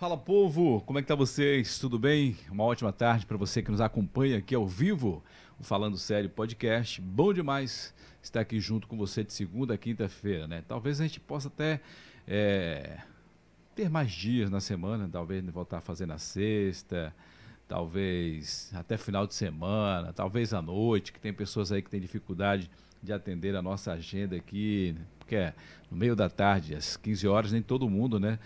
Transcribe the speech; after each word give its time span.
Fala 0.00 0.16
povo, 0.16 0.80
como 0.86 0.98
é 0.98 1.02
que 1.02 1.08
tá 1.08 1.14
vocês? 1.14 1.78
Tudo 1.78 1.98
bem? 1.98 2.34
Uma 2.50 2.64
ótima 2.64 2.90
tarde 2.90 3.26
para 3.26 3.36
você 3.36 3.62
que 3.62 3.70
nos 3.70 3.82
acompanha 3.82 4.38
aqui 4.38 4.54
ao 4.54 4.66
vivo, 4.66 5.22
o 5.58 5.62
Falando 5.62 5.98
Sério 5.98 6.30
Podcast. 6.30 7.02
Bom 7.02 7.34
demais 7.34 7.94
estar 8.22 8.40
aqui 8.40 8.58
junto 8.60 8.88
com 8.88 8.96
você 8.96 9.22
de 9.22 9.34
segunda 9.34 9.74
a 9.74 9.76
quinta-feira, 9.76 10.48
né? 10.48 10.64
Talvez 10.66 11.02
a 11.02 11.04
gente 11.04 11.20
possa 11.20 11.48
até 11.48 11.82
é, 12.26 12.96
ter 13.74 13.90
mais 13.90 14.10
dias 14.10 14.48
na 14.48 14.58
semana, 14.58 15.06
talvez 15.06 15.44
voltar 15.50 15.76
a 15.76 15.82
fazer 15.82 16.06
na 16.06 16.16
sexta, 16.16 17.14
talvez 17.68 18.72
até 18.74 18.96
final 18.96 19.26
de 19.26 19.34
semana, 19.34 20.14
talvez 20.14 20.54
à 20.54 20.62
noite, 20.62 21.12
que 21.12 21.20
tem 21.20 21.34
pessoas 21.34 21.72
aí 21.72 21.82
que 21.82 21.90
têm 21.90 22.00
dificuldade 22.00 22.70
de 23.02 23.12
atender 23.12 23.54
a 23.54 23.60
nossa 23.60 23.92
agenda 23.92 24.34
aqui, 24.34 24.96
porque 25.18 25.36
é 25.36 25.54
no 25.90 25.96
meio 25.96 26.16
da 26.16 26.28
tarde, 26.28 26.74
às 26.74 26.96
15 26.96 27.28
horas, 27.28 27.52
nem 27.52 27.62
todo 27.62 27.88
mundo, 27.88 28.18
né? 28.18 28.38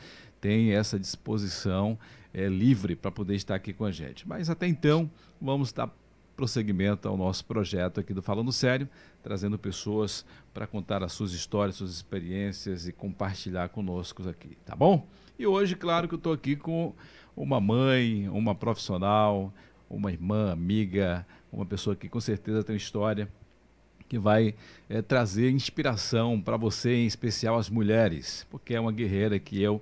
Tem 0.45 0.73
essa 0.73 0.99
disposição 0.99 1.99
é, 2.35 2.47
livre 2.49 2.95
para 2.95 3.11
poder 3.11 3.35
estar 3.35 3.55
aqui 3.55 3.73
com 3.73 3.87
a 3.87 3.91
gente. 3.91 4.29
Mas 4.29 4.51
até 4.51 4.67
então, 4.67 5.11
vamos 5.41 5.73
dar 5.73 5.89
prosseguimento 6.37 7.09
ao 7.09 7.17
nosso 7.17 7.47
projeto 7.47 7.99
aqui 7.99 8.13
do 8.13 8.21
Falando 8.21 8.53
Sério, 8.53 8.87
trazendo 9.23 9.59
pessoas 9.59 10.23
para 10.53 10.67
contar 10.67 11.03
as 11.03 11.15
suas 11.15 11.33
histórias, 11.33 11.77
suas 11.77 11.93
experiências 11.93 12.87
e 12.87 12.93
compartilhar 12.93 13.71
conosco 13.71 14.29
aqui, 14.29 14.55
tá 14.67 14.77
bom? 14.77 15.09
E 15.39 15.47
hoje, 15.47 15.77
claro 15.77 16.07
que 16.07 16.13
eu 16.13 16.19
estou 16.19 16.35
aqui 16.35 16.57
com 16.57 16.93
uma 17.35 17.59
mãe, 17.59 18.29
uma 18.29 18.55
profissional, 18.55 19.51
uma 19.89 20.13
irmã, 20.13 20.53
amiga, 20.53 21.27
uma 21.51 21.65
pessoa 21.65 21.97
que 21.97 22.07
com 22.07 22.21
certeza 22.21 22.63
tem 22.63 22.77
história 22.77 23.31
que 24.07 24.19
vai 24.19 24.55
é, 24.91 25.01
trazer 25.01 25.51
inspiração 25.51 26.39
para 26.39 26.59
você, 26.59 26.95
em 26.95 27.07
especial 27.07 27.57
as 27.57 27.71
mulheres, 27.71 28.47
porque 28.51 28.75
é 28.75 28.81
uma 28.81 28.93
guerreira 28.93 29.39
que 29.39 29.63
eu 29.63 29.81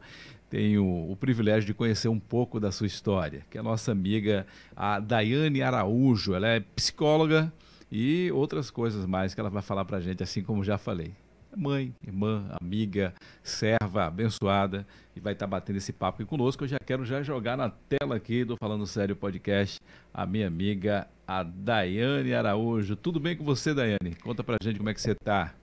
tenho 0.52 0.84
o 1.10 1.16
privilégio 1.16 1.64
de 1.64 1.72
conhecer 1.72 2.08
um 2.08 2.20
pouco 2.20 2.60
da 2.60 2.70
sua 2.70 2.86
história, 2.86 3.42
que 3.48 3.56
é 3.56 3.60
a 3.60 3.64
nossa 3.64 3.90
amiga, 3.90 4.46
a 4.76 5.00
Daiane 5.00 5.62
Araújo. 5.62 6.34
Ela 6.34 6.46
é 6.46 6.60
psicóloga 6.60 7.50
e 7.90 8.30
outras 8.32 8.70
coisas 8.70 9.06
mais 9.06 9.32
que 9.32 9.40
ela 9.40 9.48
vai 9.48 9.62
falar 9.62 9.86
para 9.86 9.96
a 9.96 10.00
gente, 10.02 10.22
assim 10.22 10.42
como 10.42 10.62
já 10.62 10.76
falei. 10.76 11.14
Mãe, 11.56 11.94
irmã, 12.06 12.50
amiga, 12.60 13.14
serva, 13.42 14.04
abençoada, 14.04 14.86
e 15.16 15.20
vai 15.20 15.32
estar 15.32 15.46
tá 15.46 15.50
batendo 15.50 15.76
esse 15.76 15.90
papo 15.90 16.20
aqui 16.20 16.28
conosco. 16.28 16.64
Eu 16.64 16.68
já 16.68 16.78
quero 16.78 17.02
já 17.02 17.22
jogar 17.22 17.56
na 17.56 17.70
tela 17.70 18.16
aqui 18.16 18.44
do 18.44 18.54
Falando 18.58 18.86
Sério 18.86 19.16
Podcast 19.16 19.80
a 20.12 20.26
minha 20.26 20.48
amiga, 20.48 21.08
a 21.26 21.42
Daiane 21.42 22.34
Araújo. 22.34 22.94
Tudo 22.94 23.18
bem 23.18 23.34
com 23.34 23.44
você, 23.44 23.72
Daiane? 23.72 24.14
Conta 24.22 24.44
pra 24.44 24.58
gente 24.62 24.76
como 24.76 24.90
é 24.90 24.92
que 24.92 25.00
você 25.00 25.12
está. 25.12 25.54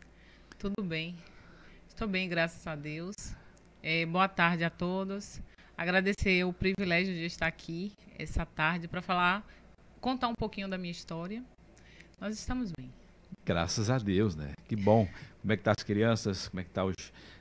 Tudo 0.58 0.82
bem. 0.82 1.16
Estou 1.88 2.08
bem, 2.08 2.28
graças 2.28 2.66
a 2.66 2.76
Deus. 2.76 3.38
É, 3.82 4.06
boa 4.06 4.28
tarde 4.28 4.64
a 4.64 4.70
todos. 4.70 5.40
Agradecer 5.78 6.44
o 6.44 6.52
privilégio 6.52 7.14
de 7.14 7.26
estar 7.26 7.48
aqui 7.48 7.94
essa 8.18 8.46
tarde 8.46 8.90
para 8.90 9.02
falar, 9.02 9.48
contar 10.02 10.28
um 10.28 10.36
pouquinho 10.36 10.68
da 10.68 10.78
minha 10.78 10.92
história. 10.92 11.42
Nós 12.20 12.38
estamos 12.38 12.74
bem. 12.78 12.92
Graças 13.46 13.90
a 13.90 13.98
Deus, 13.98 14.36
né? 14.36 14.52
Que 14.68 14.76
bom. 14.76 15.08
Como 15.42 15.54
é 15.54 15.58
que 15.58 15.64
tá 15.64 15.74
as 15.78 15.84
crianças? 15.84 16.48
Como 16.48 16.62
é 16.62 16.64
que 16.64 16.70
tá 16.70 16.86
os 16.86 16.96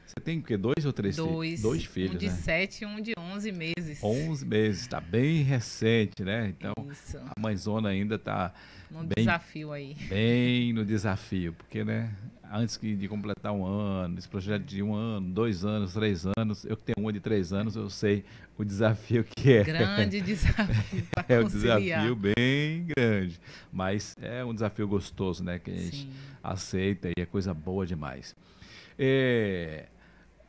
você 0.09 0.21
tem 0.25 0.39
o 0.39 0.43
quê? 0.43 0.57
Dois 0.57 0.87
ou 0.87 0.93
três 0.93 1.17
dois, 1.17 1.31
filhos? 1.31 1.61
Dois 1.61 1.85
filhos, 1.85 2.15
um 2.15 2.19
de 2.19 2.27
né? 2.29 2.33
sete 2.33 2.83
e 2.83 2.87
um 2.87 2.99
de 2.99 3.13
onze 3.19 3.53
meses. 3.53 4.03
Onze 4.03 4.47
meses, 4.47 4.81
está 4.81 5.01
bem 5.01 5.43
recente, 5.43 6.25
né? 6.25 6.49
Então, 6.49 6.73
Isso. 6.91 7.19
a 7.19 7.39
mãezona 7.39 7.91
ainda 7.91 8.15
está 8.15 8.55
no 8.91 9.01
bem, 9.01 9.13
desafio 9.19 9.71
aí. 9.71 9.95
Bem 10.09 10.73
no 10.73 10.83
desafio, 10.83 11.53
porque, 11.53 11.85
né? 11.85 12.11
Antes 12.51 12.81
de 12.81 13.07
completar 13.07 13.53
um 13.53 13.67
ano, 13.67 14.19
esse 14.19 14.27
projeto 14.27 14.65
de 14.65 14.83
um 14.83 14.95
ano, 14.95 15.31
dois 15.31 15.67
anos, 15.67 15.93
três 15.93 16.25
anos, 16.39 16.65
eu 16.65 16.79
que 16.79 16.85
tenho 16.85 16.97
uma 16.99 17.13
de 17.13 17.21
três 17.21 17.53
anos, 17.53 17.77
eu 17.77 17.91
sei 17.91 18.25
o 18.57 18.65
desafio 18.65 19.23
que 19.23 19.53
é. 19.53 19.63
Grande 19.63 20.19
desafio 20.23 21.05
É 21.29 21.39
um 21.39 21.47
desafio 21.47 22.17
bem 22.17 22.87
grande, 22.97 23.39
mas 23.71 24.17
é 24.19 24.43
um 24.43 24.55
desafio 24.55 24.89
gostoso, 24.89 25.45
né? 25.45 25.59
Que 25.59 25.71
a 25.71 25.75
gente 25.75 25.97
Sim. 25.97 26.11
aceita 26.43 27.11
e 27.11 27.21
é 27.21 27.27
coisa 27.27 27.53
boa 27.53 27.87
demais. 27.89 28.37
É, 28.99 29.87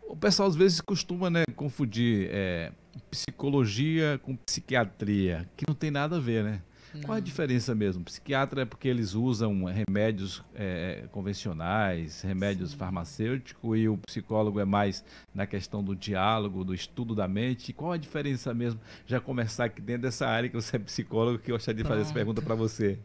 o 0.08 0.16
pessoal 0.16 0.48
às 0.50 0.56
vezes 0.56 0.82
costuma 0.82 1.30
né, 1.30 1.44
confundir 1.56 2.30
é, 2.32 2.72
psicologia 3.10 4.20
com 4.24 4.36
psiquiatria, 4.36 5.50
que 5.56 5.66
não 5.68 5.76
tem 5.76 5.92
nada 5.92 6.18
a 6.18 6.20
ver, 6.20 6.44
né? 6.44 6.62
Não. 6.94 7.02
Qual 7.02 7.18
a 7.18 7.20
diferença 7.20 7.76
mesmo? 7.76 8.04
Psiquiatra 8.04 8.64
é 8.64 8.66
porque 8.66 8.88
eles 8.88 9.14
usam 9.14 9.66
remédios 9.66 10.44
é, 10.56 11.06
convencionais, 11.12 12.22
remédios 12.22 12.72
Sim. 12.72 12.78
farmacêuticos, 12.78 13.78
e 13.78 13.88
o 13.88 13.98
psicólogo 13.98 14.60
é 14.60 14.66
mais 14.66 15.06
na 15.34 15.46
questão 15.46 15.84
do 15.84 15.96
diálogo, 15.96 16.64
do 16.64 16.74
estudo 16.74 17.14
da 17.14 17.28
mente. 17.28 17.74
Qual 17.74 17.92
a 17.92 17.98
diferença 17.98 18.54
mesmo? 18.56 18.80
Já 19.06 19.20
começar 19.20 19.66
aqui 19.66 19.82
dentro 19.82 20.04
dessa 20.04 20.28
área 20.28 20.50
que 20.50 20.56
você 20.56 20.78
é 20.78 20.80
psicólogo, 20.80 21.38
que 21.38 21.52
eu 21.52 21.56
gostaria 21.56 21.78
de 21.78 21.84
Pronto. 21.84 21.98
fazer 21.98 22.02
essa 22.08 22.14
pergunta 22.14 22.42
para 22.42 22.56
você. 22.56 22.98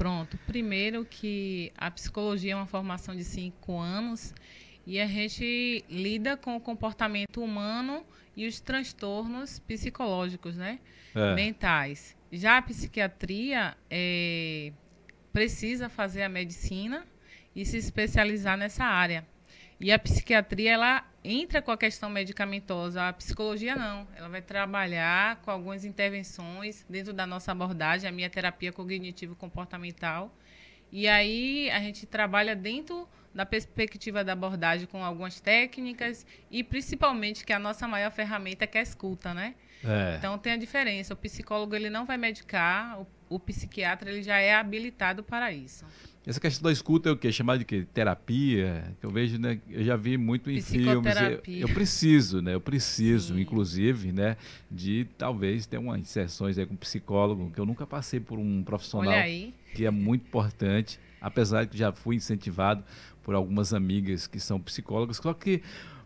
Pronto. 0.00 0.38
Primeiro 0.46 1.04
que 1.04 1.70
a 1.76 1.90
psicologia 1.90 2.54
é 2.54 2.56
uma 2.56 2.64
formação 2.64 3.14
de 3.14 3.22
cinco 3.22 3.78
anos 3.78 4.34
e 4.86 4.98
a 4.98 5.04
gente 5.04 5.84
lida 5.90 6.38
com 6.38 6.56
o 6.56 6.60
comportamento 6.60 7.42
humano 7.42 8.02
e 8.34 8.46
os 8.46 8.60
transtornos 8.60 9.58
psicológicos, 9.58 10.56
né? 10.56 10.78
É. 11.14 11.34
Mentais. 11.34 12.16
Já 12.32 12.56
a 12.56 12.62
psiquiatria 12.62 13.76
é, 13.90 14.72
precisa 15.34 15.90
fazer 15.90 16.22
a 16.22 16.30
medicina 16.30 17.06
e 17.54 17.66
se 17.66 17.76
especializar 17.76 18.56
nessa 18.56 18.84
área. 18.84 19.26
E 19.80 19.90
a 19.90 19.98
psiquiatria, 19.98 20.72
ela 20.72 21.04
entra 21.24 21.62
com 21.62 21.70
a 21.70 21.76
questão 21.76 22.10
medicamentosa, 22.10 23.08
a 23.08 23.12
psicologia 23.14 23.74
não. 23.74 24.06
Ela 24.14 24.28
vai 24.28 24.42
trabalhar 24.42 25.36
com 25.36 25.50
algumas 25.50 25.86
intervenções 25.86 26.84
dentro 26.88 27.14
da 27.14 27.26
nossa 27.26 27.50
abordagem, 27.52 28.06
a 28.06 28.12
minha 28.12 28.28
terapia 28.28 28.72
cognitivo-comportamental. 28.72 30.30
E 30.92 31.08
aí 31.08 31.70
a 31.70 31.78
gente 31.80 32.04
trabalha 32.04 32.54
dentro 32.54 33.08
da 33.34 33.46
perspectiva 33.46 34.22
da 34.22 34.32
abordagem 34.32 34.86
com 34.86 35.02
algumas 35.04 35.40
técnicas 35.40 36.26
e 36.50 36.62
principalmente 36.64 37.44
que 37.44 37.52
a 37.52 37.58
nossa 37.58 37.86
maior 37.86 38.10
ferramenta 38.10 38.64
é 38.64 38.66
que 38.66 38.76
é 38.76 38.80
a 38.80 38.82
escuta, 38.82 39.32
né? 39.32 39.54
É. 39.84 40.16
Então 40.16 40.36
tem 40.36 40.52
a 40.52 40.56
diferença. 40.56 41.14
O 41.14 41.16
psicólogo 41.16 41.74
ele 41.74 41.88
não 41.88 42.04
vai 42.04 42.18
medicar, 42.18 43.00
o, 43.00 43.06
o, 43.30 43.38
psiquiatra 43.38 44.10
ele 44.10 44.22
já 44.22 44.38
é 44.38 44.54
habilitado 44.54 45.22
para 45.22 45.52
isso. 45.52 45.84
Essa 46.26 46.38
questão 46.38 46.64
da 46.64 46.72
escuta 46.72 47.08
é 47.08 47.12
o 47.12 47.16
quê? 47.16 47.32
Chamada 47.32 47.60
de 47.60 47.64
quê? 47.64 47.86
Terapia? 47.94 48.94
Eu 49.02 49.08
vejo, 49.08 49.38
né? 49.38 49.58
Eu 49.70 49.82
já 49.82 49.96
vi 49.96 50.18
muito 50.18 50.50
em 50.50 50.60
filmes. 50.60 51.16
Eu, 51.16 51.40
eu, 51.60 51.68
preciso, 51.68 52.42
né? 52.42 52.54
Eu 52.54 52.60
preciso, 52.60 53.34
Sim. 53.34 53.40
inclusive, 53.40 54.12
né? 54.12 54.36
De 54.70 55.06
talvez 55.16 55.64
ter 55.64 55.78
umas 55.78 56.06
sessões 56.08 56.58
aí 56.58 56.66
com 56.66 56.76
psicólogo, 56.76 57.50
que 57.50 57.58
eu 57.58 57.64
nunca 57.64 57.86
passei 57.86 58.20
por 58.20 58.38
um 58.38 58.62
profissional 58.62 59.14
que 59.74 59.86
é 59.86 59.90
muito 59.90 60.26
importante, 60.26 61.00
apesar 61.20 61.64
de 61.64 61.70
que 61.70 61.78
já 61.78 61.92
fui 61.92 62.16
incentivado 62.16 62.84
por 63.22 63.34
algumas 63.34 63.72
amigas 63.72 64.26
que 64.26 64.40
são 64.40 64.60
psicólogas, 64.60 65.18
só 65.18 65.32
que 65.32 65.62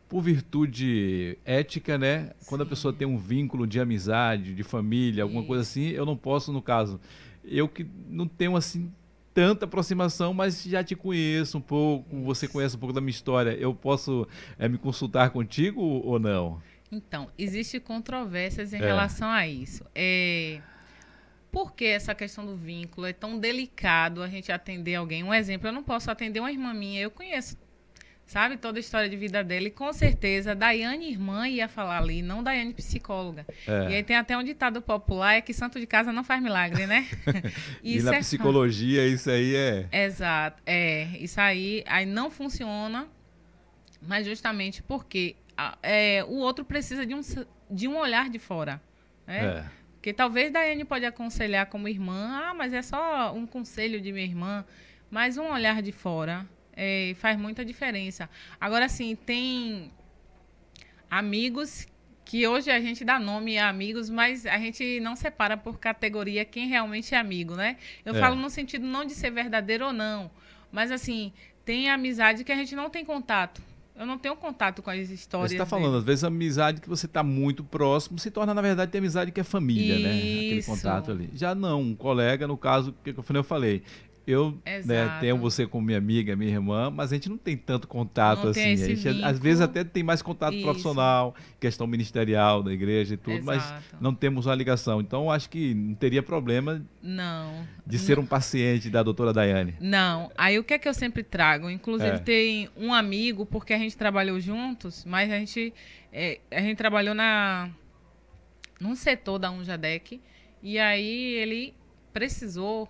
por 0.09 0.23
virtude 0.23 1.39
ética, 1.45 1.99
né? 1.99 2.33
Sim. 2.39 2.49
Quando 2.49 2.63
a 2.63 2.67
pessoa 2.67 2.93
tem 2.93 3.07
um 3.07 3.17
vínculo 3.17 3.67
de 3.67 3.81
amizade, 3.81 4.55
de 4.55 4.63
família, 4.63 5.23
alguma 5.23 5.45
coisa 5.45 5.63
assim, 5.63 5.89
eu 5.89 6.07
não 6.07 6.17
posso, 6.17 6.53
no 6.53 6.63
caso, 6.63 7.01
eu 7.45 7.69
que 7.69 7.87
não 8.09 8.27
tenho 8.27 8.57
assim 8.57 8.93
tanta 9.35 9.65
aproximação, 9.65 10.33
mas 10.33 10.63
já 10.63 10.85
te 10.85 10.95
conheço 10.95 11.59
um 11.59 11.61
pouco, 11.61 12.15
Isso. 12.15 12.25
você 12.25 12.47
conhece 12.47 12.77
um 12.77 12.79
pouco 12.79 12.93
da 12.93 13.01
minha 13.01 13.11
história, 13.11 13.51
eu 13.51 13.75
posso 13.75 14.29
é, 14.57 14.69
me 14.69 14.79
consultar 14.79 15.31
contigo 15.31 15.81
ou 15.81 16.21
não? 16.21 16.63
Então, 16.93 17.29
existe 17.37 17.81
controvérsias 17.81 18.73
em 18.73 18.77
é. 18.77 18.81
relação 18.81 19.29
a 19.29 19.49
isso. 19.49 19.85
É, 19.93 20.61
por 21.51 21.73
que 21.73 21.85
essa 21.85 22.15
questão 22.15 22.47
do 22.47 22.57
vínculo 22.57 23.07
é 23.07 23.13
tão 23.13 23.39
delicado 23.39 24.23
a 24.23 24.29
gente 24.29 24.53
atender 24.53 24.95
alguém? 24.95 25.25
Um 25.25 25.35
exemplo, 25.35 25.69
eu 25.69 25.73
não 25.73 25.83
posso 25.83 26.11
atender 26.11 26.39
uma 26.39 26.53
irmã 26.53 26.73
minha, 26.73 27.01
eu 27.01 27.11
conheço, 27.11 27.57
sabe, 28.27 28.57
toda 28.57 28.79
a 28.79 28.81
história 28.81 29.09
de 29.09 29.17
vida 29.17 29.45
dela, 29.45 29.67
e 29.67 29.71
com 29.71 29.93
certeza 29.93 30.55
Daiane 30.55 31.11
irmã 31.11 31.47
ia 31.47 31.69
falar 31.69 31.99
ali, 31.99 32.23
não 32.23 32.43
Daiane 32.43 32.73
psicóloga. 32.73 33.47
É. 33.67 33.91
E 33.91 33.95
aí 33.97 34.03
tem 34.03 34.17
até 34.17 34.37
um 34.37 34.43
ditado 34.43 34.81
popular, 34.81 35.35
é 35.35 35.41
que 35.41 35.53
santo 35.53 35.79
de 35.79 35.87
casa 35.87 36.13
não 36.13 36.25
faz 36.25 36.43
milagre, 36.43 36.87
né? 36.87 37.07
e 37.83 38.03
na 38.03 38.17
é 38.17 38.19
psicologia 38.21 39.07
isso 39.07 39.31
aí 39.31 39.55
é... 39.55 39.89
Exato, 39.93 40.63
é, 40.65 41.05
isso 41.19 41.41
aí, 41.41 41.85
aí 41.87 42.07
não 42.07 42.31
funciona, 42.31 43.07
mas 44.01 44.27
justamente 44.27 44.83
porque 44.83 45.37
é, 45.83 46.25
o 46.25 46.37
outro 46.37 46.65
precisa 46.65 47.07
de 47.07 47.15
um, 47.15 47.21
de 47.71 47.87
um 47.87 47.97
olhar 47.97 48.31
de 48.31 48.39
fora, 48.39 48.81
né? 49.27 49.45
É. 49.45 49.85
Porque 49.95 50.13
talvez 50.13 50.53
Daiane 50.53 50.85
pode 50.85 51.07
aconselhar 51.07 51.65
como 51.67 51.89
irmã, 51.89 52.43
ah, 52.45 52.53
mas 52.53 52.75
é 52.75 52.83
só 52.83 53.33
um 53.35 53.47
conselho 53.47 54.03
de 54.03 54.13
minha 54.13 54.27
irmã. 54.27 54.63
Mas 55.11 55.39
um 55.39 55.51
olhar 55.51 55.81
de 55.81 55.93
fora 55.93 56.47
é, 56.77 57.15
faz 57.17 57.39
muita 57.39 57.65
diferença. 57.65 58.29
Agora, 58.61 58.89
sim, 58.89 59.17
tem 59.17 59.91
amigos 61.11 61.87
que 62.25 62.47
hoje 62.47 62.71
a 62.71 62.81
gente 62.81 63.05
dá 63.05 63.19
nome 63.19 63.59
a 63.59 63.69
amigos, 63.69 64.09
mas 64.09 64.47
a 64.47 64.59
gente 64.59 64.99
não 65.01 65.15
separa 65.15 65.57
por 65.57 65.79
categoria 65.79 66.45
quem 66.45 66.67
realmente 66.67 67.15
é 67.15 67.19
amigo, 67.19 67.55
né? 67.55 67.77
Eu 68.05 68.15
é. 68.15 68.19
falo 68.19 68.35
no 68.35 68.49
sentido 68.49 68.87
não 68.87 69.05
de 69.05 69.15
ser 69.15 69.31
verdadeiro 69.31 69.87
ou 69.87 69.93
não, 69.93 70.31
mas 70.73 70.91
assim, 70.91 71.33
tem 71.65 71.91
amizade 71.91 72.43
que 72.43 72.51
a 72.51 72.57
gente 72.57 72.75
não 72.75 72.89
tem 72.89 73.05
contato. 73.05 73.63
Eu 73.97 74.05
não 74.05 74.19
tenho 74.19 74.35
contato 74.35 74.83
com 74.83 74.91
as 74.91 75.09
histórias. 75.09 75.53
Você 75.53 75.55
está 75.55 75.67
falando, 75.67 75.91
dele. 75.91 75.99
às 75.99 76.05
vezes 76.05 76.25
a 76.25 76.27
amizade 76.27 76.81
que 76.81 76.89
você 76.89 77.07
está 77.07 77.23
muito 77.23 77.63
próximo 77.63 78.19
se 78.19 78.29
torna, 78.29 78.53
na 78.53 78.61
verdade, 78.61 78.91
ter 78.91 78.99
amizade 78.99 79.31
que 79.31 79.41
é 79.41 79.45
família, 79.45 79.97
né? 80.01 80.19
Aquele 80.19 80.59
Isso. 80.59 80.71
contato 80.71 81.13
ali. 81.13 81.31
Já 81.33 81.55
não, 81.55 81.81
um 81.81 81.95
colega, 81.95 82.49
no 82.49 82.57
caso, 82.57 82.93
que 83.05 83.15
eu 83.17 83.45
falei, 83.45 83.83
eu 84.27 84.59
né, 84.87 85.19
tenho 85.21 85.37
você 85.37 85.67
como 85.67 85.85
minha 85.87 85.99
amiga, 85.99 86.35
minha 86.35 86.51
irmã, 86.51 86.91
mas 86.91 87.13
a 87.13 87.15
gente 87.17 87.29
não 87.29 87.37
tem 87.37 87.57
tanto 87.57 87.87
contato 87.87 88.45
Não 88.45 88.51
assim. 88.51 88.77
gente, 88.77 89.09
às 89.23 89.39
vezes 89.39 89.61
até 89.61 89.85
tem 89.85 90.03
mais 90.03 90.23
contato 90.23 90.55
Isso. 90.55 90.63
profissional, 90.65 91.35
questão 91.61 91.87
ministerial 91.87 92.63
da 92.63 92.73
igreja 92.73 93.15
e 93.15 93.17
tudo, 93.17 93.45
mas 93.45 93.63
Exato. 93.63 93.97
não 94.01 94.15
temos 94.15 94.47
uma 94.47 94.55
ligação. 94.55 95.01
Então, 95.01 95.31
acho 95.31 95.51
que 95.51 95.75
não 95.75 95.95
teria 95.95 96.23
problema 96.23 96.83
Não. 97.03 97.67
de 97.87 97.99
ser 97.99 98.19
um 98.19 98.25
paciente 98.27 98.89
da 98.89 99.03
doutora 99.03 99.33
Daiane. 99.33 99.75
Não. 99.81 100.31
Aí 100.37 100.59
o 100.59 100.65
que 100.65 100.75
é 100.75 100.79
que 100.79 100.89
eu 100.89 100.95
sempre 100.95 101.23
trago? 101.23 101.69
Inclusive 101.69 102.17
É. 102.17 102.19
tem 102.19 102.71
um 102.77 102.95
amigo, 102.95 103.45
porque 103.45 103.73
a 103.75 103.79
gente 103.79 103.97
trabalhou 103.97 104.41
juntos, 104.41 105.05
mas 105.05 105.31
a 105.31 105.39
gente, 105.39 105.73
é, 106.13 106.41
a 106.51 106.61
gente 106.61 106.77
trabalhou 106.77 107.15
na 107.15 107.71
num 108.81 108.95
setor 108.97 109.39
da 109.39 109.51
Unjadec 109.51 110.21
e 110.63 110.79
aí 110.79 111.35
ele 111.35 111.75
precisou 112.13 112.89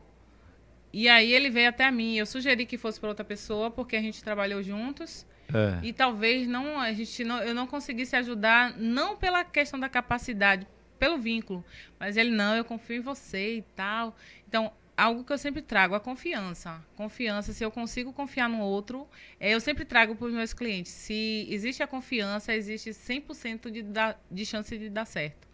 e 0.94 1.08
aí 1.08 1.32
ele 1.32 1.50
veio 1.50 1.68
até 1.68 1.90
mim. 1.90 2.14
Eu 2.16 2.26
sugeri 2.26 2.64
que 2.66 2.78
fosse 2.78 3.00
para 3.00 3.08
outra 3.08 3.24
pessoa 3.24 3.70
porque 3.70 3.96
a 3.96 4.00
gente 4.00 4.22
trabalhou 4.22 4.62
juntos 4.62 5.26
É. 5.52 5.84
e 5.86 5.92
talvez 5.92 6.46
não 6.46 6.78
a 6.80 6.92
gente 6.92 7.24
não 7.24 7.38
eu 7.42 7.54
não 7.54 7.66
conseguisse 7.66 8.14
ajudar 8.16 8.76
não 8.78 9.16
pela 9.16 9.44
questão 9.44 9.78
da 9.80 9.88
capacidade, 9.88 10.66
pelo 10.98 11.18
vínculo, 11.18 11.64
mas 11.98 12.16
ele 12.16 12.30
não, 12.30 12.54
eu 12.54 12.64
confio 12.64 12.96
em 12.96 13.00
você 13.00 13.56
e 13.56 13.62
tal. 13.74 14.16
Então, 14.48 14.72
algo 14.96 15.24
que 15.24 15.32
eu 15.32 15.38
sempre 15.38 15.60
trago, 15.60 15.94
a 15.96 16.00
confiança. 16.00 16.80
Confiança, 16.96 17.52
se 17.52 17.64
eu 17.64 17.70
consigo 17.70 18.12
confiar 18.12 18.48
no 18.48 18.60
outro, 18.60 19.08
é, 19.40 19.50
eu 19.52 19.60
sempre 19.60 19.84
trago 19.84 20.14
para 20.14 20.28
os 20.28 20.32
meus 20.32 20.54
clientes. 20.54 20.92
Se 20.92 21.46
existe 21.50 21.82
a 21.82 21.86
confiança, 21.88 22.54
existe 22.54 22.90
100% 22.90 23.70
de, 23.70 23.82
dar, 23.82 24.18
de 24.30 24.46
chance 24.46 24.78
de 24.78 24.88
dar 24.88 25.04
certo. 25.04 25.48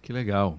Que 0.00 0.12
legal. 0.12 0.58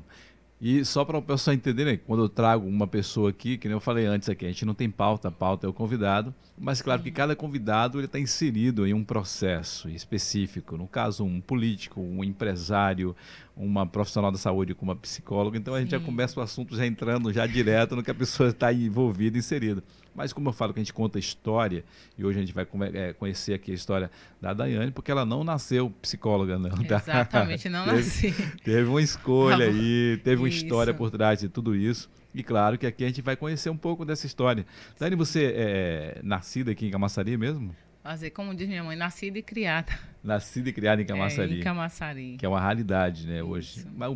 E 0.62 0.84
só 0.84 1.06
para 1.06 1.18
o 1.18 1.22
pessoal 1.22 1.54
entender, 1.54 1.86
né, 1.86 1.96
quando 1.96 2.24
eu 2.24 2.28
trago 2.28 2.68
uma 2.68 2.86
pessoa 2.86 3.30
aqui, 3.30 3.58
que 3.58 3.70
nem 3.70 3.76
eu 3.76 3.80
falei 3.80 4.06
antes 4.06 4.28
aqui, 4.28 4.46
a 4.46 4.50
gente 4.50 4.66
não 4.66 4.74
tem 4.74 4.90
pauta, 4.90 5.30
a 5.30 5.32
pauta 5.32 5.66
é 5.66 5.70
o 5.70 5.74
convidado, 5.74 6.36
mas 6.58 6.82
claro 6.82 7.02
que 7.02 7.10
cada 7.12 7.34
convidado 7.34 7.98
ele 7.98 8.08
está 8.08 8.20
inserido 8.20 8.86
em 8.86 8.94
um 8.94 9.02
processo 9.02 9.88
específico. 9.88 10.76
No 10.76 10.86
caso, 10.86 11.24
um 11.24 11.40
político, 11.40 12.02
um 12.02 12.26
empresário, 12.26 13.16
uma 13.56 13.86
profissional 13.88 14.34
da 14.34 14.38
saúde 14.38 14.76
como 14.76 14.92
uma 14.92 14.98
psicóloga. 14.98 15.58
Então 15.58 15.74
a 15.74 15.80
gente 15.80 15.92
já 15.92 16.00
Sim. 16.00 16.06
começa 16.06 16.38
o 16.38 16.44
assunto 16.44 16.76
já 16.76 16.86
entrando 16.86 17.32
já 17.32 17.48
direto 17.48 17.96
no 17.96 18.04
que 18.04 18.12
a 18.12 18.16
pessoa 18.16 18.50
está 18.50 18.74
envolvida, 18.74 19.38
inserida. 19.38 19.82
Mas 20.20 20.34
como 20.34 20.50
eu 20.50 20.54
falo 20.54 20.74
que 20.74 20.82
a 20.82 20.84
gente 20.84 20.92
conta 20.92 21.18
história, 21.18 21.82
e 22.18 22.26
hoje 22.26 22.40
a 22.40 22.42
gente 22.42 22.54
vai 22.54 22.68
eh, 22.94 23.14
conhecer 23.14 23.54
aqui 23.54 23.72
a 23.72 23.74
história 23.74 24.12
da 24.42 24.54
Daiane, 24.54 24.92
porque 24.92 25.10
ela 25.10 25.26
não 25.26 25.46
nasceu 25.46 25.90
psicóloga, 26.02 26.60
não. 26.60 26.72
tá? 26.84 26.98
Exatamente, 26.98 27.70
não 27.70 27.86
nasci. 27.88 28.34
Teve 28.62 28.90
uma 28.90 29.02
escolha 29.02 29.68
Tá 29.68 29.72
aí, 29.72 30.20
teve 30.22 30.42
uma 30.42 30.50
Isso. 30.50 30.66
história 30.66 30.94
por 30.94 31.10
trás 31.10 31.40
de 31.40 31.48
tudo 31.48 31.74
isso. 31.74 32.10
E 32.36 32.44
claro 32.44 32.78
que 32.78 32.86
aqui 32.86 33.06
a 33.06 33.08
gente 33.08 33.22
vai 33.22 33.38
conhecer 33.38 33.70
um 33.70 33.78
pouco 33.78 34.04
dessa 34.04 34.26
história. 34.26 34.66
Dani, 35.00 35.16
você 35.16 35.54
é 35.56 36.20
nascida 36.22 36.72
aqui 36.72 36.86
em 36.86 36.92
Camaçari 36.92 37.38
mesmo? 37.38 37.74
Fazer, 38.02 38.30
como 38.30 38.56
diz 38.56 38.68
minha 38.68 38.84
mãe, 38.84 38.96
nascida 38.96 39.38
e 39.38 39.44
criada 39.44 39.92
Nascida 40.24 40.70
e 40.70 40.74
criada 40.74 41.02
em 41.02 41.06
é, 41.06 41.08
Camaçari. 41.08 41.60
em 41.60 41.64
Camaçari. 41.64 42.36
Que 42.38 42.46
é 42.46 42.50
uma 42.50 42.60
raridade, 42.60 43.26
né, 43.26 43.42
hoje. 43.42 43.86
Mas 43.96 44.12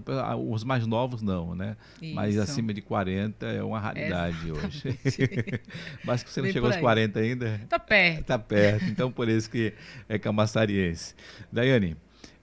os 0.50 0.64
mais 0.64 0.86
novos 0.86 1.22
não, 1.22 1.56
né? 1.56 1.78
Mas 2.14 2.36
Isso. 2.36 2.44
acima 2.44 2.74
de 2.74 2.82
40 2.82 3.46
é 3.46 3.64
uma 3.64 3.80
raridade 3.80 4.52
hoje. 4.52 5.00
Mas 6.04 6.22
que 6.22 6.30
você 6.30 6.42
não 6.42 6.52
chegou 6.52 6.68
aos 6.68 6.76
aí. 6.76 6.82
40 6.82 7.20
ainda? 7.20 7.62
Tá 7.70 7.80
perto. 7.80 8.26
Tá 8.26 8.38
perto, 8.38 8.86
então 8.86 9.10
por 9.10 9.30
isso 9.30 9.50
que 9.50 9.74
é 10.10 10.20
camaçariense. 10.20 11.16
Daiane, 11.50 11.96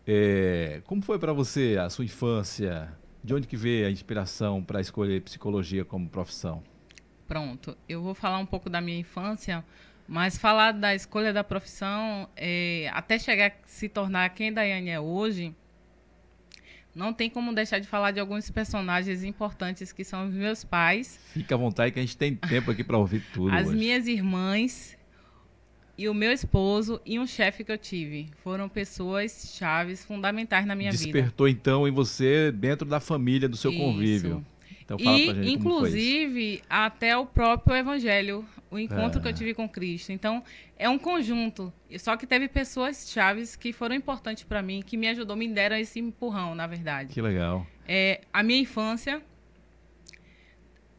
é, 0.07 0.81
como 0.87 1.03
foi 1.03 1.19
para 1.19 1.33
você 1.33 1.77
a 1.79 1.91
sua 1.91 2.05
infância? 2.05 2.91
De 3.23 3.35
onde 3.35 3.47
que 3.47 3.57
veio 3.57 3.87
a 3.87 3.91
inspiração 3.91 4.65
para 4.65 4.81
escolher 4.81 5.21
psicologia 5.21 5.85
como 5.85 6.09
profissão? 6.09 6.63
Pronto, 7.29 7.77
eu 7.87 8.03
vou 8.03 8.15
falar 8.15 8.39
um 8.39 8.47
pouco 8.47 8.71
da 8.71 8.81
minha 8.81 8.99
infância, 8.99 9.63
mas 10.11 10.37
falar 10.37 10.73
da 10.73 10.93
escolha 10.93 11.33
da 11.33 11.45
profissão, 11.45 12.29
é, 12.37 12.91
até 12.93 13.17
chegar 13.17 13.51
a 13.51 13.53
se 13.65 13.89
tornar 13.89 14.29
quem 14.31 14.53
Daiane 14.53 14.91
é 14.91 14.99
hoje, 14.99 15.55
não 16.93 17.13
tem 17.13 17.31
como 17.31 17.55
deixar 17.55 17.79
de 17.79 17.87
falar 17.87 18.11
de 18.11 18.19
alguns 18.19 18.51
personagens 18.51 19.23
importantes 19.23 19.93
que 19.93 20.03
são 20.03 20.27
os 20.27 20.35
meus 20.35 20.65
pais, 20.65 21.21
Fica 21.33 21.55
à 21.55 21.59
vontade 21.59 21.93
que 21.93 22.01
a 22.01 22.03
gente 22.03 22.17
tem 22.17 22.35
tempo 22.35 22.73
aqui 22.73 22.83
para 22.83 22.99
ouvir 22.99 23.23
tudo 23.33 23.55
as 23.55 23.69
hoje. 23.69 23.77
minhas 23.77 24.09
irmãs 24.09 24.99
e 25.97 26.09
o 26.09 26.15
meu 26.15 26.33
esposo 26.33 27.01
e 27.07 27.17
um 27.17 27.27
chefe 27.27 27.63
que 27.63 27.71
eu 27.71 27.79
tive. 27.79 28.31
Foram 28.43 28.69
pessoas 28.69 29.55
chaves, 29.57 30.05
fundamentais 30.05 30.67
na 30.67 30.75
minha 30.75 30.91
vida. 30.91 31.05
Despertou 31.05 31.47
então 31.47 31.87
em 31.87 31.93
você 31.93 32.51
dentro 32.51 32.89
da 32.89 32.99
família, 32.99 33.49
do 33.49 33.57
seu 33.57 33.71
Isso. 33.71 33.81
convívio. 33.81 34.45
Então 34.95 34.99
fala 34.99 35.19
e, 35.19 35.25
pra 35.27 35.35
gente 35.35 35.53
inclusive, 35.53 36.63
até 36.69 37.17
o 37.17 37.25
próprio 37.25 37.77
Evangelho, 37.77 38.45
o 38.69 38.77
encontro 38.77 39.21
É. 39.21 39.23
que 39.23 39.29
eu 39.29 39.33
tive 39.33 39.55
com 39.55 39.69
Cristo. 39.69 40.11
Então, 40.11 40.43
é 40.77 40.89
um 40.89 40.99
conjunto. 40.99 41.73
Só 41.99 42.17
que 42.17 42.27
teve 42.27 42.49
pessoas 42.49 43.09
chaves 43.09 43.55
que 43.55 43.73
foram 43.73 43.95
importantes 43.95 44.43
para 44.43 44.61
mim, 44.63 44.83
que 44.85 44.97
me 44.97 45.07
ajudou, 45.07 45.37
me 45.37 45.47
deram 45.47 45.77
esse 45.77 46.01
empurrão, 46.01 46.57
na 46.57 46.67
verdade. 46.67 47.15
Que 47.15 47.23
legal. 47.23 47.65
É, 47.87 48.23
a 48.33 48.43
minha 48.43 48.59
infância 48.61 49.23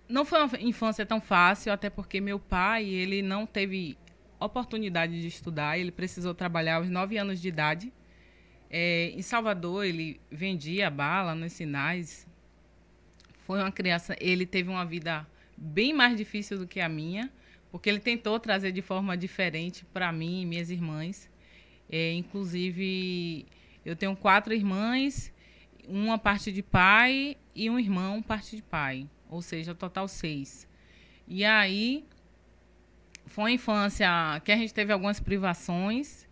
não 0.08 0.24
foi 0.24 0.42
uma 0.42 0.60
infância 0.62 1.06
tão 1.06 1.20
fácil, 1.20 1.72
até 1.74 1.90
porque 1.90 2.22
meu 2.22 2.40
pai, 2.40 2.86
ele 2.86 3.22
não 3.22 3.46
teve 3.46 3.98
oportunidade 4.40 5.20
de 5.20 5.28
estudar, 5.28 5.78
ele 5.78 5.92
precisou 5.92 6.34
trabalhar 6.34 6.76
aos 6.76 6.90
9 6.90 7.18
anos 7.18 7.42
de 7.42 7.48
idade. 7.50 7.94
É, 8.70 9.12
em 9.14 9.22
Salvador, 9.22 9.86
ele 9.86 10.20
vendia 10.32 10.90
bala 10.90 11.36
nos 11.36 11.52
sinais. 11.52 12.26
Foi 13.42 13.60
uma 13.60 13.72
criança, 13.72 14.16
ele 14.20 14.46
teve 14.46 14.70
uma 14.70 14.86
vida 14.86 15.28
bem 15.58 15.94
mais 15.94 16.18
difícil 16.18 16.58
do 16.58 16.68
que 16.68 16.80
a 16.80 16.90
minha, 16.90 17.32
porque 17.72 17.90
ele 17.90 18.00
tentou 18.00 18.40
trazer 18.40 18.72
de 18.72 18.82
forma 18.82 19.16
diferente 19.16 19.86
para 19.86 20.12
mim 20.12 20.42
e 20.42 20.46
minhas 20.46 20.70
irmãs. 20.70 21.30
É, 21.90 22.14
inclusive, 22.14 23.46
eu 23.86 23.96
tenho 23.96 24.16
quatro 24.16 24.54
irmãs, 24.54 25.34
uma 25.88 26.18
parte 26.18 26.52
de 26.52 26.62
pai 26.62 27.38
e 27.56 27.70
um 27.70 27.80
irmão 27.80 28.22
parte 28.22 28.56
de 28.56 28.62
pai, 28.62 29.08
ou 29.30 29.42
seja, 29.42 29.76
total 29.76 30.08
seis. 30.08 30.68
E 31.28 31.44
aí 31.46 32.06
foi 33.26 33.44
uma 33.44 33.52
infância 33.52 34.08
que 34.44 34.52
a 34.52 34.58
gente 34.58 34.74
teve 34.74 34.92
algumas 34.92 35.20
privações. 35.20 36.28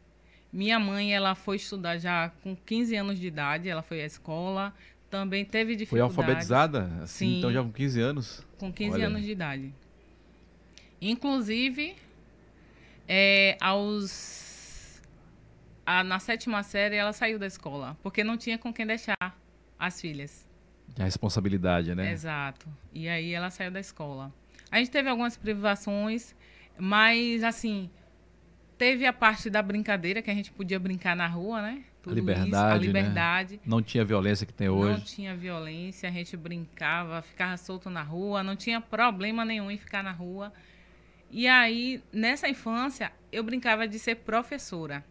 Minha 0.52 0.80
mãe, 0.80 1.14
ela 1.14 1.36
foi 1.36 1.58
estudar 1.58 1.98
já 1.98 2.30
com 2.42 2.56
15 2.56 2.96
anos 2.96 3.20
de 3.20 3.28
idade, 3.28 3.70
ela 3.70 3.82
foi 3.82 4.02
à 4.02 4.06
escola, 4.06 4.74
também 5.10 5.44
teve 5.46 5.72
Foi 5.74 5.78
dificuldades. 5.78 6.18
alfabetizada? 6.18 6.86
Assim, 7.04 7.28
Sim. 7.30 7.38
então 7.40 7.52
já 7.52 7.62
com 7.64 7.72
15 7.72 8.00
anos? 8.02 8.48
Com 8.58 8.72
15 8.72 8.96
Olha. 8.96 9.08
anos 9.08 9.24
de 9.24 9.32
idade. 9.32 9.74
Inclusive, 11.02 11.96
é, 13.08 13.58
aos. 13.62 15.02
a- 15.86 16.04
na 16.04 16.20
sétima 16.20 16.62
série, 16.64 16.96
ela 16.96 17.14
saiu 17.14 17.40
da 17.40 17.48
escola, 17.48 17.98
porque 18.04 18.24
não 18.24 18.38
tinha 18.38 18.58
com 18.58 18.72
quem 18.74 18.86
deixar 18.86 19.16
as 19.78 20.00
filhas. 20.00 20.48
A 21.00 21.04
responsabilidade, 21.04 21.96
né? 21.96 22.12
Exato. 22.12 22.68
E 22.94 23.08
aí 23.08 23.32
ela 23.34 23.50
saiu 23.50 23.72
da 23.72 23.80
escola. 23.80 24.32
A 24.72 24.78
gente 24.78 24.92
teve 24.92 25.08
algumas 25.10 25.38
privações, 25.38 26.36
mas 26.78 27.44
assim, 27.44 27.90
teve 28.80 29.06
a 29.06 29.12
parte 29.12 29.50
da 29.50 29.62
brincadeira 29.62 30.22
que 30.22 30.32
a 30.32 30.34
gente 30.34 30.52
podia 30.52 30.80
brincar 30.80 31.14
na 31.14 31.28
rua, 31.28 31.62
né? 31.62 31.84
Tudo 32.02 32.18
isso, 32.18 32.30
a 32.30 32.34
liberdade, 32.34 32.80
né? 32.80 32.88
liberdade. 32.88 33.62
Não 33.66 33.84
tinha 33.84 34.04
a 34.04 34.06
violência 34.06 34.46
que 34.46 34.54
tem 34.54 34.68
Não 34.70 34.78
hoje. 34.78 35.04
tinha 35.04 35.36
violência, 35.36 36.08
a 36.08 36.12
gente 36.12 36.38
brincava, 36.38 37.22
ficava 37.22 37.58
solto 37.58 37.90
na 37.90 38.02
rua, 38.02 38.42
não 38.42 38.56
tinha 38.56 38.80
problema 38.80 39.44
nenhum 39.44 39.70
em 39.70 39.78
ficar 39.78 40.02
na 40.02 40.14
rua. 40.14 40.54
E 41.30 41.46
aí, 41.46 42.02
nessa 42.12 42.48
infância, 42.48 43.12
eu 43.32 43.44
brincava 43.44 43.86
de 43.86 44.00
ser 44.00 44.16
professora. 44.16 45.04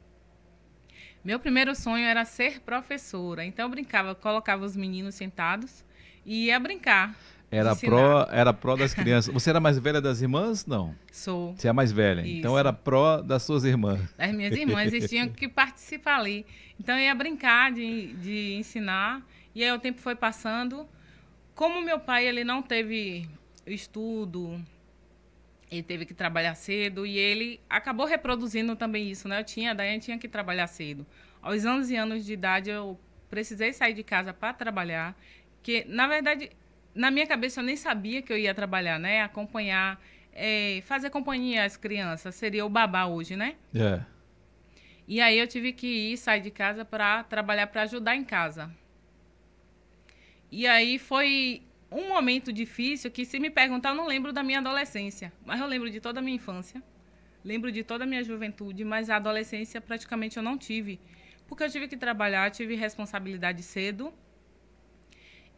Meu 1.22 1.38
primeiro 1.38 1.74
sonho 1.74 2.06
era 2.06 2.24
ser 2.24 2.60
professora. 2.60 3.44
Então 3.44 3.66
eu 3.66 3.70
brincava, 3.70 4.14
colocava 4.14 4.64
os 4.64 4.74
meninos 4.74 5.14
sentados 5.14 5.84
e 6.24 6.46
ia 6.46 6.58
brincar. 6.58 7.14
Era 7.50 7.74
pró, 7.74 8.26
era 8.30 8.52
pró 8.52 8.76
das 8.76 8.92
crianças. 8.92 9.32
Você 9.32 9.48
era 9.48 9.58
mais 9.58 9.78
velha 9.78 10.00
das 10.00 10.20
irmãs? 10.20 10.66
Não. 10.66 10.94
Sou 11.10 11.54
Você 11.54 11.66
é 11.66 11.70
a 11.70 11.72
mais 11.72 11.90
velha. 11.90 12.20
Então 12.20 12.52
Isso. 12.52 12.58
era 12.58 12.72
pró 12.72 13.22
das 13.22 13.42
suas 13.42 13.64
irmãs. 13.64 14.00
das 14.16 14.32
minhas 14.32 14.54
irmãs, 14.54 14.92
eles 14.92 15.08
tinham 15.08 15.28
que 15.28 15.48
participar 15.48 16.18
ali. 16.18 16.44
Então 16.78 16.94
eu 16.96 17.04
ia 17.04 17.14
brincar 17.14 17.72
de, 17.72 18.12
de 18.14 18.54
ensinar. 18.54 19.22
E 19.54 19.64
aí 19.64 19.72
o 19.72 19.78
tempo 19.78 20.00
foi 20.00 20.14
passando. 20.14 20.86
Como 21.54 21.80
meu 21.80 21.98
pai 21.98 22.26
ele 22.26 22.44
não 22.44 22.62
teve 22.62 23.28
estudo, 23.66 24.62
ele 25.70 25.82
teve 25.82 26.04
que 26.04 26.14
trabalhar 26.14 26.54
cedo 26.54 27.04
e 27.06 27.18
ele 27.18 27.60
acabou 27.68 28.06
reproduzindo 28.06 28.76
também 28.76 29.10
isso, 29.10 29.26
né? 29.26 29.40
Eu 29.40 29.44
tinha, 29.44 29.74
daí 29.74 29.94
eu 29.94 30.00
tinha 30.00 30.18
que 30.18 30.28
trabalhar 30.28 30.66
cedo. 30.66 31.06
Aos 31.42 31.64
11 31.64 31.96
anos 31.96 32.24
de 32.24 32.32
idade 32.32 32.70
eu 32.70 32.98
precisei 33.28 33.72
sair 33.72 33.94
de 33.94 34.02
casa 34.02 34.32
para 34.32 34.52
trabalhar, 34.52 35.16
que 35.62 35.84
na 35.86 36.06
verdade 36.06 36.50
na 36.94 37.10
minha 37.10 37.26
cabeça 37.26 37.60
eu 37.60 37.64
nem 37.64 37.76
sabia 37.76 38.22
que 38.22 38.32
eu 38.32 38.38
ia 38.38 38.54
trabalhar, 38.54 38.98
né? 38.98 39.22
Acompanhar, 39.22 40.00
eh, 40.32 40.82
fazer 40.84 41.10
companhia 41.10 41.64
às 41.64 41.76
crianças 41.76 42.34
seria 42.34 42.64
o 42.64 42.68
babá 42.68 43.06
hoje, 43.06 43.36
né? 43.36 43.56
É. 43.74 44.00
E 45.06 45.20
aí 45.20 45.38
eu 45.38 45.46
tive 45.46 45.72
que 45.72 46.12
ir, 46.12 46.16
sair 46.18 46.40
de 46.40 46.50
casa 46.50 46.84
para 46.84 47.24
trabalhar 47.24 47.66
para 47.68 47.82
ajudar 47.82 48.14
em 48.14 48.24
casa. 48.24 48.70
E 50.50 50.66
aí 50.66 50.98
foi 50.98 51.62
um 51.90 52.08
momento 52.08 52.52
difícil 52.52 53.10
que, 53.10 53.24
se 53.24 53.38
me 53.38 53.50
perguntar, 53.50 53.90
eu 53.90 53.94
não 53.94 54.06
lembro 54.06 54.32
da 54.32 54.42
minha 54.42 54.58
adolescência, 54.58 55.32
mas 55.44 55.60
eu 55.60 55.66
lembro 55.66 55.90
de 55.90 56.00
toda 56.00 56.20
a 56.20 56.22
minha 56.22 56.36
infância, 56.36 56.82
lembro 57.44 57.72
de 57.72 57.82
toda 57.82 58.04
a 58.04 58.06
minha 58.06 58.22
juventude, 58.22 58.84
mas 58.84 59.08
a 59.08 59.16
adolescência 59.16 59.80
praticamente 59.80 60.36
eu 60.36 60.42
não 60.42 60.58
tive, 60.58 61.00
porque 61.46 61.64
eu 61.64 61.70
tive 61.70 61.88
que 61.88 61.96
trabalhar, 61.96 62.50
tive 62.50 62.74
responsabilidade 62.74 63.62
cedo. 63.62 64.12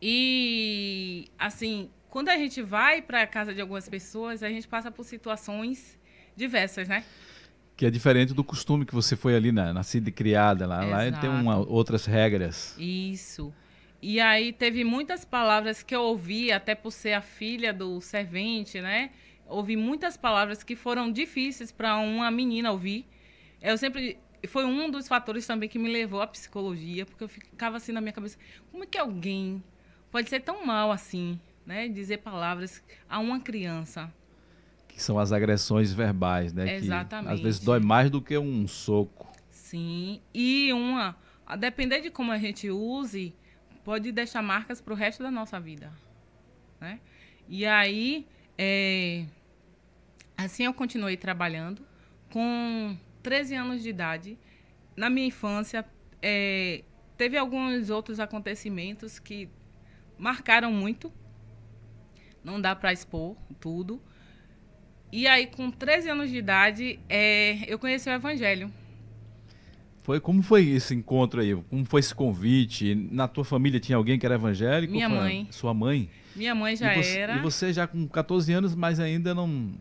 E, 0.03 1.29
assim, 1.39 1.91
quando 2.09 2.29
a 2.29 2.37
gente 2.37 2.63
vai 2.63 3.03
para 3.03 3.23
a 3.23 3.27
casa 3.27 3.55
de 3.55 3.61
algumas 3.61 3.89
pessoas, 3.89 4.43
a 4.43 4.49
gente 4.49 4.67
passa 4.67 4.91
por 4.91 5.05
situações 5.05 5.99
diversas, 6.35 6.89
né? 6.89 7.05
Que 7.77 7.87
é 7.87 7.91
diferente 7.91 8.35
do 8.35 8.45
costume 8.45 8.85
que 8.85 8.95
você 8.95 9.17
foi 9.17 9.35
ali, 9.35 9.53
né? 9.53 9.73
nascida 9.73 10.09
e 10.09 10.13
criada. 10.13 10.67
Lá, 10.67 10.85
lá 10.85 11.13
tem 11.13 11.31
uma, 11.31 11.59
outras 11.59 12.05
regras. 12.05 12.75
Isso. 12.79 13.53
E 14.03 14.21
aí 14.21 14.53
teve 14.53 14.83
muitas 14.85 15.25
palavras 15.25 15.83
que 15.83 15.95
eu 15.95 16.03
ouvi, 16.03 16.51
até 16.51 16.75
por 16.75 16.91
ser 16.91 17.13
a 17.13 17.21
filha 17.21 17.73
do 17.73 18.01
servente, 18.01 18.81
né? 18.81 19.11
Ouvi 19.47 19.77
muitas 19.77 20.17
palavras 20.17 20.63
que 20.63 20.75
foram 20.75 21.11
difíceis 21.13 21.71
para 21.71 21.99
uma 21.99 22.31
menina 22.31 22.71
ouvir. 22.71 23.07
Eu 23.61 23.77
sempre 23.77 24.19
foi 24.49 24.65
um 24.65 24.91
dos 24.91 25.07
fatores 25.07 25.47
também 25.47 25.69
que 25.69 25.79
me 25.79 25.91
levou 25.91 26.23
à 26.23 26.27
psicologia, 26.27 27.05
porque 27.05 27.23
eu 27.23 27.29
ficava 27.29 27.77
assim 27.77 27.93
na 27.93 28.01
minha 28.01 28.13
cabeça, 28.13 28.39
como 28.71 28.85
é 28.85 28.87
que 28.87 28.97
alguém 28.97 29.63
pode 30.11 30.29
ser 30.29 30.41
tão 30.41 30.65
mal 30.65 30.91
assim, 30.91 31.39
né? 31.65 31.89
Dizer 31.89 32.19
palavras 32.19 32.83
a 33.09 33.19
uma 33.19 33.41
criança. 33.41 34.13
Que 34.89 35.03
são 35.03 35.19
as 35.19 35.33
agressões 35.33 35.93
verbais, 35.93 36.53
né? 36.53 36.77
Exatamente. 36.77 37.29
Que 37.29 37.35
às 37.35 37.41
vezes 37.41 37.61
dói 37.61 37.81
mais 37.81 38.11
do 38.11 38.21
que 38.21 38.37
um 38.37 38.67
soco. 38.67 39.31
Sim. 39.51 40.21
E 40.35 40.73
uma, 40.73 41.17
a 41.47 41.57
depender 41.57 42.01
de 42.01 42.11
como 42.11 42.33
a 42.33 42.39
gente 42.39 42.69
use, 42.71 43.35
pode 43.85 44.11
deixar 44.13 44.43
marcas 44.43 44.81
para 44.81 44.93
o 44.93 44.97
resto 44.97 45.23
da 45.23 45.31
nossa 45.31 45.61
vida. 45.61 45.93
Né? 46.81 47.01
E 47.49 47.65
aí, 47.67 48.27
é, 48.59 49.25
assim 50.37 50.65
eu 50.65 50.75
continuei 50.75 51.17
trabalhando. 51.17 51.87
Com 52.33 52.97
13 53.23 53.55
anos 53.57 53.83
de 53.83 53.89
idade, 53.89 54.39
na 54.97 55.11
minha 55.11 55.27
infância, 55.27 55.85
é, 56.23 56.85
teve 57.17 57.37
alguns 57.37 57.91
outros 57.91 58.21
acontecimentos 58.21 59.19
que 59.19 59.49
marcaram 60.21 60.71
muito. 60.73 61.13
Não 62.45 62.61
dá 62.61 62.77
para 62.77 62.93
expor 62.93 63.37
tudo. 63.59 64.01
E 65.13 65.27
aí, 65.27 65.47
com 65.47 65.71
13 65.71 66.11
anos 66.11 66.31
de 66.31 66.37
idade, 66.37 67.01
é, 67.09 67.65
eu 67.67 67.79
conheci 67.79 68.09
o 68.09 68.13
Evangelho. 68.13 68.73
Foi, 70.03 70.21
como 70.21 70.43
foi 70.43 70.69
esse 70.69 70.95
encontro 70.95 71.41
aí? 71.41 71.55
Como 71.55 71.85
foi 71.85 72.01
esse 72.01 72.15
convite? 72.15 72.95
Na 72.95 73.29
tua 73.29 73.45
família 73.45 73.79
tinha 73.79 73.97
alguém 73.97 74.19
que 74.19 74.25
era 74.25 74.37
evangélico? 74.37 74.93
Minha 74.93 75.09
mãe. 75.09 75.47
Sua 75.51 75.75
mãe? 75.75 76.09
Minha 76.35 76.55
mãe 76.55 76.75
já 76.75 76.95
e 76.95 77.03
você, 77.03 77.19
era. 77.19 77.37
E 77.37 77.41
você 77.41 77.73
já 77.73 77.87
com 77.87 78.07
14 78.09 78.53
anos, 78.53 78.75
mas 78.75 78.99
ainda 78.99 79.35
não. 79.35 79.75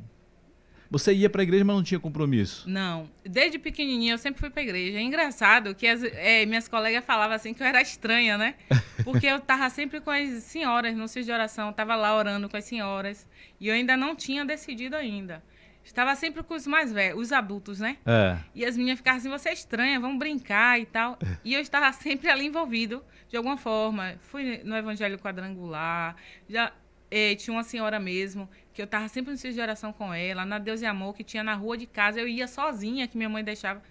Você 0.91 1.13
ia 1.13 1.29
para 1.29 1.41
a 1.41 1.43
igreja, 1.43 1.63
mas 1.63 1.75
não 1.75 1.83
tinha 1.83 1.99
compromisso? 1.99 2.67
Não. 2.67 3.09
Desde 3.23 3.59
pequenininha 3.59 4.13
eu 4.13 4.17
sempre 4.17 4.39
fui 4.39 4.49
para 4.49 4.61
a 4.61 4.63
igreja. 4.63 4.97
É 4.97 5.01
engraçado 5.01 5.75
que 5.75 5.85
as, 5.85 6.03
é, 6.03 6.45
minhas 6.47 6.67
colegas 6.67 7.05
falavam 7.05 7.35
assim 7.35 7.53
que 7.53 7.61
eu 7.61 7.67
era 7.67 7.81
estranha, 7.81 8.37
né? 8.37 8.55
Porque 9.03 9.27
eu 9.27 9.39
tava 9.39 9.69
sempre 9.69 10.01
com 10.01 10.09
as 10.09 10.43
senhoras 10.43 10.95
no 10.95 11.05
de 11.05 11.31
oração, 11.31 11.71
tava 11.71 11.95
lá 11.95 12.15
orando 12.15 12.49
com 12.49 12.57
as 12.57 12.65
senhoras. 12.65 13.27
E 13.59 13.67
eu 13.67 13.73
ainda 13.73 13.95
não 13.95 14.15
tinha 14.15 14.43
decidido 14.43 14.95
ainda. 14.95 15.43
Estava 15.83 16.15
sempre 16.15 16.43
com 16.43 16.53
os 16.53 16.67
mais 16.67 16.91
velhos, 16.91 17.19
os 17.19 17.31
adultos, 17.31 17.79
né? 17.79 17.97
É. 18.05 18.37
E 18.53 18.65
as 18.65 18.75
meninas 18.75 18.99
ficavam 18.99 19.17
assim, 19.19 19.29
você 19.29 19.49
é 19.49 19.53
estranha, 19.53 19.99
vamos 19.99 20.17
brincar 20.19 20.79
e 20.79 20.85
tal. 20.85 21.17
É. 21.21 21.37
E 21.43 21.53
eu 21.53 21.61
estava 21.61 21.91
sempre 21.93 22.29
ali 22.29 22.45
envolvido, 22.45 23.03
de 23.27 23.37
alguma 23.37 23.57
forma. 23.57 24.15
Fui 24.21 24.61
no 24.63 24.75
Evangelho 24.75 25.17
Quadrangular, 25.17 26.15
já 26.47 26.71
eh, 27.09 27.35
tinha 27.35 27.55
uma 27.55 27.63
senhora 27.63 27.99
mesmo, 27.99 28.47
que 28.79 28.83
eu 28.83 28.85
estava 28.85 29.09
sempre 29.09 29.31
no 29.31 29.37
centro 29.37 29.55
de 29.55 29.61
oração 29.61 29.91
com 29.91 30.13
ela, 30.13 30.45
na 30.45 30.57
Deus 30.57 30.81
e 30.81 30.85
Amor, 30.85 31.13
que 31.13 31.21
tinha 31.21 31.43
na 31.43 31.53
rua 31.53 31.77
de 31.77 31.85
casa, 31.85 32.17
eu 32.17 32.29
ia 32.29 32.47
sozinha, 32.47 33.09
que 33.09 33.17
minha 33.17 33.27
mãe 33.27 33.43
deixava. 33.43 33.83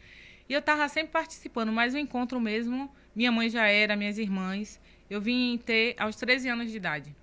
E 0.49 0.53
eu 0.55 0.61
estava 0.61 0.89
sempre 0.89 1.13
participando, 1.13 1.71
mas 1.71 1.93
o 1.93 1.99
encontro 1.99 2.41
mesmo, 2.41 2.91
minha 3.15 3.31
mãe 3.31 3.51
já 3.51 3.67
era, 3.67 3.95
minhas 3.95 4.17
irmãs. 4.17 4.81
Eu 5.11 5.21
vim 5.21 5.59
ter 5.59 5.95
aos 5.99 6.17
13 6.17 6.49
anos 6.49 6.71
de 6.71 6.79
idade. 6.79 7.15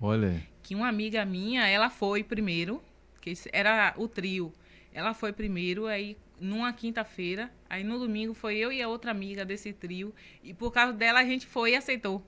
Olha. 0.00 0.46
Que 0.62 0.76
uma 0.76 0.86
amiga 0.86 1.24
minha, 1.24 1.66
ela 1.66 1.90
foi 1.90 2.22
primeiro, 2.22 2.80
que 3.20 3.34
era 3.52 3.94
o 3.96 4.06
trio. 4.06 4.52
Ela 4.94 5.12
foi 5.12 5.32
primeiro, 5.32 5.88
aí 5.88 6.16
numa 6.40 6.72
quinta-feira, 6.72 7.50
aí 7.68 7.82
no 7.82 7.98
domingo 7.98 8.32
foi 8.32 8.58
eu 8.58 8.70
e 8.70 8.80
a 8.80 8.86
outra 8.86 9.10
amiga 9.10 9.44
desse 9.44 9.72
trio, 9.72 10.14
e 10.40 10.54
por 10.54 10.70
causa 10.70 10.92
dela 10.92 11.18
a 11.18 11.24
gente 11.24 11.48
foi 11.48 11.72
e 11.72 11.74
aceitou. 11.74 12.24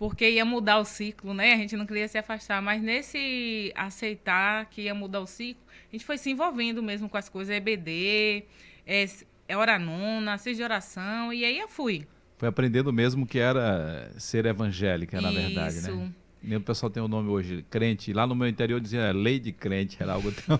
Porque 0.00 0.30
ia 0.30 0.46
mudar 0.46 0.78
o 0.78 0.84
ciclo, 0.86 1.34
né? 1.34 1.52
A 1.52 1.56
gente 1.58 1.76
não 1.76 1.84
queria 1.84 2.08
se 2.08 2.16
afastar, 2.16 2.62
mas 2.62 2.82
nesse 2.82 3.70
aceitar 3.76 4.64
que 4.70 4.80
ia 4.80 4.94
mudar 4.94 5.20
o 5.20 5.26
ciclo, 5.26 5.62
a 5.90 5.92
gente 5.92 6.06
foi 6.06 6.16
se 6.16 6.30
envolvendo 6.30 6.82
mesmo 6.82 7.06
com 7.06 7.18
as 7.18 7.28
coisas, 7.28 7.54
EBD, 7.54 8.44
é, 8.86 9.04
é 9.46 9.56
hora 9.58 9.78
nona, 9.78 10.38
seis 10.38 10.56
de 10.56 10.62
oração, 10.62 11.34
e 11.34 11.44
aí 11.44 11.58
eu 11.58 11.68
fui. 11.68 12.06
Foi 12.38 12.48
aprendendo 12.48 12.90
mesmo 12.90 13.26
que 13.26 13.38
era 13.38 14.10
ser 14.16 14.46
evangélica, 14.46 15.18
Isso. 15.18 15.26
na 15.26 15.32
verdade, 15.32 15.82
né? 15.82 16.12
Nem 16.42 16.56
o 16.56 16.62
pessoal 16.62 16.88
tem 16.88 17.02
o 17.02 17.04
um 17.04 17.08
nome 17.08 17.28
hoje, 17.28 17.62
crente. 17.68 18.10
Lá 18.14 18.26
no 18.26 18.34
meu 18.34 18.48
interior 18.48 18.80
dizia 18.80 19.12
lei 19.12 19.38
de 19.38 19.52
crente, 19.52 19.98
era 20.02 20.14
algo 20.14 20.32
tão 20.32 20.58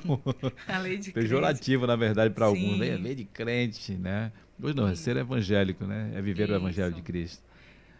pejorativo, 1.14 1.86
na 1.88 1.96
verdade, 1.96 2.34
para 2.34 2.44
alguns. 2.44 2.78
Né? 2.78 2.94
Lei 2.98 3.14
de 3.14 3.24
crente, 3.24 3.92
né? 3.92 4.32
Hoje 4.62 4.76
não, 4.76 4.86
é 4.86 4.94
ser 4.94 5.16
evangélico, 5.16 5.86
né? 5.86 6.12
É 6.14 6.20
viver 6.20 6.44
Isso. 6.44 6.52
o 6.52 6.56
evangelho 6.56 6.92
de 6.92 7.00
Cristo. 7.00 7.42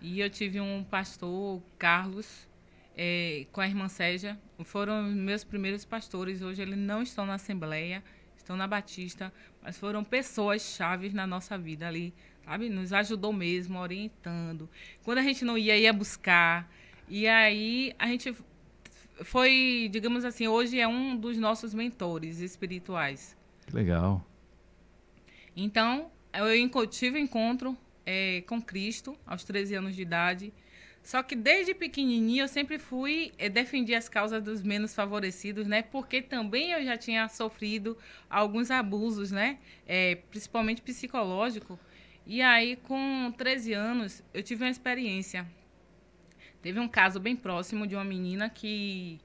E 0.00 0.20
eu 0.20 0.30
tive 0.30 0.60
um 0.60 0.82
pastor, 0.82 1.62
Carlos, 1.78 2.48
é, 2.96 3.46
com 3.52 3.60
a 3.60 3.66
irmã 3.66 3.88
Ségia. 3.88 4.38
Foram 4.64 5.02
meus 5.02 5.44
primeiros 5.44 5.84
pastores. 5.84 6.42
Hoje 6.42 6.62
eles 6.62 6.78
não 6.78 7.02
estão 7.02 7.26
na 7.26 7.34
Assembleia, 7.34 8.02
estão 8.36 8.56
na 8.56 8.66
Batista, 8.66 9.32
mas 9.62 9.78
foram 9.78 10.02
pessoas 10.02 10.62
chaves 10.62 11.12
na 11.12 11.26
nossa 11.26 11.58
vida 11.58 11.86
ali, 11.86 12.14
sabe? 12.44 12.68
Nos 12.68 12.92
ajudou 12.92 13.32
mesmo, 13.32 13.78
orientando. 13.78 14.68
Quando 15.02 15.18
a 15.18 15.22
gente 15.22 15.44
não 15.44 15.58
ia, 15.58 15.76
ia 15.76 15.92
buscar 15.92 16.70
e 17.10 17.26
aí 17.26 17.92
a 17.98 18.06
gente 18.06 18.32
foi, 19.24 19.88
digamos 19.90 20.24
assim, 20.24 20.46
hoje 20.46 20.78
é 20.78 20.86
um 20.86 21.16
dos 21.16 21.36
nossos 21.36 21.74
mentores 21.74 22.38
espirituais. 22.38 23.36
Que 23.66 23.74
legal. 23.74 24.24
Então, 25.56 26.08
eu 26.32 26.86
tive 26.86 27.18
um 27.18 27.22
encontro 27.22 27.76
é, 28.10 28.42
com 28.42 28.60
Cristo 28.60 29.16
aos 29.26 29.44
13 29.44 29.74
anos 29.74 29.94
de 29.94 30.02
idade. 30.02 30.52
Só 31.02 31.22
que 31.22 31.34
desde 31.34 31.74
pequenininho 31.74 32.42
eu 32.44 32.48
sempre 32.48 32.78
fui 32.78 33.32
é, 33.38 33.48
defender 33.48 33.94
as 33.94 34.08
causas 34.08 34.42
dos 34.42 34.62
menos 34.62 34.94
favorecidos, 34.94 35.66
né? 35.66 35.82
Porque 35.82 36.20
também 36.20 36.72
eu 36.72 36.84
já 36.84 36.96
tinha 36.96 37.28
sofrido 37.28 37.96
alguns 38.28 38.70
abusos, 38.70 39.30
né? 39.30 39.58
É, 39.86 40.16
principalmente 40.30 40.82
psicológico. 40.82 41.78
E 42.26 42.42
aí, 42.42 42.76
com 42.76 43.32
13 43.36 43.72
anos, 43.72 44.22
eu 44.34 44.42
tive 44.42 44.64
uma 44.64 44.70
experiência 44.70 45.46
Teve 46.62 46.78
um 46.78 46.88
caso 46.88 47.18
bem 47.18 47.34
próximo 47.34 47.86
de 47.86 47.94
uma 47.94 48.04
menina 48.04 48.50
que 48.50 49.18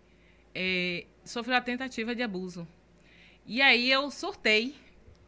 é, 0.53 1.05
sofreu 1.23 1.57
a 1.57 1.61
tentativa 1.61 2.15
de 2.15 2.23
abuso. 2.23 2.65
E 3.45 3.61
aí 3.61 3.91
eu 3.91 4.09
surtei, 4.09 4.73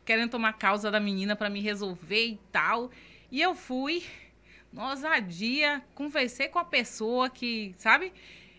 querendo 0.05 0.31
tomar 0.31 0.53
causa 0.53 0.89
da 0.89 1.01
menina 1.01 1.35
para 1.35 1.49
me 1.49 1.59
resolver 1.59 2.25
e 2.25 2.39
tal. 2.51 2.89
E 3.31 3.41
eu 3.41 3.53
fui, 3.53 4.03
ousadia, 4.75 5.81
conversei 5.93 6.47
com 6.47 6.59
a 6.59 6.65
pessoa 6.65 7.29
que, 7.29 7.73
sabe? 7.77 8.13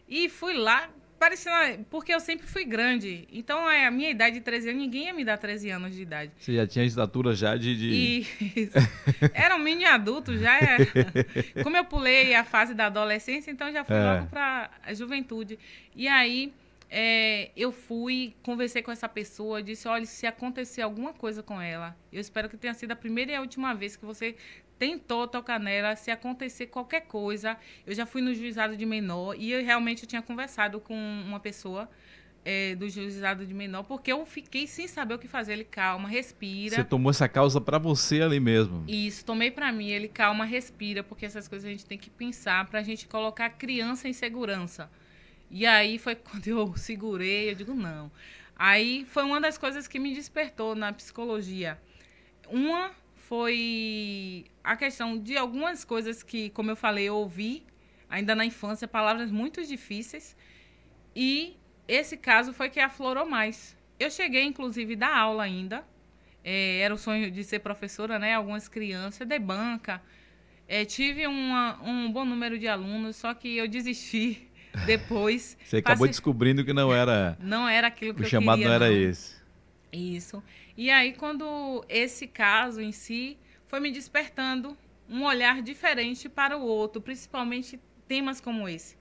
E 0.08 0.28
fui 0.28 0.54
lá, 0.54 0.90
parecendo. 1.18 1.84
Porque 1.90 2.14
eu 2.14 2.20
sempre 2.20 2.46
fui 2.46 2.64
grande. 2.64 3.26
Então, 3.32 3.68
é, 3.68 3.86
a 3.86 3.90
minha 3.90 4.10
idade 4.10 4.36
de 4.36 4.40
13 4.40 4.70
anos, 4.70 4.82
ninguém 4.82 5.06
ia 5.06 5.12
me 5.12 5.24
dar 5.24 5.36
13 5.36 5.70
anos 5.70 5.94
de 5.94 6.02
idade. 6.02 6.32
Você 6.38 6.54
já 6.54 6.66
tinha 6.66 6.84
estatura 6.84 7.34
já 7.34 7.56
de. 7.56 7.76
de... 7.76 8.70
Era 9.34 9.56
um 9.56 9.58
mini 9.58 9.84
adulto, 9.84 10.36
já 10.38 10.58
era. 10.58 10.86
Como 11.62 11.76
eu 11.76 11.84
pulei 11.84 12.34
a 12.34 12.44
fase 12.44 12.74
da 12.74 12.86
adolescência, 12.86 13.50
então 13.50 13.70
já 13.72 13.84
fui 13.84 13.96
é. 13.96 14.14
logo 14.14 14.26
para 14.26 14.70
a 14.84 14.94
juventude. 14.94 15.58
E 15.94 16.06
aí. 16.06 16.52
É, 16.90 17.50
eu 17.54 17.70
fui, 17.70 18.34
conversei 18.42 18.82
com 18.82 18.90
essa 18.90 19.08
pessoa, 19.08 19.62
disse: 19.62 19.86
olha, 19.86 20.06
se 20.06 20.26
acontecer 20.26 20.82
alguma 20.82 21.12
coisa 21.12 21.42
com 21.42 21.60
ela, 21.60 21.96
eu 22.10 22.20
espero 22.20 22.48
que 22.48 22.56
tenha 22.56 22.74
sido 22.74 22.92
a 22.92 22.96
primeira 22.96 23.32
e 23.32 23.34
a 23.34 23.40
última 23.40 23.74
vez 23.74 23.96
que 23.96 24.04
você 24.04 24.36
tentou 24.78 25.26
tocar 25.26 25.58
nela, 25.58 25.96
se 25.96 26.10
acontecer 26.10 26.66
qualquer 26.66 27.02
coisa. 27.02 27.56
Eu 27.86 27.94
já 27.94 28.06
fui 28.06 28.22
no 28.22 28.32
juizado 28.34 28.76
de 28.76 28.86
menor 28.86 29.34
e 29.36 29.50
eu 29.52 29.62
realmente 29.62 30.04
eu 30.04 30.08
tinha 30.08 30.22
conversado 30.22 30.80
com 30.80 30.94
uma 30.94 31.40
pessoa 31.40 31.88
é, 32.44 32.74
do 32.74 32.88
juizado 32.88 33.44
de 33.44 33.52
menor, 33.52 33.82
porque 33.82 34.10
eu 34.10 34.24
fiquei 34.24 34.66
sem 34.66 34.88
saber 34.88 35.14
o 35.14 35.18
que 35.18 35.28
fazer. 35.28 35.52
Ele, 35.52 35.64
calma, 35.64 36.08
respira. 36.08 36.76
Você 36.76 36.84
tomou 36.84 37.10
essa 37.10 37.28
causa 37.28 37.60
para 37.60 37.76
você 37.78 38.22
ali 38.22 38.40
mesmo? 38.40 38.84
Isso, 38.88 39.24
tomei 39.24 39.50
para 39.50 39.70
mim. 39.70 39.90
Ele, 39.90 40.08
calma, 40.08 40.46
respira, 40.46 41.02
porque 41.02 41.26
essas 41.26 41.46
coisas 41.48 41.68
a 41.68 41.70
gente 41.70 41.84
tem 41.84 41.98
que 41.98 42.08
pensar 42.08 42.66
para 42.66 42.80
a 42.80 42.82
gente 42.82 43.06
colocar 43.06 43.46
a 43.46 43.50
criança 43.50 44.08
em 44.08 44.14
segurança. 44.14 44.90
E 45.50 45.66
aí 45.66 45.98
foi 45.98 46.14
quando 46.16 46.46
eu 46.46 46.76
segurei, 46.76 47.50
eu 47.50 47.54
digo, 47.54 47.74
não. 47.74 48.10
Aí 48.56 49.04
foi 49.06 49.22
uma 49.22 49.40
das 49.40 49.56
coisas 49.56 49.86
que 49.86 49.98
me 49.98 50.14
despertou 50.14 50.74
na 50.74 50.92
psicologia 50.92 51.78
uma 52.50 52.90
foi 53.14 54.46
a 54.64 54.76
questão 54.76 55.18
de 55.18 55.36
algumas 55.36 55.84
coisas 55.84 56.22
que, 56.22 56.50
como 56.50 56.70
eu 56.70 56.76
falei, 56.76 57.04
eu 57.04 57.16
ouvi 57.16 57.62
ainda 58.08 58.34
na 58.34 58.44
infância, 58.44 58.88
palavras 58.88 59.30
muito 59.30 59.64
difíceis. 59.64 60.36
E 61.14 61.56
esse 61.86 62.16
caso 62.16 62.52
foi 62.52 62.70
que 62.70 62.80
aflorou 62.80 63.26
mais. 63.26 63.76
Eu 64.00 64.10
cheguei, 64.10 64.44
inclusive, 64.44 64.96
da 64.96 65.14
aula 65.14 65.42
ainda. 65.42 65.84
É, 66.42 66.80
era 66.80 66.94
o 66.94 66.98
sonho 66.98 67.30
de 67.30 67.44
ser 67.44 67.58
professora, 67.58 68.18
né? 68.18 68.34
Algumas 68.34 68.66
crianças, 68.66 69.26
de 69.26 69.38
banca. 69.38 70.02
É, 70.66 70.84
tive 70.84 71.26
uma, 71.26 71.78
um 71.82 72.10
bom 72.10 72.24
número 72.24 72.58
de 72.58 72.68
alunos, 72.68 73.16
só 73.16 73.34
que 73.34 73.56
eu 73.56 73.68
desisti 73.68 74.47
depois. 74.86 75.56
Você 75.64 75.78
acabou 75.78 76.06
descobrindo 76.06 76.64
que 76.64 76.72
não 76.72 76.92
era. 76.92 77.36
Não 77.40 77.68
era 77.68 77.88
aquilo 77.88 78.14
que 78.14 78.22
o 78.22 78.24
eu 78.24 78.28
chamado 78.28 78.58
queria, 78.58 78.68
não 78.68 78.74
era 78.74 78.90
não. 78.90 78.96
esse. 78.96 79.36
Isso. 79.92 80.42
E 80.76 80.90
aí, 80.90 81.12
quando 81.12 81.84
esse 81.88 82.26
caso 82.26 82.80
em 82.80 82.92
si 82.92 83.38
foi 83.66 83.80
me 83.80 83.90
despertando 83.90 84.76
um 85.08 85.24
olhar 85.24 85.62
diferente 85.62 86.28
para 86.28 86.56
o 86.56 86.62
outro, 86.62 87.00
principalmente 87.00 87.80
temas 88.06 88.40
como 88.40 88.68
esse. 88.68 88.96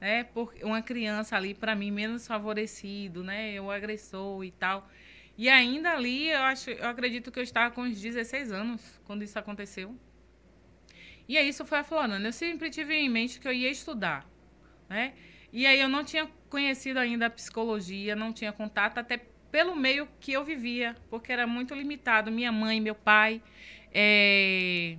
Né? 0.00 0.24
Por 0.24 0.54
uma 0.62 0.82
criança 0.82 1.36
ali, 1.36 1.54
para 1.54 1.74
mim, 1.74 1.90
menos 1.90 2.26
favorecido, 2.26 3.22
né? 3.22 3.60
O 3.60 3.70
agressor 3.70 4.44
e 4.44 4.50
tal. 4.50 4.88
E 5.38 5.48
ainda 5.48 5.92
ali, 5.92 6.30
eu, 6.30 6.40
acho, 6.42 6.70
eu 6.70 6.88
acredito 6.88 7.30
que 7.30 7.38
eu 7.38 7.42
estava 7.42 7.74
com 7.74 7.82
uns 7.82 8.00
16 8.00 8.52
anos 8.52 9.00
quando 9.04 9.22
isso 9.22 9.38
aconteceu. 9.38 9.94
E 11.28 11.36
aí 11.36 11.48
isso 11.48 11.64
foi 11.64 11.78
aflorando. 11.78 12.26
Eu 12.26 12.32
sempre 12.32 12.70
tive 12.70 12.94
em 12.94 13.08
mente 13.08 13.38
que 13.38 13.46
eu 13.46 13.52
ia 13.52 13.70
estudar, 13.70 14.26
né? 14.88 15.12
E 15.52 15.66
aí 15.66 15.80
eu 15.80 15.88
não 15.88 16.04
tinha 16.04 16.28
conhecido 16.48 16.98
ainda 16.98 17.26
a 17.26 17.30
psicologia, 17.30 18.14
não 18.14 18.32
tinha 18.32 18.52
contato, 18.52 18.98
até 18.98 19.20
pelo 19.50 19.74
meio 19.74 20.08
que 20.20 20.32
eu 20.32 20.44
vivia, 20.44 20.94
porque 21.08 21.32
era 21.32 21.46
muito 21.46 21.74
limitado. 21.74 22.30
Minha 22.30 22.52
mãe, 22.52 22.80
meu 22.80 22.94
pai, 22.94 23.40
é... 23.92 24.96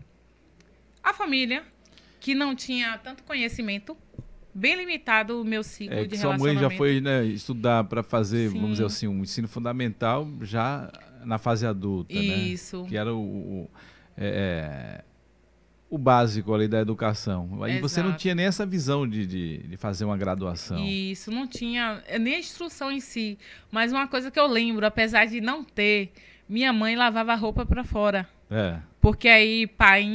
a 1.04 1.14
família, 1.14 1.64
que 2.20 2.34
não 2.34 2.56
tinha 2.56 2.98
tanto 2.98 3.24
conhecimento, 3.24 3.96
bem 4.54 4.76
limitado 4.76 5.40
o 5.42 5.46
meu 5.46 5.64
ciclo 5.64 6.00
é, 6.00 6.06
de 6.06 6.18
sua 6.18 6.38
mãe 6.38 6.58
já 6.58 6.70
foi 6.72 7.00
né, 7.00 7.24
estudar 7.26 7.84
para 7.84 8.02
fazer, 8.02 8.50
Sim. 8.50 8.56
vamos 8.56 8.72
dizer 8.72 8.86
assim, 8.86 9.08
um 9.08 9.22
ensino 9.22 9.48
fundamental 9.48 10.28
já 10.42 10.92
na 11.24 11.38
fase 11.38 11.66
adulta, 11.66 12.16
né? 12.16 12.20
Isso. 12.20 12.82
né? 12.82 12.90
Que 12.90 12.98
era 12.98 13.14
o, 13.14 13.20
o 13.20 13.70
é, 14.18 15.04
é 15.04 15.17
o 15.90 15.98
básico 15.98 16.54
ali 16.54 16.68
da 16.68 16.80
educação. 16.80 17.64
Aí 17.64 17.74
Exato. 17.74 17.90
você 17.90 18.04
não 18.04 18.14
tinha 18.14 18.36
nem 18.36 18.46
essa 18.46 18.66
visão 18.66 19.08
de, 19.08 19.26
de, 19.26 19.58
de, 19.60 19.78
fazer 19.78 20.06
uma 20.06 20.18
graduação. 20.18 20.86
Isso, 20.86 21.32
não 21.32 21.48
tinha 21.48 22.04
nem 22.20 22.36
a 22.36 22.40
instrução 22.40 22.92
em 22.92 23.00
si. 23.00 23.38
Mas 23.72 23.92
uma 23.92 24.08
coisa 24.08 24.30
que 24.30 24.40
eu 24.40 24.48
lembro, 24.48 24.86
apesar 24.86 25.26
de 25.26 25.40
não 25.40 25.64
ter, 25.64 26.12
minha 26.48 26.74
mãe 26.74 26.96
lavava 26.96 27.36
roupa 27.36 27.66
para 27.66 27.84
fora. 27.84 28.28
É. 28.52 28.78
Porque 29.00 29.30
aí, 29.30 29.66
pai, 29.68 30.06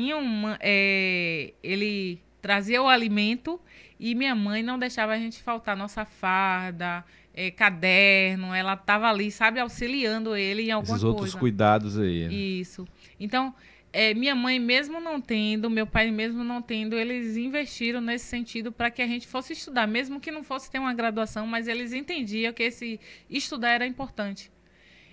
é, 0.60 1.54
ele 1.62 2.20
trazia 2.42 2.82
o 2.82 2.88
alimento 2.88 3.58
e 3.98 4.14
minha 4.14 4.34
mãe 4.34 4.62
não 4.62 4.78
deixava 4.78 5.12
a 5.12 5.18
gente 5.18 5.42
faltar 5.42 5.76
nossa 5.76 6.04
farda, 6.04 7.04
é, 7.32 7.50
caderno. 7.50 8.52
Ela 8.52 8.74
estava 8.74 9.08
ali, 9.08 9.30
sabe, 9.30 9.58
auxiliando 9.60 10.36
ele 10.36 10.64
em 10.64 10.70
alguma 10.70 10.96
Esses 10.96 11.02
coisa. 11.02 11.16
outros 11.16 11.34
cuidados 11.34 11.98
aí. 11.98 12.28
Né? 12.28 12.34
Isso. 12.34 12.86
Então, 13.18 13.54
é, 13.92 14.14
minha 14.14 14.34
mãe 14.34 14.58
mesmo 14.58 15.00
não 15.00 15.20
tendo, 15.20 15.68
meu 15.68 15.86
pai 15.86 16.10
mesmo 16.10 16.42
não 16.42 16.62
tendo, 16.62 16.96
eles 16.96 17.36
investiram 17.36 18.00
nesse 18.00 18.24
sentido 18.24 18.72
para 18.72 18.90
que 18.90 19.02
a 19.02 19.06
gente 19.06 19.26
fosse 19.26 19.52
estudar, 19.52 19.86
mesmo 19.86 20.18
que 20.18 20.30
não 20.30 20.42
fosse 20.42 20.70
ter 20.70 20.78
uma 20.78 20.94
graduação, 20.94 21.46
mas 21.46 21.68
eles 21.68 21.92
entendiam 21.92 22.52
que 22.52 22.62
esse 22.62 22.98
estudar 23.28 23.70
era 23.70 23.86
importante. 23.86 24.50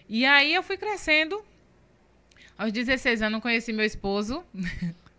E 0.08 0.26
aí 0.26 0.54
eu 0.54 0.64
fui 0.64 0.78
crescendo. 0.78 1.44
Aos 2.58 2.72
16 2.72 3.22
anos 3.22 3.42
conheci 3.42 3.72
meu 3.72 3.86
esposo. 3.86 4.44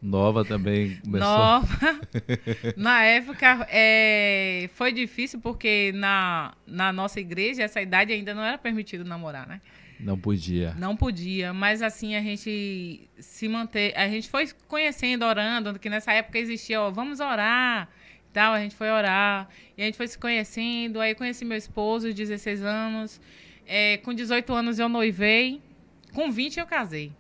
Nova 0.01 0.45
também 0.45 0.97
começou. 1.05 1.29
Nova. 1.29 2.01
na 2.77 3.05
época 3.05 3.67
é, 3.71 4.69
foi 4.75 4.93
difícil 4.93 5.39
porque 5.41 5.93
na, 5.95 6.55
na 6.67 6.93
nossa 6.93 7.21
igreja 7.21 7.63
essa 7.63 7.81
idade 7.81 8.13
ainda 8.13 8.35
não 8.35 8.43
era 8.43 8.59
permitido 8.59 9.05
namorar, 9.05 9.47
né? 9.47 9.61
Não 10.03 10.19
podia. 10.19 10.75
Não 10.75 10.97
podia, 10.97 11.53
mas 11.53 11.83
assim 11.83 12.15
a 12.17 12.23
gente 12.23 13.09
se 13.19 13.49
manter, 13.49 13.97
a 13.97 14.09
gente 14.09 14.29
foi 14.29 14.49
conhecendo, 14.67 15.25
orando, 15.25 15.79
que 15.79 15.91
nessa 15.91 16.13
época 16.13 16.39
existia, 16.39 16.81
ó, 16.81 16.91
vamos 16.91 17.21
orar, 17.21 17.89
tal, 18.33 18.55
a 18.55 18.61
gente 18.61 18.75
foi 18.75 18.91
orar, 18.91 19.49
e 19.77 19.83
a 19.83 19.85
gente 19.87 19.97
foi 19.97 20.09
se 20.09 20.19
conhecendo, 20.19 21.01
aí 21.01 21.15
conheci 21.15 21.45
meu 21.45 21.57
esposo, 21.57 22.13
16 22.13 22.63
anos, 22.63 23.21
é, 23.67 23.99
com 23.99 24.15
18 24.15 24.53
anos 24.53 24.79
eu 24.79 24.89
noivei, 24.89 25.61
com 26.15 26.31
20 26.31 26.59
eu 26.59 26.67
casei. 26.67 27.13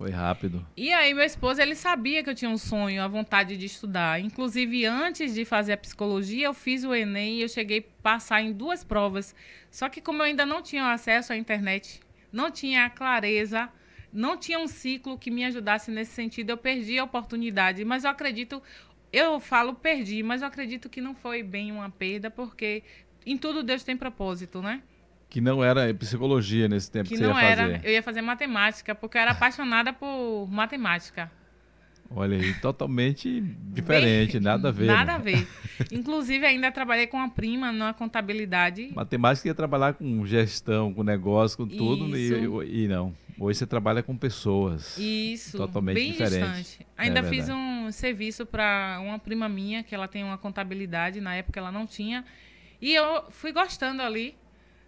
Foi 0.00 0.10
rápido. 0.10 0.66
E 0.78 0.90
aí 0.94 1.12
meu 1.12 1.24
esposo, 1.24 1.60
ele 1.60 1.74
sabia 1.74 2.24
que 2.24 2.30
eu 2.30 2.34
tinha 2.34 2.50
um 2.50 2.56
sonho, 2.56 3.02
a 3.02 3.06
vontade 3.06 3.54
de 3.58 3.66
estudar. 3.66 4.18
Inclusive, 4.18 4.86
antes 4.86 5.34
de 5.34 5.44
fazer 5.44 5.74
a 5.74 5.76
psicologia, 5.76 6.46
eu 6.46 6.54
fiz 6.54 6.84
o 6.84 6.94
Enem 6.94 7.36
e 7.36 7.42
eu 7.42 7.48
cheguei 7.50 7.80
a 7.80 8.02
passar 8.02 8.40
em 8.40 8.50
duas 8.50 8.82
provas. 8.82 9.34
Só 9.70 9.90
que 9.90 10.00
como 10.00 10.22
eu 10.22 10.24
ainda 10.24 10.46
não 10.46 10.62
tinha 10.62 10.90
acesso 10.90 11.34
à 11.34 11.36
internet, 11.36 12.00
não 12.32 12.50
tinha 12.50 12.86
a 12.86 12.88
clareza, 12.88 13.68
não 14.10 14.38
tinha 14.38 14.58
um 14.58 14.66
ciclo 14.66 15.18
que 15.18 15.30
me 15.30 15.44
ajudasse 15.44 15.90
nesse 15.90 16.12
sentido, 16.12 16.48
eu 16.48 16.56
perdi 16.56 16.98
a 16.98 17.04
oportunidade. 17.04 17.84
Mas 17.84 18.04
eu 18.04 18.10
acredito, 18.10 18.62
eu 19.12 19.38
falo 19.38 19.74
perdi, 19.74 20.22
mas 20.22 20.40
eu 20.40 20.48
acredito 20.48 20.88
que 20.88 21.02
não 21.02 21.14
foi 21.14 21.42
bem 21.42 21.70
uma 21.72 21.90
perda, 21.90 22.30
porque 22.30 22.82
em 23.26 23.36
tudo 23.36 23.62
Deus 23.62 23.84
tem 23.84 23.98
propósito, 23.98 24.62
né? 24.62 24.82
Que 25.30 25.40
não 25.40 25.62
era 25.62 25.94
psicologia 25.94 26.68
nesse 26.68 26.90
tempo 26.90 27.08
que, 27.08 27.14
que 27.14 27.20
você 27.20 27.26
não 27.26 27.38
ia 27.38 27.46
era, 27.46 27.62
fazer. 27.62 27.80
eu 27.84 27.92
ia 27.92 28.02
fazer 28.02 28.20
matemática, 28.20 28.94
porque 28.96 29.16
eu 29.16 29.22
era 29.22 29.30
apaixonada 29.30 29.92
por 29.92 30.48
matemática. 30.50 31.30
Olha 32.12 32.36
aí, 32.36 32.52
totalmente 32.54 33.40
diferente, 33.40 34.32
Bem, 34.32 34.40
nada 34.40 34.68
a 34.68 34.72
ver. 34.72 34.86
Nada 34.86 35.12
né? 35.12 35.14
a 35.14 35.18
ver. 35.18 35.48
Inclusive, 35.92 36.44
ainda 36.44 36.72
trabalhei 36.72 37.06
com 37.06 37.16
uma 37.16 37.30
prima 37.30 37.70
na 37.70 37.94
contabilidade. 37.94 38.90
Matemática 38.92 39.46
ia 39.46 39.54
trabalhar 39.54 39.94
com 39.94 40.26
gestão, 40.26 40.92
com 40.92 41.04
negócio, 41.04 41.56
com 41.56 41.68
tudo, 41.68 42.16
e, 42.16 42.82
e, 42.84 42.88
não. 42.88 43.14
Hoje 43.38 43.60
você 43.60 43.66
trabalha 43.66 44.02
com 44.02 44.16
pessoas. 44.16 44.98
Isso. 44.98 45.56
Totalmente 45.56 45.94
bem 45.94 46.10
diferente. 46.10 46.56
Distante. 46.56 46.86
Ainda 46.98 47.20
é 47.20 47.22
fiz 47.22 47.48
um 47.48 47.92
serviço 47.92 48.44
para 48.44 48.98
uma 49.00 49.20
prima 49.20 49.48
minha, 49.48 49.84
que 49.84 49.94
ela 49.94 50.08
tem 50.08 50.24
uma 50.24 50.36
contabilidade, 50.36 51.20
na 51.20 51.36
época 51.36 51.60
ela 51.60 51.70
não 51.70 51.86
tinha. 51.86 52.24
E 52.82 52.92
eu 52.92 53.30
fui 53.30 53.52
gostando 53.52 54.02
ali 54.02 54.34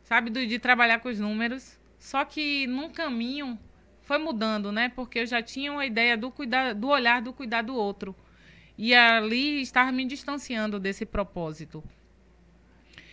sabe, 0.03 0.31
do, 0.31 0.47
de 0.47 0.59
trabalhar 0.59 1.01
com 1.01 1.09
os 1.09 1.19
números. 1.19 1.79
Só 1.99 2.25
que 2.25 2.67
num 2.67 2.91
caminho 2.91 3.59
foi 4.03 4.19
mudando, 4.19 4.73
né? 4.73 4.89
Porque 4.89 5.21
eu 5.21 5.27
já 5.27 5.43
tinha 5.43 5.73
uma 5.73 5.87
ideia 5.87 6.17
do 6.17 6.31
cuidar, 6.31 6.75
do 6.75 6.89
olhar 6.89 7.23
do 7.23 7.33
cuidar 7.33 7.63
do 7.63 7.75
outro. 7.75 8.15
E 8.77 8.95
ali 8.95 9.61
estava 9.61 9.93
me 9.93 10.05
distanciando 10.05 10.81
desse 10.81 11.07
propósito. 11.07 11.83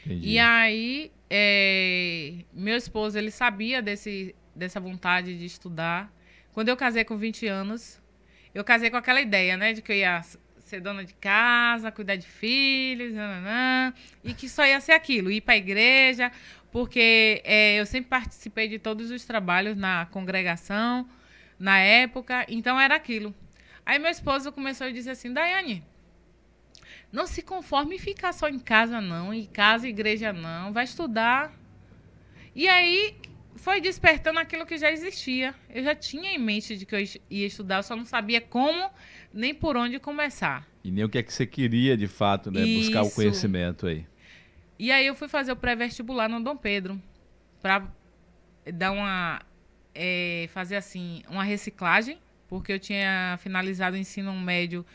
Entendi. 0.05 0.29
E 0.29 0.39
aí, 0.39 1.11
é, 1.29 2.43
meu 2.51 2.75
esposo, 2.75 3.17
ele 3.17 3.29
sabia 3.29 3.81
desse, 3.81 4.35
dessa 4.55 4.79
vontade 4.79 5.37
de 5.37 5.45
estudar. 5.45 6.11
Quando 6.51 6.69
eu 6.69 6.77
casei 6.77 7.03
com 7.03 7.17
20 7.17 7.45
anos, 7.47 8.01
eu 8.53 8.63
casei 8.63 8.89
com 8.89 8.97
aquela 8.97 9.21
ideia, 9.21 9.55
né? 9.55 9.73
De 9.73 9.81
que 9.81 9.91
eu 9.91 9.95
ia 9.95 10.21
ser 10.69 10.81
dona 10.81 11.03
de 11.03 11.13
casa, 11.15 11.91
cuidar 11.91 12.15
de 12.15 12.27
filhos, 12.27 13.13
nananã, 13.13 13.93
e 14.23 14.33
que 14.33 14.47
só 14.47 14.65
ia 14.65 14.79
ser 14.79 14.91
aquilo, 14.91 15.31
ir 15.31 15.41
para 15.41 15.55
a 15.55 15.57
igreja, 15.57 16.31
porque 16.71 17.41
é, 17.43 17.79
eu 17.79 17.85
sempre 17.85 18.09
participei 18.09 18.67
de 18.67 18.77
todos 18.77 19.09
os 19.09 19.25
trabalhos 19.25 19.75
na 19.75 20.05
congregação, 20.05 21.09
na 21.57 21.79
época, 21.79 22.45
então 22.47 22.79
era 22.79 22.95
aquilo. 22.95 23.33
Aí 23.85 23.97
meu 23.97 24.11
esposo 24.11 24.51
começou 24.51 24.87
a 24.87 24.91
dizer 24.91 25.11
assim, 25.11 25.33
Daiane, 25.33 25.83
não 27.11 27.25
se 27.25 27.41
conforme 27.41 27.95
em 27.95 27.99
ficar 27.99 28.31
só 28.33 28.47
em 28.47 28.59
casa 28.59 29.01
não, 29.01 29.33
em 29.33 29.45
casa 29.45 29.87
igreja 29.87 30.31
não, 30.31 30.71
vai 30.71 30.83
estudar. 30.83 31.51
E 32.53 32.67
aí 32.67 33.15
foi 33.55 33.81
despertando 33.81 34.39
aquilo 34.39 34.65
que 34.65 34.77
já 34.77 34.91
existia. 34.91 35.55
Eu 35.69 35.83
já 35.83 35.95
tinha 35.95 36.31
em 36.31 36.37
mente 36.37 36.77
de 36.77 36.85
que 36.85 36.95
eu 36.95 36.99
ia 37.29 37.47
estudar, 37.47 37.77
eu 37.77 37.83
só 37.83 37.95
não 37.95 38.05
sabia 38.05 38.39
como 38.39 38.89
nem 39.33 39.53
por 39.53 39.77
onde 39.77 39.99
começar. 39.99 40.67
E 40.83 40.91
nem 40.91 41.03
o 41.03 41.09
que 41.09 41.17
é 41.17 41.23
que 41.23 41.33
você 41.33 41.45
queria 41.45 41.95
de 41.95 42.07
fato, 42.07 42.51
né? 42.51 42.61
Isso. 42.61 42.91
Buscar 42.91 43.03
o 43.03 43.11
conhecimento 43.11 43.87
aí. 43.87 44.05
E 44.77 44.91
aí 44.91 45.05
eu 45.05 45.15
fui 45.15 45.27
fazer 45.27 45.51
o 45.51 45.55
pré-vestibular 45.55 46.29
no 46.29 46.41
Dom 46.41 46.55
Pedro 46.55 47.01
para 47.61 47.85
dar 48.73 48.91
uma 48.91 49.41
é, 49.93 50.47
fazer 50.53 50.77
assim 50.77 51.21
uma 51.29 51.43
reciclagem, 51.43 52.17
porque 52.47 52.71
eu 52.71 52.79
tinha 52.79 53.37
finalizado 53.41 53.95
o 53.95 53.99
ensino 53.99 54.33
médio 54.33 54.85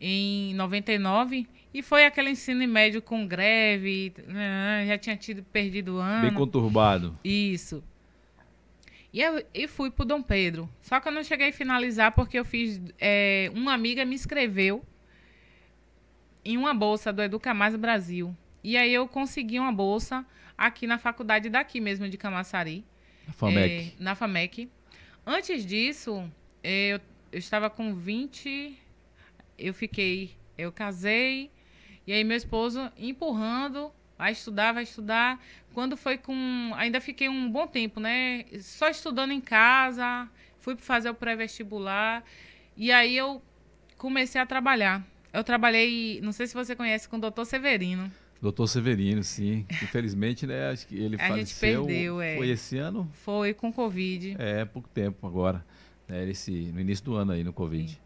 em 0.00 0.54
99 0.54 1.46
e 1.72 1.82
foi 1.82 2.04
aquele 2.04 2.30
ensino 2.30 2.66
médio 2.66 3.00
com 3.00 3.26
greve, 3.26 4.12
né, 4.26 4.84
já 4.86 4.98
tinha 4.98 5.16
tido 5.16 5.42
perdido 5.44 5.98
ano. 5.98 6.22
Bem 6.22 6.34
conturbado. 6.34 7.18
Isso. 7.22 7.82
E 9.12 9.20
eu 9.20 9.42
e 9.54 9.66
fui 9.66 9.90
pro 9.90 10.04
Dom 10.04 10.22
Pedro. 10.22 10.68
Só 10.82 11.00
que 11.00 11.08
eu 11.08 11.12
não 11.12 11.24
cheguei 11.24 11.48
a 11.48 11.52
finalizar 11.52 12.12
porque 12.12 12.38
eu 12.38 12.44
fiz. 12.44 12.80
É, 12.98 13.50
uma 13.54 13.72
amiga 13.72 14.04
me 14.04 14.14
inscreveu 14.14 14.84
em 16.44 16.56
uma 16.56 16.74
bolsa 16.74 17.12
do 17.12 17.22
Educa 17.22 17.54
Mais 17.54 17.74
Brasil. 17.74 18.36
E 18.62 18.76
aí 18.76 18.92
eu 18.92 19.08
consegui 19.08 19.58
uma 19.58 19.72
bolsa 19.72 20.26
aqui 20.56 20.86
na 20.86 20.98
faculdade 20.98 21.48
daqui 21.48 21.80
mesmo, 21.80 22.08
de 22.08 22.16
Camaçari. 22.16 22.84
Na 23.26 23.32
FAMEC. 23.32 23.94
É, 23.98 24.02
na 24.02 24.14
FAMEC. 24.14 24.70
Antes 25.26 25.64
disso, 25.64 26.30
eu, 26.62 27.00
eu 27.30 27.38
estava 27.38 27.68
com 27.68 27.94
20, 27.94 28.76
eu 29.58 29.74
fiquei, 29.74 30.36
eu 30.56 30.72
casei, 30.72 31.50
e 32.06 32.12
aí 32.12 32.24
meu 32.24 32.36
esposo 32.36 32.90
empurrando, 32.96 33.92
vai 34.18 34.32
estudar, 34.32 34.72
vai 34.72 34.82
estudar. 34.82 35.40
Quando 35.72 35.96
foi 35.96 36.18
com. 36.18 36.72
Ainda 36.74 37.00
fiquei 37.00 37.28
um 37.28 37.50
bom 37.50 37.66
tempo, 37.66 38.00
né? 38.00 38.44
Só 38.60 38.88
estudando 38.88 39.32
em 39.32 39.40
casa, 39.40 40.28
fui 40.60 40.76
fazer 40.76 41.08
o 41.08 41.14
pré-vestibular. 41.14 42.24
E 42.76 42.90
aí 42.90 43.16
eu 43.16 43.40
comecei 43.96 44.40
a 44.40 44.46
trabalhar. 44.46 45.06
Eu 45.32 45.44
trabalhei, 45.44 46.20
não 46.22 46.32
sei 46.32 46.46
se 46.46 46.54
você 46.54 46.74
conhece, 46.74 47.08
com 47.08 47.16
o 47.16 47.20
doutor 47.20 47.44
Severino. 47.44 48.10
Doutor 48.40 48.66
Severino, 48.66 49.22
sim. 49.22 49.66
Infelizmente, 49.82 50.46
né? 50.46 50.70
Acho 50.70 50.86
que 50.86 50.96
ele 50.96 51.16
a 51.16 51.18
faleceu. 51.18 51.46
Gente 51.46 51.60
perdeu, 51.60 52.20
é. 52.20 52.36
Foi 52.36 52.48
esse 52.48 52.78
ano? 52.78 53.10
Foi 53.12 53.52
com 53.52 53.72
Covid. 53.72 54.36
É, 54.38 54.64
pouco 54.64 54.88
tempo 54.88 55.26
agora. 55.26 55.64
Né, 56.06 56.28
esse, 56.30 56.50
no 56.72 56.80
início 56.80 57.04
do 57.04 57.14
ano 57.14 57.32
aí, 57.32 57.44
no 57.44 57.52
Covid. 57.52 57.90
Sim. 57.90 57.98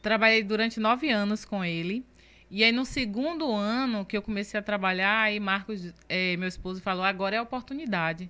Trabalhei 0.00 0.42
durante 0.42 0.80
nove 0.80 1.10
anos 1.10 1.44
com 1.44 1.64
ele. 1.64 2.04
E 2.50 2.64
aí, 2.64 2.72
no 2.72 2.84
segundo 2.84 3.50
ano 3.52 4.04
que 4.04 4.16
eu 4.16 4.22
comecei 4.22 4.58
a 4.58 4.62
trabalhar, 4.62 5.20
aí 5.22 5.38
Marcos, 5.38 5.94
é, 6.08 6.36
meu 6.36 6.48
esposo, 6.48 6.82
falou: 6.82 7.04
agora 7.04 7.36
é 7.36 7.38
a 7.38 7.42
oportunidade. 7.42 8.28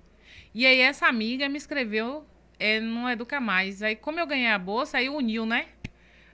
E 0.53 0.65
aí, 0.65 0.79
essa 0.79 1.07
amiga 1.07 1.49
me 1.49 1.57
escreveu 1.57 2.25
é, 2.59 2.79
no 2.79 3.09
Educa 3.09 3.41
Mais. 3.41 3.81
Aí, 3.81 3.95
como 3.95 4.19
eu 4.19 4.27
ganhei 4.27 4.47
a 4.47 4.59
bolsa, 4.59 4.99
aí 4.99 5.09
uniu, 5.09 5.45
né? 5.45 5.67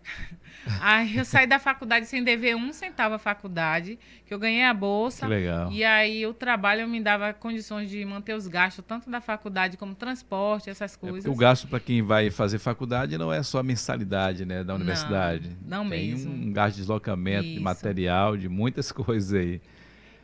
Aí 0.82 1.18
eu 1.18 1.26
saí 1.26 1.48
da 1.48 1.60
faculdade 1.60 2.08
sem 2.08 2.24
dever 2.24 2.56
um 2.56 2.74
centavo 2.74 3.16
à 3.16 3.18
faculdade, 3.18 3.98
que 4.26 4.34
eu 4.34 4.40
ganhei 4.40 4.64
a 4.64 4.74
bolsa. 4.74 5.26
Que 5.26 5.34
legal. 5.34 5.72
E 5.72 5.84
aí 5.84 6.26
o 6.26 6.34
trabalho 6.34 6.88
me 6.88 7.00
dava 7.00 7.34
condições 7.34 7.90
de 7.90 8.04
manter 8.04 8.34
os 8.34 8.48
gastos, 8.48 8.84
tanto 8.86 9.10
da 9.10 9.22
faculdade 9.22 9.78
como 9.78 9.96
transporte, 9.96 10.70
essas 10.70 10.96
é, 10.96 10.98
coisas. 10.98 11.26
É 11.26 11.30
o 11.30 11.36
gasto 11.36 11.68
para 11.68 11.80
quem 11.80 12.02
vai 12.02 12.30
fazer 12.30 12.60
faculdade 12.60 13.18
não 13.18 13.32
é 13.32 13.42
só 13.44 13.60
a 13.60 13.64
mensalidade 13.64 14.46
né, 14.46 14.64
da 14.64 14.76
universidade. 14.76 15.56
Não, 15.66 15.84
não 15.84 15.90
Tem 15.90 16.10
mesmo. 16.10 16.34
um 16.34 16.52
gasto 16.52 16.76
de 16.76 16.82
deslocamento, 16.82 17.46
Isso. 17.46 17.56
de 17.56 17.60
material, 17.62 18.36
de 18.36 18.50
muitas 18.50 18.92
coisas 18.92 19.34
aí. 19.34 19.62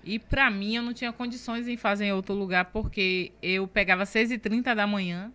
E 0.03 0.19
para 0.19 0.51
mim 0.51 0.75
eu 0.75 0.83
não 0.83 0.93
tinha 0.93 1.13
condições 1.13 1.67
em 1.67 1.77
fazer 1.77 2.05
em 2.05 2.11
outro 2.11 2.33
lugar, 2.33 2.65
porque 2.65 3.31
eu 3.41 3.65
pegava 3.65 4.03
6h30 4.03 4.75
da 4.75 4.85
manhã, 4.85 5.31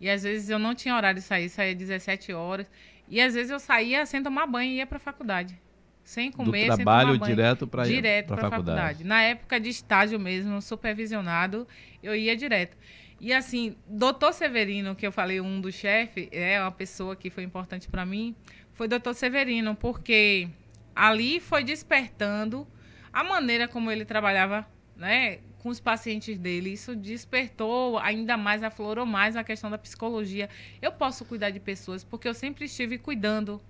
e 0.00 0.10
às 0.10 0.24
vezes 0.24 0.50
eu 0.50 0.58
não 0.58 0.74
tinha 0.74 0.94
horário 0.96 1.20
de 1.20 1.26
sair, 1.26 1.48
saía 1.48 1.74
17 1.74 2.32
horas. 2.32 2.68
E 3.08 3.20
às 3.20 3.34
vezes 3.34 3.50
eu 3.50 3.58
saía 3.58 4.04
sem 4.06 4.22
tomar 4.22 4.46
banho 4.46 4.70
e 4.72 4.76
ia 4.76 4.86
para 4.86 4.96
a 4.96 5.00
faculdade. 5.00 5.58
Sem 6.04 6.30
comer, 6.32 6.68
Do 6.70 6.76
trabalho 6.76 7.08
sem 7.10 7.18
tomar 7.18 7.26
banho. 7.26 7.36
direto 7.36 7.66
para 7.66 7.84
Direto 7.84 8.26
para 8.28 8.46
a 8.46 8.50
faculdade. 8.50 8.78
faculdade. 8.80 9.04
Na 9.04 9.22
época 9.22 9.60
de 9.60 9.68
estágio 9.68 10.18
mesmo, 10.18 10.60
supervisionado, 10.62 11.66
eu 12.02 12.14
ia 12.14 12.34
direto. 12.36 12.76
E 13.20 13.32
assim, 13.32 13.76
doutor 13.86 14.32
Severino, 14.32 14.94
que 14.94 15.06
eu 15.06 15.12
falei, 15.12 15.40
um 15.40 15.60
dos 15.60 15.74
chefes, 15.74 16.28
é 16.30 16.60
uma 16.60 16.70
pessoa 16.70 17.16
que 17.16 17.28
foi 17.30 17.42
importante 17.42 17.88
para 17.88 18.06
mim, 18.06 18.34
foi 18.72 18.86
doutor 18.88 19.12
Severino, 19.14 19.74
porque 19.74 20.48
ali 20.94 21.40
foi 21.40 21.64
despertando 21.64 22.66
a 23.12 23.24
maneira 23.24 23.66
como 23.66 23.90
ele 23.90 24.04
trabalhava, 24.04 24.66
né, 24.96 25.38
com 25.68 25.72
os 25.72 25.80
pacientes 25.80 26.38
dele. 26.38 26.72
Isso 26.72 26.96
despertou 26.96 27.98
ainda 27.98 28.38
mais, 28.38 28.62
aflorou 28.62 29.04
mais 29.04 29.36
a 29.36 29.44
questão 29.44 29.70
da 29.70 29.76
psicologia. 29.76 30.48
Eu 30.80 30.90
posso 30.90 31.26
cuidar 31.26 31.50
de 31.50 31.60
pessoas 31.60 32.02
porque 32.02 32.26
eu 32.26 32.32
sempre 32.32 32.64
estive 32.64 32.96
cuidando. 32.96 33.60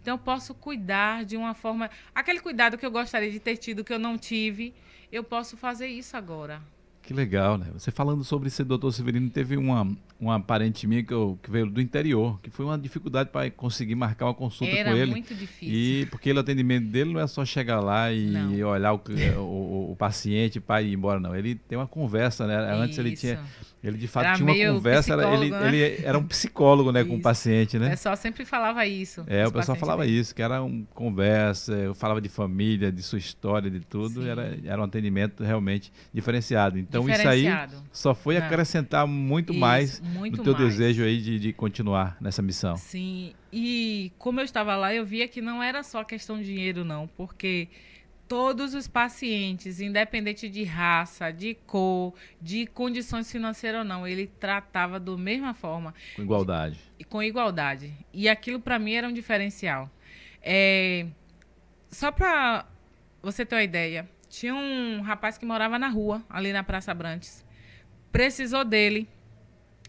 Então, 0.00 0.14
eu 0.14 0.18
posso 0.18 0.54
cuidar 0.54 1.26
de 1.26 1.36
uma 1.36 1.52
forma. 1.52 1.90
Aquele 2.14 2.40
cuidado 2.40 2.78
que 2.78 2.86
eu 2.86 2.90
gostaria 2.90 3.30
de 3.30 3.38
ter 3.38 3.58
tido, 3.58 3.84
que 3.84 3.92
eu 3.92 3.98
não 3.98 4.16
tive, 4.16 4.74
eu 5.12 5.22
posso 5.22 5.54
fazer 5.58 5.88
isso 5.88 6.16
agora. 6.16 6.62
Que 7.02 7.12
legal, 7.12 7.58
né? 7.58 7.66
Você 7.72 7.90
falando 7.90 8.22
sobre 8.22 8.46
esse 8.46 8.62
doutor 8.62 8.92
Severino, 8.92 9.28
teve 9.28 9.56
uma, 9.56 9.90
uma 10.20 10.38
parente 10.38 10.86
minha 10.86 11.02
que, 11.02 11.12
eu, 11.12 11.36
que 11.42 11.50
veio 11.50 11.68
do 11.68 11.80
interior, 11.80 12.40
que 12.40 12.48
foi 12.48 12.64
uma 12.64 12.78
dificuldade 12.78 13.28
para 13.30 13.50
conseguir 13.50 13.96
marcar 13.96 14.26
uma 14.26 14.34
consulta 14.34 14.72
Era 14.72 14.90
com 14.90 14.96
ele. 14.96 15.02
Era 15.02 15.10
muito 15.10 15.34
difícil. 15.34 15.74
E 15.74 16.06
porque 16.06 16.32
o 16.32 16.38
atendimento 16.38 16.86
dele 16.86 17.12
não 17.12 17.20
é 17.20 17.26
só 17.26 17.44
chegar 17.44 17.80
lá 17.80 18.12
e 18.12 18.30
não. 18.30 18.68
olhar 18.68 18.94
o, 18.94 19.00
o, 19.38 19.92
o 19.92 19.96
paciente 19.96 20.60
para 20.60 20.80
ir 20.80 20.92
embora, 20.92 21.18
não. 21.18 21.34
Ele 21.34 21.56
tem 21.56 21.76
uma 21.76 21.88
conversa, 21.88 22.46
né? 22.46 22.56
Antes 22.72 22.96
ele 22.98 23.16
tinha 23.16 23.40
ele 23.82 23.98
de 23.98 24.06
fato 24.06 24.26
era 24.26 24.36
tinha 24.36 24.70
uma 24.70 24.74
conversa, 24.74 25.12
era, 25.12 25.34
ele, 25.34 25.50
né? 25.50 25.68
ele 25.68 26.04
era 26.04 26.16
um 26.16 26.22
psicólogo, 26.22 26.92
né, 26.92 27.02
com 27.02 27.16
o 27.16 27.20
paciente, 27.20 27.78
né? 27.78 27.88
O 27.88 27.90
pessoal 27.90 28.16
sempre 28.16 28.44
falava 28.44 28.86
isso. 28.86 29.24
É, 29.26 29.46
o 29.46 29.50
pessoal 29.50 29.76
falava 29.76 30.04
dele. 30.04 30.20
isso, 30.20 30.34
que 30.34 30.40
era 30.40 30.62
uma 30.62 30.86
conversa, 30.94 31.72
eu 31.72 31.94
falava 31.94 32.20
de 32.20 32.28
família, 32.28 32.92
de 32.92 33.02
sua 33.02 33.18
história, 33.18 33.68
de 33.68 33.80
tudo, 33.80 34.26
era, 34.26 34.56
era 34.64 34.80
um 34.80 34.84
atendimento 34.84 35.42
realmente 35.42 35.92
diferenciado. 36.14 36.78
Então 36.78 37.04
diferenciado. 37.04 37.72
isso 37.72 37.82
aí 37.82 37.88
só 37.92 38.14
foi 38.14 38.38
Não. 38.38 38.46
acrescentar 38.46 39.06
muito 39.06 39.52
isso, 39.52 39.60
mais 39.60 40.00
muito 40.00 40.36
no 40.36 40.44
teu 40.44 40.52
mais. 40.52 40.68
desejo 40.68 41.02
aí 41.02 41.20
de, 41.20 41.38
de 41.40 41.52
continuar 41.52 42.16
nessa 42.20 42.40
missão. 42.40 42.76
Sim, 42.76 43.34
e 43.52 44.12
como 44.16 44.38
eu 44.38 44.44
estava 44.44 44.76
lá, 44.76 44.94
eu 44.94 45.04
via 45.04 45.26
que 45.26 45.42
não 45.42 45.60
era 45.60 45.82
só 45.82 46.04
questão 46.04 46.38
de 46.38 46.44
dinheiro, 46.44 46.84
não, 46.84 47.08
porque 47.08 47.68
todos 48.32 48.72
os 48.72 48.88
pacientes, 48.88 49.78
independente 49.78 50.48
de 50.48 50.64
raça, 50.64 51.30
de 51.30 51.52
cor, 51.52 52.14
de 52.40 52.66
condições 52.66 53.30
financeiras 53.30 53.80
ou 53.80 53.84
não, 53.84 54.08
ele 54.08 54.26
tratava 54.26 54.98
da 54.98 55.14
mesma 55.18 55.52
forma. 55.52 55.92
Com 56.16 56.22
igualdade. 56.22 56.78
Com 57.10 57.22
igualdade. 57.22 57.92
E 58.10 58.30
aquilo 58.30 58.58
para 58.58 58.78
mim 58.78 58.94
era 58.94 59.06
um 59.06 59.12
diferencial. 59.12 59.90
É, 60.40 61.08
só 61.90 62.10
para 62.10 62.64
você 63.22 63.44
ter 63.44 63.54
uma 63.54 63.62
ideia, 63.62 64.08
tinha 64.30 64.54
um 64.54 65.02
rapaz 65.02 65.36
que 65.36 65.44
morava 65.44 65.78
na 65.78 65.88
rua, 65.88 66.24
ali 66.30 66.54
na 66.54 66.64
Praça 66.64 66.94
Brantes. 66.94 67.44
Precisou 68.10 68.64
dele. 68.64 69.06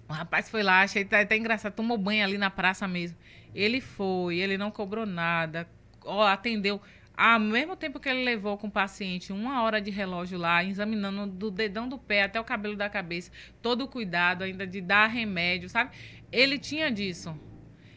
O 0.06 0.12
rapaz 0.12 0.50
foi 0.50 0.64
lá, 0.64 0.82
achei 0.82 1.08
até 1.10 1.38
engraçado, 1.38 1.72
tomou 1.72 1.98
banho 1.98 2.26
ali 2.26 2.38
na 2.38 2.50
praça 2.50 2.90
mesmo. 2.90 3.18
Ele 3.56 3.80
foi, 3.80 4.40
ele 4.40 4.58
não 4.58 4.70
cobrou 4.70 5.06
nada, 5.06 5.66
ó, 6.04 6.28
atendeu 6.28 6.82
ao 7.15 7.39
mesmo 7.39 7.76
tempo 7.76 7.99
que 7.99 8.10
ele 8.10 8.23
levou 8.23 8.58
com 8.58 8.67
o 8.67 8.71
paciente 8.71 9.32
uma 9.32 9.62
hora 9.62 9.80
de 9.80 9.91
relógio 9.91 10.38
lá, 10.38 10.63
examinando 10.63 11.28
do 11.28 11.52
dedão 11.52 11.88
do 11.88 11.97
pé 11.97 12.23
até 12.23 12.39
o 12.39 12.43
cabelo 12.43 12.76
da 12.76 12.89
cabeça, 12.89 13.32
todo 13.62 13.84
o 13.84 13.88
cuidado 13.88 14.43
ainda 14.43 14.65
de 14.65 14.82
dar 14.82 15.08
remédio, 15.08 15.69
sabe? 15.69 15.91
Ele 16.32 16.58
tinha 16.58 16.91
disso. 16.91 17.38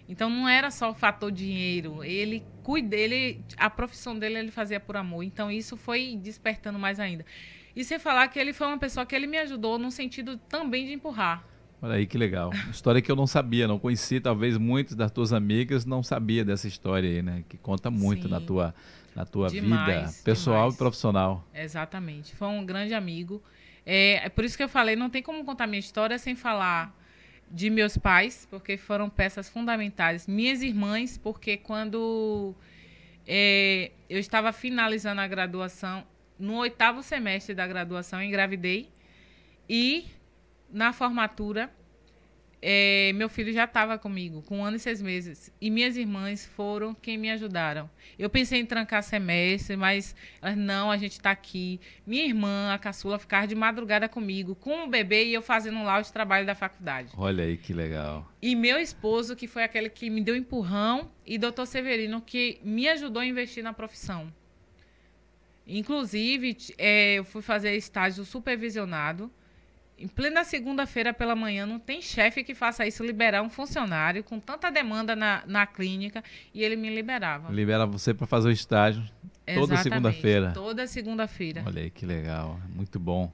Então 0.08 0.30
não 0.30 0.48
era 0.48 0.70
só 0.70 0.90
o 0.90 0.94
fator 0.94 1.32
dinheiro, 1.32 2.04
ele 2.04 2.44
cuida, 2.62 2.94
ele, 2.94 3.42
a 3.56 3.68
profissão 3.68 4.16
dele 4.16 4.38
ele 4.38 4.50
fazia 4.50 4.78
por 4.78 4.96
amor. 4.96 5.22
Então 5.22 5.50
isso 5.50 5.76
foi 5.76 6.16
despertando 6.22 6.78
mais 6.78 7.00
ainda. 7.00 7.24
E 7.74 7.82
sem 7.84 7.98
falar 7.98 8.28
que 8.28 8.38
ele 8.38 8.52
foi 8.52 8.66
uma 8.66 8.78
pessoa 8.78 9.04
que 9.04 9.14
ele 9.14 9.26
me 9.26 9.38
ajudou 9.38 9.78
no 9.78 9.90
sentido 9.90 10.36
também 10.48 10.86
de 10.86 10.92
empurrar. 10.92 11.44
Olha 11.82 11.94
aí 11.94 12.06
que 12.06 12.16
legal. 12.16 12.50
História 12.70 13.02
que 13.02 13.10
eu 13.10 13.16
não 13.16 13.26
sabia, 13.26 13.68
não 13.68 13.78
conheci, 13.78 14.18
talvez 14.20 14.56
muitas 14.56 14.94
das 14.94 15.10
tuas 15.10 15.32
amigas 15.32 15.84
não 15.84 16.02
sabia 16.02 16.44
dessa 16.44 16.66
história 16.66 17.08
aí, 17.08 17.22
né? 17.22 17.44
Que 17.48 17.58
conta 17.58 17.90
muito 17.90 18.24
Sim. 18.24 18.30
na 18.30 18.40
tua 18.40 18.74
na 19.16 19.24
tua 19.24 19.48
demais, 19.48 20.16
vida 20.16 20.24
pessoal 20.24 20.56
demais. 20.58 20.74
e 20.74 20.78
profissional. 20.78 21.48
Exatamente. 21.54 22.36
Foi 22.36 22.48
um 22.48 22.66
grande 22.66 22.92
amigo. 22.92 23.42
É, 23.86 24.26
é, 24.26 24.28
por 24.28 24.44
isso 24.44 24.58
que 24.58 24.62
eu 24.62 24.68
falei, 24.68 24.94
não 24.94 25.08
tem 25.08 25.22
como 25.22 25.42
contar 25.42 25.66
minha 25.66 25.80
história 25.80 26.18
sem 26.18 26.36
falar 26.36 26.94
de 27.50 27.70
meus 27.70 27.96
pais, 27.96 28.46
porque 28.50 28.76
foram 28.76 29.08
peças 29.08 29.48
fundamentais. 29.48 30.26
Minhas 30.26 30.60
irmãs, 30.60 31.16
porque 31.16 31.56
quando 31.56 32.54
é, 33.26 33.90
eu 34.10 34.18
estava 34.18 34.52
finalizando 34.52 35.22
a 35.22 35.26
graduação, 35.26 36.04
no 36.38 36.56
oitavo 36.56 37.02
semestre 37.02 37.54
da 37.54 37.66
graduação, 37.66 38.22
engravidei. 38.22 38.90
E 39.66 40.04
na 40.70 40.92
formatura, 40.92 41.70
é, 42.60 43.12
meu 43.14 43.28
filho 43.28 43.52
já 43.52 43.64
estava 43.64 43.98
comigo, 43.98 44.42
com 44.42 44.58
um 44.58 44.64
ano 44.64 44.76
e 44.76 44.80
seis 44.80 45.02
meses. 45.02 45.52
E 45.60 45.70
minhas 45.70 45.96
irmãs 45.96 46.46
foram 46.46 46.94
quem 46.94 47.18
me 47.18 47.30
ajudaram. 47.30 47.88
Eu 48.18 48.30
pensei 48.30 48.60
em 48.60 48.66
trancar 48.66 49.02
semestre, 49.02 49.76
mas 49.76 50.16
elas, 50.40 50.56
não, 50.56 50.90
a 50.90 50.96
gente 50.96 51.12
está 51.12 51.30
aqui. 51.30 51.80
Minha 52.06 52.24
irmã, 52.24 52.72
a 52.72 52.78
caçula, 52.78 53.18
ficava 53.18 53.46
de 53.46 53.54
madrugada 53.54 54.08
comigo, 54.08 54.54
com 54.54 54.84
o 54.84 54.88
bebê 54.88 55.26
e 55.26 55.34
eu 55.34 55.42
fazendo 55.42 55.82
lá 55.84 56.00
os 56.00 56.10
trabalhos 56.10 56.46
da 56.46 56.54
faculdade. 56.54 57.10
Olha 57.16 57.44
aí 57.44 57.56
que 57.56 57.72
legal. 57.72 58.30
E 58.40 58.54
meu 58.54 58.78
esposo, 58.78 59.36
que 59.36 59.46
foi 59.46 59.62
aquele 59.62 59.88
que 59.88 60.08
me 60.08 60.22
deu 60.22 60.34
empurrão, 60.34 61.10
e 61.26 61.38
doutor 61.38 61.66
Severino, 61.66 62.20
que 62.20 62.58
me 62.62 62.88
ajudou 62.88 63.20
a 63.20 63.26
investir 63.26 63.62
na 63.62 63.72
profissão. 63.72 64.32
Inclusive, 65.66 66.56
é, 66.78 67.14
eu 67.14 67.24
fui 67.24 67.42
fazer 67.42 67.74
estágio 67.76 68.24
supervisionado 68.24 69.30
em 69.98 70.06
plena 70.06 70.44
segunda-feira 70.44 71.12
pela 71.14 71.34
manhã, 71.34 71.64
não 71.64 71.78
tem 71.78 72.02
chefe 72.02 72.44
que 72.44 72.54
faça 72.54 72.86
isso, 72.86 73.04
liberar 73.04 73.42
um 73.42 73.48
funcionário 73.48 74.22
com 74.22 74.38
tanta 74.38 74.70
demanda 74.70 75.16
na, 75.16 75.42
na 75.46 75.66
clínica 75.66 76.22
e 76.52 76.62
ele 76.62 76.76
me 76.76 76.94
liberava. 76.94 77.50
Libera 77.52 77.86
você 77.86 78.12
para 78.12 78.26
fazer 78.26 78.48
o 78.48 78.52
estágio 78.52 79.02
toda 79.54 79.76
segunda-feira. 79.78 80.52
Toda 80.52 80.86
segunda-feira. 80.86 81.62
Olha 81.66 81.82
aí 81.82 81.90
que 81.90 82.04
legal, 82.04 82.60
muito 82.74 82.98
bom. 82.98 83.32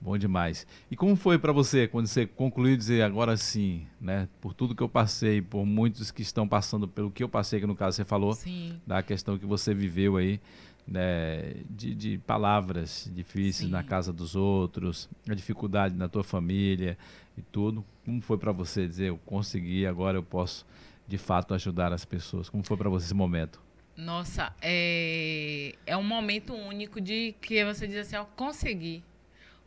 Bom 0.00 0.16
demais. 0.16 0.64
E 0.88 0.94
como 0.94 1.16
foi 1.16 1.38
para 1.38 1.52
você 1.52 1.88
quando 1.88 2.06
você 2.06 2.24
concluiu 2.24 2.76
dizer 2.76 3.02
agora 3.02 3.36
sim, 3.36 3.84
né? 4.00 4.28
Por 4.40 4.54
tudo 4.54 4.74
que 4.74 4.82
eu 4.82 4.88
passei, 4.88 5.42
por 5.42 5.66
muitos 5.66 6.12
que 6.12 6.22
estão 6.22 6.46
passando 6.46 6.86
pelo 6.86 7.10
que 7.10 7.22
eu 7.22 7.28
passei, 7.28 7.58
que 7.58 7.66
no 7.66 7.74
caso 7.74 7.96
você 7.96 8.04
falou 8.04 8.32
sim. 8.32 8.80
da 8.86 9.02
questão 9.02 9.36
que 9.36 9.44
você 9.44 9.74
viveu 9.74 10.16
aí, 10.16 10.40
né, 10.88 11.54
de, 11.68 11.94
de 11.94 12.18
palavras 12.18 13.10
difíceis 13.14 13.66
Sim. 13.66 13.68
na 13.68 13.82
casa 13.82 14.12
dos 14.12 14.34
outros, 14.34 15.08
a 15.28 15.34
dificuldade 15.34 15.94
na 15.94 16.08
tua 16.08 16.24
família 16.24 16.96
e 17.36 17.42
tudo. 17.42 17.84
Como 18.04 18.20
foi 18.20 18.38
para 18.38 18.52
você 18.52 18.86
dizer, 18.86 19.10
eu 19.10 19.18
consegui, 19.18 19.86
agora 19.86 20.16
eu 20.16 20.22
posso 20.22 20.66
de 21.06 21.18
fato 21.18 21.54
ajudar 21.54 21.92
as 21.92 22.04
pessoas? 22.04 22.48
Como 22.48 22.62
foi 22.64 22.76
para 22.76 22.88
você 22.88 23.06
esse 23.06 23.14
momento? 23.14 23.60
Nossa, 23.96 24.54
é, 24.62 25.74
é 25.84 25.96
um 25.96 26.04
momento 26.04 26.54
único 26.54 27.00
de 27.00 27.34
que 27.40 27.64
você 27.64 27.86
diz 27.86 27.96
assim, 27.96 28.16
eu 28.16 28.26
consegui. 28.36 29.02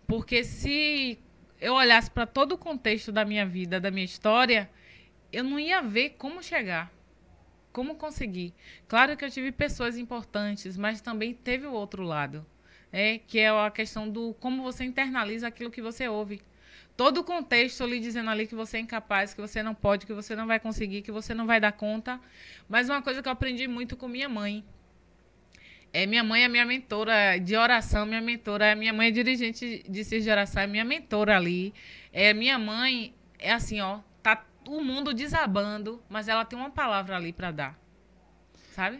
Porque 0.07 0.43
se 0.43 1.19
eu 1.59 1.73
olhasse 1.73 2.09
para 2.09 2.25
todo 2.25 2.53
o 2.53 2.57
contexto 2.57 3.11
da 3.11 3.23
minha 3.23 3.45
vida, 3.45 3.79
da 3.79 3.91
minha 3.91 4.05
história, 4.05 4.69
eu 5.31 5.43
não 5.43 5.59
ia 5.59 5.81
ver 5.81 6.11
como 6.11 6.41
chegar, 6.41 6.91
como 7.71 7.95
conseguir. 7.95 8.53
Claro 8.87 9.15
que 9.15 9.23
eu 9.25 9.31
tive 9.31 9.51
pessoas 9.51 9.97
importantes, 9.97 10.77
mas 10.77 11.01
também 11.01 11.33
teve 11.33 11.65
o 11.65 11.73
outro 11.73 12.03
lado, 12.03 12.45
é 12.91 13.17
que 13.19 13.39
é 13.39 13.49
a 13.49 13.71
questão 13.71 14.09
do 14.09 14.33
como 14.39 14.63
você 14.63 14.83
internaliza 14.83 15.47
aquilo 15.47 15.71
que 15.71 15.81
você 15.81 16.07
ouve. 16.07 16.41
Todo 16.95 17.19
o 17.19 17.23
contexto 17.23 17.83
ali 17.83 17.99
dizendo 17.99 18.29
ali 18.29 18.45
que 18.45 18.53
você 18.53 18.77
é 18.77 18.79
incapaz, 18.79 19.33
que 19.33 19.41
você 19.41 19.63
não 19.63 19.73
pode, 19.73 20.05
que 20.05 20.13
você 20.13 20.35
não 20.35 20.45
vai 20.45 20.59
conseguir, 20.59 21.01
que 21.01 21.11
você 21.11 21.33
não 21.33 21.47
vai 21.47 21.59
dar 21.59 21.71
conta. 21.71 22.19
Mas 22.69 22.89
uma 22.89 23.01
coisa 23.01 23.21
que 23.21 23.27
eu 23.27 23.31
aprendi 23.31 23.67
muito 23.67 23.95
com 23.97 24.07
minha 24.07 24.29
mãe. 24.29 24.63
É, 25.93 26.05
minha 26.05 26.23
mãe 26.23 26.43
é 26.43 26.47
minha 26.47 26.65
mentora 26.65 27.37
de 27.37 27.55
oração, 27.55 28.05
minha 28.05 28.21
mentora. 28.21 28.75
Minha 28.75 28.93
mãe 28.93 29.07
é 29.07 29.11
dirigente 29.11 29.83
de 29.89 30.03
CIS 30.03 30.23
de 30.23 30.29
oração, 30.29 30.61
é 30.61 30.67
minha 30.67 30.85
mentora 30.85 31.35
ali. 31.35 31.73
É, 32.13 32.33
minha 32.33 32.59
mãe 32.59 33.13
é 33.39 33.51
assim, 33.51 33.81
ó, 33.81 33.99
o 34.67 34.81
mundo 34.83 35.13
desabando, 35.13 36.01
mas 36.09 36.27
ela 36.27 36.45
tem 36.45 36.57
uma 36.57 36.69
palavra 36.69 37.15
ali 37.15 37.33
para 37.33 37.51
dar. 37.51 37.79
Sabe? 38.73 38.99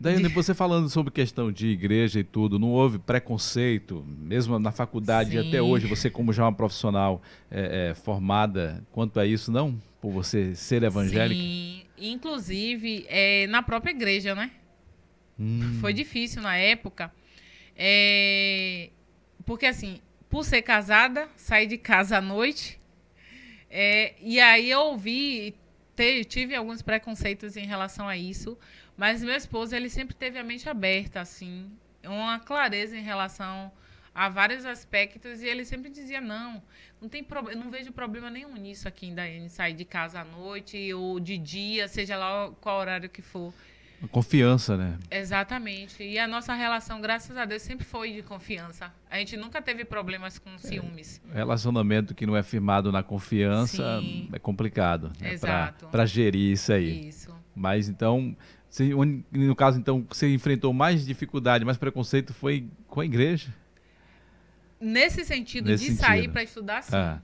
Daiane, 0.00 0.28
de... 0.28 0.34
você 0.34 0.54
falando 0.54 0.88
sobre 0.88 1.12
questão 1.12 1.52
de 1.52 1.66
igreja 1.66 2.20
e 2.20 2.24
tudo, 2.24 2.58
não 2.58 2.70
houve 2.70 2.98
preconceito, 2.98 4.02
mesmo 4.06 4.58
na 4.58 4.72
faculdade 4.72 5.32
Sim. 5.32 5.48
até 5.48 5.60
hoje, 5.60 5.86
você 5.86 6.08
como 6.08 6.32
já 6.32 6.44
uma 6.44 6.54
profissional 6.54 7.20
é, 7.50 7.90
é, 7.90 7.94
formada 7.94 8.82
quanto 8.90 9.20
a 9.20 9.26
isso, 9.26 9.52
não? 9.52 9.78
Por 10.00 10.10
você 10.10 10.54
ser 10.54 10.82
evangélica? 10.82 11.38
Sim, 11.38 11.82
inclusive 11.98 13.04
é, 13.08 13.46
na 13.48 13.62
própria 13.62 13.90
igreja, 13.90 14.34
né? 14.34 14.52
Hum. 15.38 15.76
Foi 15.82 15.92
difícil 15.92 16.40
na 16.40 16.56
época, 16.56 17.12
é, 17.76 18.88
porque 19.44 19.66
assim, 19.66 20.00
por 20.30 20.44
ser 20.46 20.62
casada, 20.62 21.28
sair 21.36 21.66
de 21.66 21.76
casa 21.76 22.16
à 22.16 22.20
noite, 22.22 22.79
é, 23.70 24.14
e 24.20 24.40
aí 24.40 24.70
eu 24.70 24.80
ouvi, 24.80 25.54
te, 25.94 26.24
tive 26.24 26.54
alguns 26.54 26.82
preconceitos 26.82 27.56
em 27.56 27.66
relação 27.66 28.08
a 28.08 28.16
isso, 28.16 28.58
mas 28.96 29.22
meu 29.22 29.34
esposo, 29.34 29.74
ele 29.74 29.88
sempre 29.88 30.14
teve 30.14 30.38
a 30.38 30.44
mente 30.44 30.68
aberta, 30.68 31.20
assim, 31.20 31.70
uma 32.04 32.40
clareza 32.40 32.96
em 32.96 33.02
relação 33.02 33.72
a 34.14 34.28
vários 34.28 34.66
aspectos 34.66 35.40
e 35.40 35.46
ele 35.46 35.64
sempre 35.64 35.88
dizia 35.88 36.20
não, 36.20 36.60
não 37.00 37.08
tem 37.08 37.24
não 37.56 37.70
vejo 37.70 37.92
problema 37.92 38.28
nenhum 38.28 38.54
nisso 38.56 38.88
aqui 38.88 39.06
em 39.06 39.48
sair 39.48 39.74
de 39.74 39.84
casa 39.84 40.20
à 40.20 40.24
noite 40.24 40.92
ou 40.92 41.20
de 41.20 41.38
dia, 41.38 41.86
seja 41.86 42.16
lá 42.16 42.52
qual 42.60 42.80
horário 42.80 43.08
que 43.08 43.22
for. 43.22 43.54
Confiança, 44.08 44.76
né? 44.76 44.98
Exatamente. 45.10 46.02
E 46.02 46.18
a 46.18 46.26
nossa 46.26 46.54
relação, 46.54 47.00
graças 47.00 47.36
a 47.36 47.44
Deus, 47.44 47.60
sempre 47.60 47.84
foi 47.84 48.12
de 48.12 48.22
confiança. 48.22 48.92
A 49.10 49.18
gente 49.18 49.36
nunca 49.36 49.60
teve 49.60 49.84
problemas 49.84 50.38
com 50.38 50.56
ciúmes. 50.56 51.20
É, 51.32 51.36
relacionamento 51.36 52.14
que 52.14 52.24
não 52.24 52.34
é 52.34 52.42
firmado 52.42 52.90
na 52.90 53.02
confiança 53.02 54.00
Sim. 54.00 54.28
é 54.32 54.38
complicado. 54.38 55.12
Né? 55.20 55.36
Para 55.90 56.06
gerir 56.06 56.52
isso 56.52 56.72
aí. 56.72 57.08
Isso. 57.08 57.34
Mas 57.54 57.88
então, 57.88 58.34
você, 58.70 58.90
no 59.32 59.56
caso, 59.56 59.78
então, 59.78 60.06
você 60.08 60.32
enfrentou 60.32 60.72
mais 60.72 61.04
dificuldade, 61.04 61.64
mais 61.64 61.76
preconceito 61.76 62.32
foi 62.32 62.68
com 62.86 63.00
a 63.00 63.04
igreja? 63.04 63.52
Nesse 64.80 65.24
sentido, 65.24 65.66
Nesse 65.66 65.84
de 65.84 65.90
sentido. 65.90 66.06
sair 66.06 66.28
para 66.28 66.42
estudar, 66.42 66.82
sim. 66.82 66.96
Ah. 66.96 67.20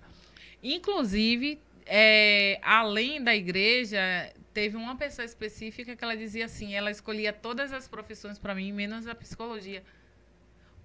Inclusive, 0.63 1.59
é, 1.87 2.59
além 2.63 3.23
da 3.23 3.35
igreja, 3.35 3.99
teve 4.57 4.75
uma 4.75 4.97
pessoa 4.97 5.27
específica 5.27 5.95
que 5.95 6.03
ela 6.03 6.17
dizia 6.17 6.47
assim, 6.47 6.75
ela 6.75 6.91
escolhia 6.91 7.31
todas 7.31 7.75
as 7.75 7.87
profissões 7.87 8.39
para 8.39 8.55
mim, 8.55 8.73
menos 8.73 9.07
a 9.07 9.15
psicologia. 9.15 9.85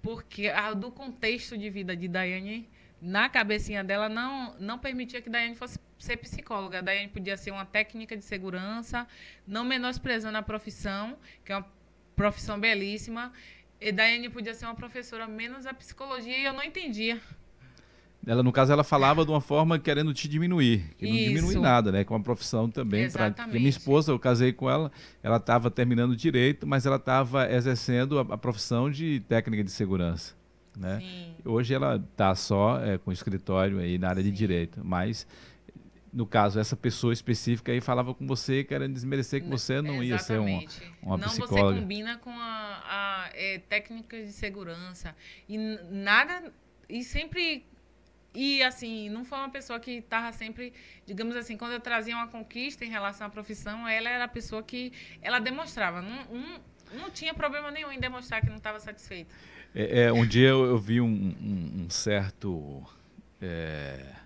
Porque 0.01 0.49
a, 0.49 0.73
do 0.73 0.91
contexto 0.91 1.57
de 1.57 1.69
vida 1.69 1.95
de 1.95 2.09
Daiane, 2.09 2.67
na 3.01 3.29
cabecinha 3.29 3.81
dela, 3.81 4.09
não, 4.09 4.53
não 4.59 4.77
permitia 4.77 5.21
que 5.21 5.29
Daiane 5.29 5.55
fosse 5.55 5.79
ser 5.97 6.17
psicóloga. 6.17 6.81
Daiane 6.81 7.07
podia 7.07 7.37
ser 7.37 7.51
uma 7.51 7.65
técnica 7.65 8.17
de 8.17 8.25
segurança, 8.25 9.07
não 9.47 9.63
menosprezando 9.63 10.37
a 10.37 10.41
profissão, 10.41 11.17
que 11.45 11.53
é 11.53 11.55
uma 11.55 11.65
profissão 12.13 12.59
belíssima. 12.59 13.31
E 13.79 13.89
Daiane 13.89 14.29
podia 14.29 14.53
ser 14.53 14.65
uma 14.65 14.75
professora, 14.75 15.27
menos 15.27 15.65
a 15.65 15.73
psicologia, 15.73 16.37
e 16.37 16.43
eu 16.43 16.51
não 16.51 16.61
entendia. 16.61 17.21
Ela, 18.25 18.43
no 18.43 18.51
caso, 18.51 18.71
ela 18.71 18.83
falava 18.83 19.25
de 19.25 19.31
uma 19.31 19.41
forma 19.41 19.79
querendo 19.79 20.13
te 20.13 20.27
diminuir. 20.27 20.93
Que 20.97 21.07
não 21.07 21.15
diminui 21.15 21.55
nada, 21.55 21.91
né? 21.91 22.03
Com 22.03 22.13
uma 22.13 22.23
profissão 22.23 22.69
também. 22.69 23.09
Pra, 23.09 23.33
minha 23.47 23.69
esposa, 23.69 24.11
eu 24.11 24.19
casei 24.19 24.53
com 24.53 24.69
ela, 24.69 24.91
ela 25.23 25.37
estava 25.37 25.71
terminando 25.71 26.15
direito, 26.15 26.67
mas 26.67 26.85
ela 26.85 26.97
estava 26.97 27.51
exercendo 27.51 28.19
a, 28.19 28.21
a, 28.21 28.37
profissão 28.37 28.91
de 28.91 29.21
técnica 29.21 29.63
de 29.63 29.71
segurança. 29.71 30.35
Né? 30.77 30.99
Sim. 30.99 31.35
Hoje 31.43 31.73
ela 31.73 31.95
está 31.95 32.35
só 32.35 32.79
é, 32.79 32.97
com 32.97 33.11
escritório 33.11 33.79
aí 33.79 33.97
na 33.97 34.09
área 34.09 34.23
Sim. 34.23 34.29
de 34.29 34.37
direito, 34.37 34.81
mas 34.83 35.27
no 36.13 36.25
caso, 36.25 36.59
essa 36.59 36.75
pessoa 36.75 37.13
específica 37.13 37.71
aí 37.71 37.81
falava 37.81 38.13
com 38.13 38.27
você 38.27 38.63
querendo 38.63 38.93
desmerecer 38.93 39.41
que 39.41 39.49
você 39.49 39.81
não 39.81 40.03
Exatamente. 40.03 40.09
ia 40.09 40.19
ser 40.19 40.39
uma, 40.39 41.15
uma 41.15 41.17
não 41.17 41.27
psicóloga. 41.27 41.63
Não, 41.63 41.73
você 41.73 41.81
combina 41.81 42.17
com 42.17 42.29
a, 42.31 42.83
a 42.85 43.29
é, 43.33 43.59
técnica 43.59 44.17
de 44.23 44.31
segurança. 44.31 45.15
E 45.49 45.57
nada... 45.89 46.53
E 46.89 47.05
sempre 47.05 47.65
e, 48.33 48.63
assim, 48.63 49.09
não 49.09 49.25
foi 49.25 49.37
uma 49.37 49.49
pessoa 49.49 49.79
que 49.79 49.91
estava 49.91 50.31
sempre, 50.31 50.73
digamos 51.05 51.35
assim, 51.35 51.57
quando 51.57 51.73
eu 51.73 51.79
trazia 51.79 52.15
uma 52.15 52.27
conquista 52.27 52.85
em 52.85 52.89
relação 52.89 53.27
à 53.27 53.29
profissão, 53.29 53.87
ela 53.87 54.09
era 54.09 54.23
a 54.23 54.27
pessoa 54.27 54.63
que 54.63 54.93
ela 55.21 55.39
demonstrava. 55.39 56.01
Não, 56.01 56.25
não, 56.25 56.61
não 56.93 57.09
tinha 57.09 57.33
problema 57.33 57.69
nenhum 57.71 57.91
em 57.91 57.99
demonstrar 57.99 58.41
que 58.41 58.47
não 58.47 58.55
estava 58.55 58.79
satisfeita. 58.79 59.33
É, 59.75 60.03
é, 60.03 60.13
um 60.13 60.25
dia 60.25 60.49
eu, 60.49 60.65
eu 60.65 60.77
vi 60.77 61.01
um, 61.01 61.07
um, 61.07 61.83
um 61.83 61.89
certo. 61.89 62.83
É, 63.41 64.20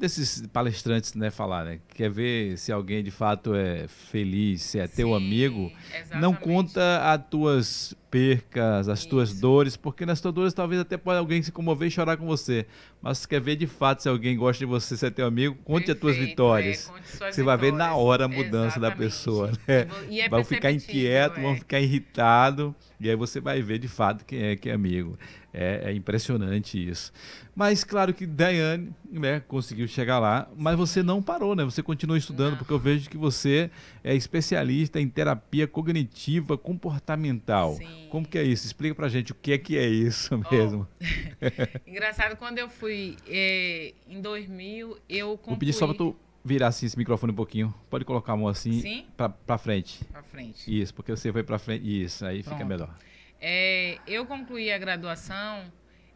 desses 0.00 0.46
palestrantes 0.46 1.14
né, 1.14 1.30
falar, 1.30 1.64
né? 1.64 1.78
Quer 1.94 2.10
ver 2.10 2.56
se 2.56 2.72
alguém 2.72 3.04
de 3.04 3.10
fato 3.10 3.54
é 3.54 3.86
feliz, 3.86 4.62
se 4.62 4.78
é 4.78 4.86
Sim, 4.86 4.96
teu 4.96 5.14
amigo. 5.14 5.70
Exatamente. 5.94 6.20
Não 6.22 6.34
conta 6.34 7.12
as 7.12 7.22
tuas 7.28 7.94
percas, 8.10 8.88
as 8.88 9.00
Isso. 9.00 9.08
tuas 9.08 9.38
dores, 9.38 9.76
porque 9.76 10.04
nas 10.04 10.20
tuas 10.20 10.34
dores 10.34 10.54
talvez 10.54 10.80
até 10.80 10.96
pode 10.96 11.18
alguém 11.18 11.42
se 11.42 11.52
comover 11.52 11.86
e 11.86 11.90
chorar 11.90 12.16
com 12.16 12.26
você. 12.26 12.66
Mas 13.00 13.18
se 13.18 13.28
quer 13.28 13.40
ver 13.40 13.56
de 13.56 13.66
fato 13.66 14.02
se 14.02 14.08
alguém 14.08 14.36
gosta 14.36 14.58
de 14.58 14.66
você, 14.66 14.96
se 14.96 15.06
é 15.06 15.10
teu 15.10 15.26
amigo, 15.26 15.54
conte 15.64 15.86
Perfeito, 15.86 15.92
as 15.92 16.00
tuas 16.00 16.16
vitórias. 16.16 16.88
É, 16.88 17.02
você 17.02 17.12
vitórias. 17.12 17.36
vai 17.36 17.56
ver 17.58 17.72
na 17.72 17.94
hora 17.94 18.24
a 18.24 18.28
mudança 18.28 18.78
Exatamente. 18.78 18.98
da 18.98 19.04
pessoa. 19.04 19.52
Né? 19.68 19.86
É 20.10 20.28
vão 20.28 20.44
ficar 20.44 20.72
inquietos, 20.72 21.38
é. 21.38 21.42
vão 21.42 21.54
ficar 21.56 21.78
irritados, 21.78 22.72
e 23.00 23.08
aí 23.08 23.16
você 23.16 23.40
vai 23.40 23.62
ver 23.62 23.78
de 23.78 23.88
fato 23.88 24.24
quem 24.24 24.42
é 24.42 24.56
que 24.56 24.68
é 24.68 24.72
amigo. 24.74 25.18
É, 25.52 25.90
é 25.90 25.92
impressionante 25.92 26.78
isso. 26.78 27.12
Mas 27.56 27.82
claro 27.82 28.14
que 28.14 28.26
Daiane 28.26 28.94
né, 29.10 29.40
conseguiu 29.40 29.88
chegar 29.88 30.18
lá, 30.18 30.48
mas 30.56 30.76
você 30.76 31.02
não 31.02 31.22
parou, 31.22 31.56
né? 31.56 31.64
Você 31.64 31.82
continuou 31.82 32.16
estudando, 32.16 32.52
não. 32.52 32.58
porque 32.58 32.72
eu 32.72 32.78
vejo 32.78 33.08
que 33.08 33.16
você 33.16 33.70
é 34.04 34.14
especialista 34.14 35.00
em 35.00 35.08
terapia 35.08 35.66
cognitiva 35.66 36.56
comportamental. 36.58 37.74
Sim. 37.74 38.06
Como 38.10 38.28
que 38.28 38.38
é 38.38 38.44
isso? 38.44 38.66
Explica 38.66 38.94
pra 38.94 39.08
gente 39.08 39.32
o 39.32 39.34
que 39.34 39.52
é 39.52 39.58
que 39.58 39.76
é 39.76 39.88
isso 39.88 40.38
mesmo. 40.50 40.86
Oh. 41.00 41.88
Engraçado, 41.90 42.36
quando 42.36 42.58
eu 42.58 42.68
fui 42.68 43.16
é, 43.26 43.94
em 44.08 44.20
2000, 44.20 44.98
eu 45.08 45.30
concluí... 45.30 45.50
Vou 45.50 45.58
pedir 45.58 45.72
só 45.72 45.86
pra 45.86 45.96
tu 45.96 46.14
virar 46.44 46.68
assim 46.68 46.86
esse 46.86 46.96
microfone 46.96 47.32
um 47.32 47.36
pouquinho. 47.36 47.74
Pode 47.88 48.04
colocar 48.04 48.32
a 48.32 48.36
mão 48.36 48.48
assim 48.48 48.80
Sim? 48.80 49.06
Pra, 49.16 49.28
pra 49.28 49.58
frente. 49.58 50.04
Pra 50.04 50.22
frente. 50.22 50.80
Isso, 50.80 50.94
porque 50.94 51.10
você 51.14 51.32
foi 51.32 51.42
pra 51.42 51.58
frente. 51.58 52.04
Isso, 52.04 52.24
aí 52.24 52.42
Pronto. 52.42 52.54
fica 52.54 52.68
melhor. 52.68 52.94
É, 53.40 53.98
eu 54.06 54.26
concluí 54.26 54.70
a 54.70 54.78
graduação 54.78 55.64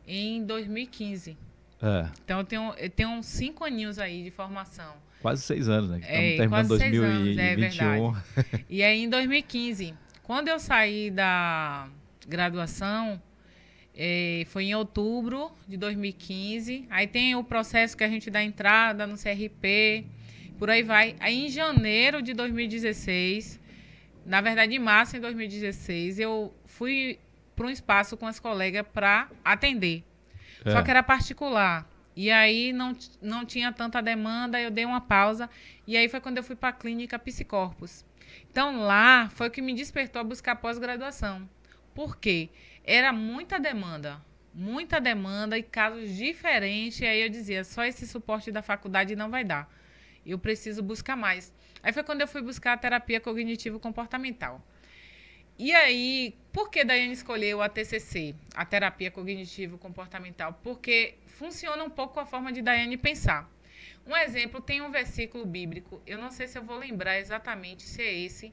em 0.07 0.45
2015. 0.45 1.37
É. 1.83 2.09
Então 2.25 2.39
eu 2.39 2.45
tenho, 2.45 2.75
eu 2.77 2.91
tenho 2.91 3.09
uns 3.11 3.27
cinco 3.27 3.65
aninhos 3.65 3.99
aí 3.99 4.23
de 4.25 4.31
formação. 4.31 4.95
Quase 5.21 5.43
seis 5.43 5.69
anos, 5.69 5.91
né? 5.91 6.01
Estamos 6.01 6.19
é, 6.19 6.37
terminando 6.37 6.69
2021. 6.69 8.09
Anos, 8.09 8.19
é 8.37 8.61
e 8.69 8.83
aí 8.83 9.05
em 9.05 9.09
2015 9.09 9.95
quando 10.25 10.49
eu 10.49 10.59
saí 10.59 11.11
da 11.11 11.87
graduação, 12.27 13.21
é, 13.95 14.45
foi 14.47 14.65
em 14.65 14.75
outubro 14.75 15.53
de 15.69 15.77
2015. 15.77 16.87
Aí 16.89 17.07
tem 17.07 17.37
o 17.37 17.45
processo 17.45 17.95
que 17.95 18.03
a 18.03 18.09
gente 18.09 18.31
dá 18.31 18.43
entrada 18.43 19.07
no 19.07 19.17
CRP, 19.19 20.07
por 20.59 20.71
aí 20.71 20.83
vai. 20.83 21.17
Aí 21.21 21.47
em 21.47 21.49
janeiro 21.49 22.23
de 22.23 22.33
2016, 22.33 23.61
na 24.25 24.41
verdade 24.41 24.75
em 24.75 24.79
março 24.79 25.15
de 25.15 25.21
2016, 25.21 26.19
eu 26.19 26.55
fui 26.65 27.19
para 27.55 27.67
um 27.67 27.71
espaço 27.71 28.17
com 28.17 28.27
as 28.27 28.39
colegas 28.39 28.87
para 28.93 29.29
atender. 29.45 30.05
É. 30.65 30.71
Só 30.71 30.83
que 30.83 30.91
era 30.91 31.03
particular. 31.03 31.89
E 32.17 32.31
aí 32.31 32.73
não, 32.73 32.97
não 33.21 33.45
tinha 33.45 33.73
tanta 33.73 34.01
demanda, 34.01 34.61
eu 34.61 34.71
dei 34.71 34.85
uma 34.85 35.01
pausa. 35.01 35.51
E 35.87 35.97
aí 35.97 36.09
foi 36.09 36.21
quando 36.21 36.39
eu 36.39 36.45
fui 36.45 36.57
para 36.57 36.69
a 36.69 36.73
clínica 36.73 37.19
Psicorpus. 37.19 38.05
Então 38.51 38.81
lá 38.81 39.29
foi 39.31 39.49
o 39.49 39.51
que 39.51 39.61
me 39.61 39.75
despertou 39.75 40.21
a 40.21 40.25
buscar 40.25 40.57
pós-graduação. 40.57 41.49
Por 41.95 42.17
quê? 42.17 42.51
Era 42.85 43.13
muita 43.13 43.59
demanda, 43.59 44.21
muita 44.53 45.01
demanda 45.01 45.59
e 45.59 45.63
casos 45.63 46.17
diferentes. 46.17 47.01
E 47.01 47.07
aí 47.07 47.23
eu 47.23 47.29
dizia, 47.29 47.65
só 47.65 47.85
esse 47.85 48.07
suporte 48.07 48.53
da 48.53 48.63
faculdade 48.63 49.17
não 49.17 49.31
vai 49.31 49.45
dar. 49.45 49.69
Eu 50.27 50.39
preciso 50.39 50.83
buscar 50.83 51.17
mais. 51.17 51.53
Aí 51.83 51.93
foi 51.93 52.03
quando 52.03 52.21
eu 52.21 52.29
fui 52.29 52.43
buscar 52.43 52.73
a 52.73 52.77
terapia 52.77 53.21
cognitivo-comportamental. 53.21 54.63
E 55.59 55.73
aí, 55.73 56.35
por 56.53 56.69
que 56.69 56.85
Daiane 56.85 57.13
escolheu 57.13 57.63
a 57.63 57.69
TCC, 57.69 58.35
a 58.55 58.65
terapia 58.65 59.11
cognitivo-comportamental? 59.11 60.59
Porque 60.65 61.15
funciona 61.27 61.85
um 61.85 61.91
pouco 61.91 62.19
a 62.19 62.27
forma 62.27 62.53
de 62.53 62.61
Daiane 62.61 62.97
pensar. 62.97 63.49
Um 64.07 64.17
exemplo, 64.17 64.61
tem 64.61 64.83
um 64.83 64.91
versículo 64.91 65.47
bíblico, 65.47 66.03
eu 66.07 66.19
não 66.19 66.31
sei 66.31 66.47
se 66.47 66.59
eu 66.59 66.63
vou 66.63 66.77
lembrar 66.77 67.19
exatamente 67.19 67.85
se 67.85 68.03
é 68.03 68.13
esse, 68.13 68.53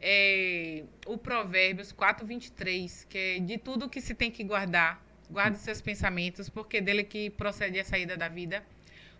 é 0.00 0.84
o 1.06 1.18
Provérbios 1.18 1.92
4, 1.92 2.26
23, 2.26 3.04
que 3.04 3.18
é 3.18 3.38
de 3.40 3.58
tudo 3.58 3.88
que 3.88 4.00
se 4.00 4.14
tem 4.14 4.30
que 4.30 4.44
guardar, 4.44 5.04
guarde 5.30 5.58
seus 5.58 5.80
pensamentos, 5.80 6.48
porque 6.48 6.80
dele 6.80 7.04
que 7.04 7.30
procede 7.30 7.78
a 7.78 7.84
saída 7.84 8.16
da 8.16 8.28
vida. 8.28 8.64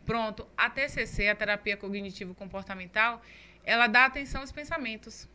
Pronto, 0.09 0.49
a 0.57 0.71
TCC, 0.71 1.29
a 1.29 1.35
terapia 1.35 1.77
cognitivo-comportamental, 1.77 3.21
ela 3.62 3.87
dá 3.87 4.07
atenção 4.07 4.40
aos 4.40 4.51
pensamentos. 4.51 5.29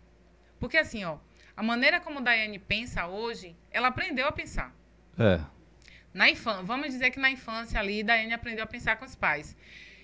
Porque 0.59 0.77
assim, 0.77 1.03
ó, 1.05 1.19
a 1.55 1.61
maneira 1.61 1.99
como 1.99 2.19
Daiane 2.19 2.57
pensa 2.57 3.05
hoje, 3.05 3.55
ela 3.69 3.89
aprendeu 3.89 4.27
a 4.27 4.31
pensar. 4.31 4.75
É. 5.15 5.39
Na 6.11 6.27
infância, 6.27 6.63
vamos 6.63 6.87
dizer 6.87 7.11
que 7.11 7.19
na 7.19 7.29
infância 7.29 7.79
ali, 7.79 8.01
Daiane 8.01 8.33
aprendeu 8.33 8.63
a 8.63 8.67
pensar 8.67 8.95
com 8.95 9.05
os 9.05 9.13
pais. 9.13 9.55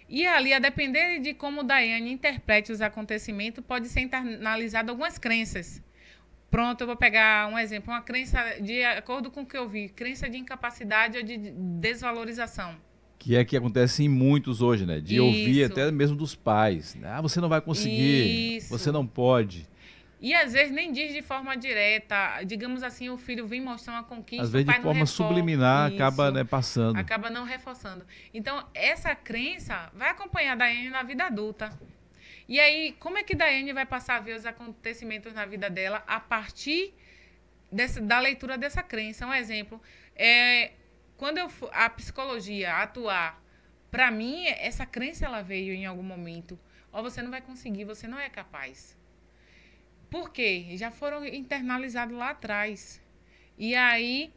E 0.08 0.28
ali, 0.28 0.54
a 0.54 0.60
depender 0.60 1.18
de 1.20 1.34
como 1.34 1.64
Daiane 1.64 2.12
interprete 2.12 2.72
os 2.72 2.80
acontecimentos, 2.80 3.66
pode 3.66 3.88
ser 3.88 4.02
internalizado 4.02 4.92
algumas 4.92 5.18
crenças. 5.18 5.82
Pronto, 6.52 6.82
eu 6.82 6.86
vou 6.86 6.96
pegar 6.96 7.48
um 7.48 7.58
exemplo, 7.58 7.92
uma 7.92 8.04
crença 8.04 8.62
de 8.62 8.84
acordo 8.84 9.32
com 9.32 9.42
o 9.42 9.46
que 9.48 9.58
eu 9.58 9.68
vi, 9.68 9.90
crença 9.90 10.30
de 10.30 10.38
incapacidade 10.38 11.18
ou 11.18 11.24
de 11.24 11.38
desvalorização. 11.82 12.80
Que 13.20 13.36
é 13.36 13.44
que 13.44 13.56
acontece 13.56 14.04
em 14.04 14.10
muitos 14.10 14.62
hoje, 14.62 14.86
né? 14.86 15.02
De 15.02 15.16
Isso. 15.16 15.24
ouvir 15.24 15.66
até 15.66 15.92
mesmo 15.92 16.16
dos 16.16 16.34
pais. 16.34 16.98
Ah, 17.04 17.22
você 17.22 17.42
não 17.42 17.50
vai 17.50 17.60
conseguir, 17.60 18.56
Isso. 18.56 18.70
você 18.70 18.92
não 18.92 19.06
pode. 19.06 19.68
E 20.22 20.34
às 20.34 20.52
vezes 20.52 20.72
nem 20.72 20.92
diz 20.92 21.14
de 21.14 21.22
forma 21.22 21.56
direta, 21.56 22.44
digamos 22.44 22.84
assim, 22.84 23.10
o 23.10 23.18
filho 23.18 23.48
vem 23.48 23.62
mostrar 23.62 23.94
uma 23.94 24.04
conquista. 24.04 24.44
Às 24.44 24.52
vezes 24.52 24.68
de 24.68 24.82
forma 24.82 25.06
subliminar 25.06 25.88
isso, 25.88 25.96
acaba 25.96 26.32
né, 26.32 26.44
passando. 26.44 26.98
Acaba 26.98 27.30
não 27.30 27.46
reforçando. 27.46 28.06
Então, 28.34 28.66
essa 28.74 29.16
crença 29.16 29.90
vai 29.94 30.10
acompanhar 30.10 30.54
a 30.54 30.56
Daiane 30.56 30.90
na 30.90 31.04
vida 31.04 31.26
adulta. 31.26 31.72
E 32.50 32.60
aí, 32.60 32.96
como 33.00 33.18
é 33.18 33.24
que 33.24 33.34
Daiane 33.34 33.72
vai 33.72 33.86
passar 33.86 34.18
a 34.18 34.20
ver 34.20 34.36
os 34.36 34.46
acontecimentos 34.46 35.34
na 35.34 35.46
vida 35.46 35.70
dela 35.70 36.04
a 36.06 36.20
partir 36.20 36.94
dessa, 37.72 38.02
da 38.02 38.20
leitura 38.20 38.58
dessa 38.58 38.84
crença? 38.84 39.26
Um 39.26 39.34
exemplo, 39.34 39.82
é, 40.16 40.72
quando 41.20 41.38
eu, 41.38 41.52
a 41.74 41.90
psicologia 41.90 42.78
atuar, 42.78 43.44
para 43.92 44.10
mim, 44.10 44.46
essa 44.48 44.86
crença 44.86 45.26
ela 45.26 45.42
veio 45.42 45.74
em 45.74 45.86
algum 45.86 46.02
momento. 46.02 46.58
Ó, 46.94 47.00
oh, 47.00 47.04
você 47.04 47.22
não 47.22 47.30
vai 47.30 47.42
conseguir, 47.42 47.84
você 47.84 48.08
não 48.08 48.18
é 48.18 48.30
capaz. 48.30 48.98
Por 50.10 50.32
quê? 50.32 50.68
Já 50.78 50.90
foram 50.90 51.26
internalizados 51.26 52.18
lá 52.18 52.30
atrás. 52.30 53.02
E 53.58 53.76
aí, 53.76 54.34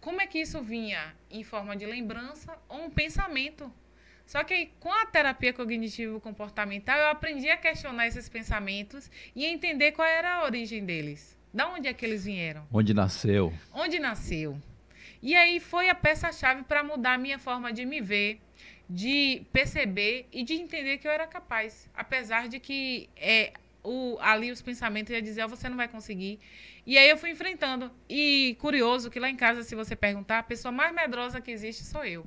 como 0.00 0.20
é 0.20 0.28
que 0.28 0.38
isso 0.38 0.62
vinha? 0.62 1.12
Em 1.28 1.42
forma 1.42 1.76
de 1.76 1.84
lembrança 1.84 2.56
ou 2.68 2.84
um 2.84 2.90
pensamento. 2.90 3.70
Só 4.24 4.44
que 4.44 4.54
aí, 4.54 4.72
com 4.78 4.92
a 4.92 5.06
terapia 5.06 5.52
cognitivo-comportamental, 5.52 6.96
eu 6.98 7.08
aprendi 7.08 7.50
a 7.50 7.56
questionar 7.56 8.06
esses 8.06 8.28
pensamentos 8.28 9.10
e 9.34 9.44
entender 9.44 9.90
qual 9.90 10.06
era 10.06 10.36
a 10.36 10.44
origem 10.44 10.84
deles. 10.84 11.36
Da 11.52 11.68
onde 11.68 11.88
é 11.88 11.92
que 11.92 12.06
eles 12.06 12.24
vieram? 12.24 12.64
Onde 12.72 12.94
nasceu? 12.94 13.52
Onde 13.72 13.98
nasceu. 13.98 14.56
E 15.22 15.34
aí 15.34 15.60
foi 15.60 15.88
a 15.88 15.94
peça-chave 15.94 16.62
para 16.62 16.82
mudar 16.82 17.14
a 17.14 17.18
minha 17.18 17.38
forma 17.38 17.72
de 17.72 17.84
me 17.84 18.00
ver, 18.00 18.40
de 18.88 19.42
perceber 19.52 20.26
e 20.32 20.42
de 20.42 20.54
entender 20.54 20.98
que 20.98 21.08
eu 21.08 21.12
era 21.12 21.26
capaz. 21.26 21.90
Apesar 21.94 22.48
de 22.48 22.60
que 22.60 23.08
é, 23.16 23.52
o, 23.82 24.18
ali 24.20 24.50
os 24.50 24.60
pensamentos 24.60 25.12
ia 25.12 25.22
dizer, 25.22 25.44
oh, 25.44 25.48
você 25.48 25.68
não 25.68 25.76
vai 25.76 25.88
conseguir. 25.88 26.38
E 26.86 26.96
aí 26.98 27.08
eu 27.08 27.16
fui 27.16 27.30
enfrentando. 27.30 27.90
E 28.08 28.56
curioso 28.60 29.10
que 29.10 29.18
lá 29.18 29.28
em 29.28 29.36
casa, 29.36 29.62
se 29.62 29.74
você 29.74 29.96
perguntar, 29.96 30.38
a 30.38 30.42
pessoa 30.42 30.72
mais 30.72 30.94
medrosa 30.94 31.40
que 31.40 31.50
existe 31.50 31.84
sou 31.84 32.04
eu. 32.04 32.26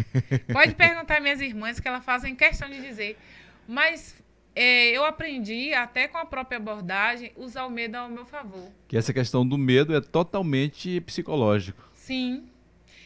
Pode 0.52 0.74
perguntar 0.74 1.20
minhas 1.20 1.40
irmãs 1.40 1.80
que 1.80 1.88
elas 1.88 2.04
fazem 2.04 2.34
questão 2.34 2.68
de 2.68 2.80
dizer. 2.80 3.18
Mas 3.66 4.16
é, 4.54 4.90
eu 4.90 5.04
aprendi, 5.04 5.72
até 5.72 6.08
com 6.08 6.18
a 6.18 6.24
própria 6.24 6.56
abordagem, 6.56 7.32
usar 7.36 7.64
o 7.64 7.70
medo 7.70 7.96
ao 7.96 8.08
meu 8.08 8.24
favor. 8.24 8.70
Que 8.86 8.96
essa 8.96 9.12
questão 9.12 9.46
do 9.46 9.56
medo 9.56 9.94
é 9.94 10.00
totalmente 10.00 11.00
psicológico. 11.02 11.87
Sim. 12.08 12.48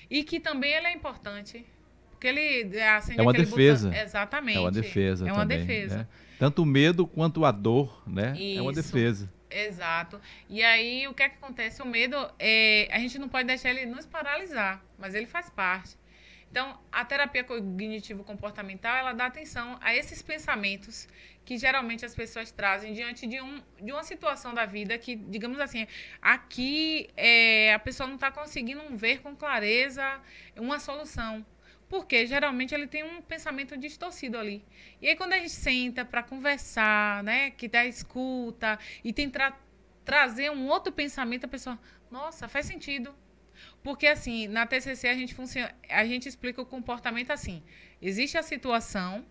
E 0.08 0.22
que 0.22 0.38
também 0.38 0.72
ele 0.72 0.86
é 0.86 0.92
importante. 0.92 1.66
Porque 2.10 2.28
ele 2.28 2.80
acende 2.80 3.18
é 3.18 3.22
uma 3.22 3.32
defesa. 3.32 3.88
Botão. 3.88 4.02
Exatamente. 4.02 4.58
É 4.58 4.60
uma 4.60 4.70
defesa. 4.70 5.28
É 5.28 5.32
uma 5.32 5.40
também, 5.42 5.58
defesa. 5.58 5.98
Né? 5.98 6.06
Tanto 6.38 6.62
o 6.62 6.66
medo 6.66 7.04
quanto 7.04 7.44
a 7.44 7.50
dor, 7.50 8.00
né? 8.06 8.32
Isso. 8.38 8.60
É 8.60 8.62
uma 8.62 8.72
defesa. 8.72 9.28
Exato. 9.50 10.20
E 10.48 10.62
aí 10.62 11.08
o 11.08 11.14
que 11.14 11.24
é 11.24 11.28
que 11.28 11.34
acontece? 11.34 11.82
O 11.82 11.86
medo, 11.86 12.16
é, 12.38 12.88
a 12.92 12.98
gente 13.00 13.18
não 13.18 13.28
pode 13.28 13.48
deixar 13.48 13.70
ele 13.70 13.86
nos 13.86 14.06
paralisar, 14.06 14.80
mas 14.96 15.16
ele 15.16 15.26
faz 15.26 15.50
parte. 15.50 15.96
Então, 16.52 16.78
a 16.92 17.02
terapia 17.02 17.42
cognitivo-comportamental, 17.42 18.94
ela 18.94 19.14
dá 19.14 19.24
atenção 19.24 19.78
a 19.80 19.96
esses 19.96 20.20
pensamentos 20.20 21.08
que 21.46 21.56
geralmente 21.56 22.04
as 22.04 22.14
pessoas 22.14 22.50
trazem 22.50 22.92
diante 22.92 23.26
de, 23.26 23.40
um, 23.40 23.62
de 23.80 23.90
uma 23.90 24.04
situação 24.04 24.52
da 24.52 24.66
vida 24.66 24.98
que, 24.98 25.16
digamos 25.16 25.58
assim, 25.58 25.86
aqui 26.20 27.08
é, 27.16 27.72
a 27.72 27.78
pessoa 27.78 28.06
não 28.06 28.16
está 28.16 28.30
conseguindo 28.30 28.82
ver 28.94 29.22
com 29.22 29.34
clareza 29.34 30.20
uma 30.54 30.78
solução. 30.78 31.42
Porque 31.88 32.26
geralmente 32.26 32.74
ele 32.74 32.86
tem 32.86 33.02
um 33.02 33.22
pensamento 33.22 33.74
distorcido 33.74 34.36
ali. 34.36 34.62
E 35.00 35.08
aí 35.08 35.16
quando 35.16 35.32
a 35.32 35.38
gente 35.38 35.50
senta 35.52 36.04
para 36.04 36.22
conversar, 36.22 37.24
né, 37.24 37.50
que 37.52 37.66
dá 37.66 37.86
escuta 37.86 38.78
e 39.02 39.10
tentar 39.10 39.58
trazer 40.04 40.50
um 40.50 40.68
outro 40.68 40.92
pensamento, 40.92 41.46
a 41.46 41.48
pessoa, 41.48 41.78
nossa, 42.10 42.46
faz 42.46 42.66
sentido. 42.66 43.14
Porque 43.82 44.06
assim, 44.06 44.46
na 44.46 44.66
TCC 44.66 45.08
a 45.08 45.14
gente 45.14 45.34
funciona, 45.34 45.74
a 45.88 46.04
gente 46.04 46.28
explica 46.28 46.62
o 46.62 46.66
comportamento 46.66 47.30
assim. 47.30 47.62
Existe 48.00 48.38
a 48.38 48.42
situação, 48.42 49.24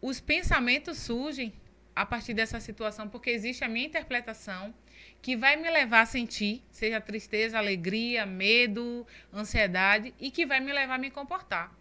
os 0.00 0.20
pensamentos 0.20 0.98
surgem 0.98 1.52
a 1.94 2.04
partir 2.04 2.34
dessa 2.34 2.58
situação, 2.60 3.08
porque 3.08 3.30
existe 3.30 3.62
a 3.62 3.68
minha 3.68 3.86
interpretação 3.86 4.74
que 5.22 5.36
vai 5.36 5.56
me 5.56 5.70
levar 5.70 6.00
a 6.00 6.06
sentir, 6.06 6.62
seja 6.70 7.00
tristeza, 7.00 7.56
alegria, 7.56 8.26
medo, 8.26 9.06
ansiedade, 9.32 10.12
e 10.18 10.30
que 10.30 10.44
vai 10.44 10.60
me 10.60 10.72
levar 10.72 10.96
a 10.96 10.98
me 10.98 11.10
comportar. 11.10 11.72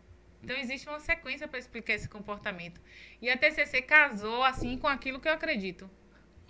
Então, 0.43 0.55
existe 0.57 0.87
uma 0.87 0.99
sequência 0.99 1.47
para 1.47 1.57
explicar 1.57 1.93
esse 1.93 2.07
comportamento. 2.09 2.79
E 3.21 3.29
a 3.29 3.37
TCC 3.37 3.81
casou, 3.81 4.43
assim, 4.43 4.77
com 4.77 4.87
aquilo 4.87 5.19
que 5.19 5.27
eu 5.27 5.33
acredito. 5.33 5.89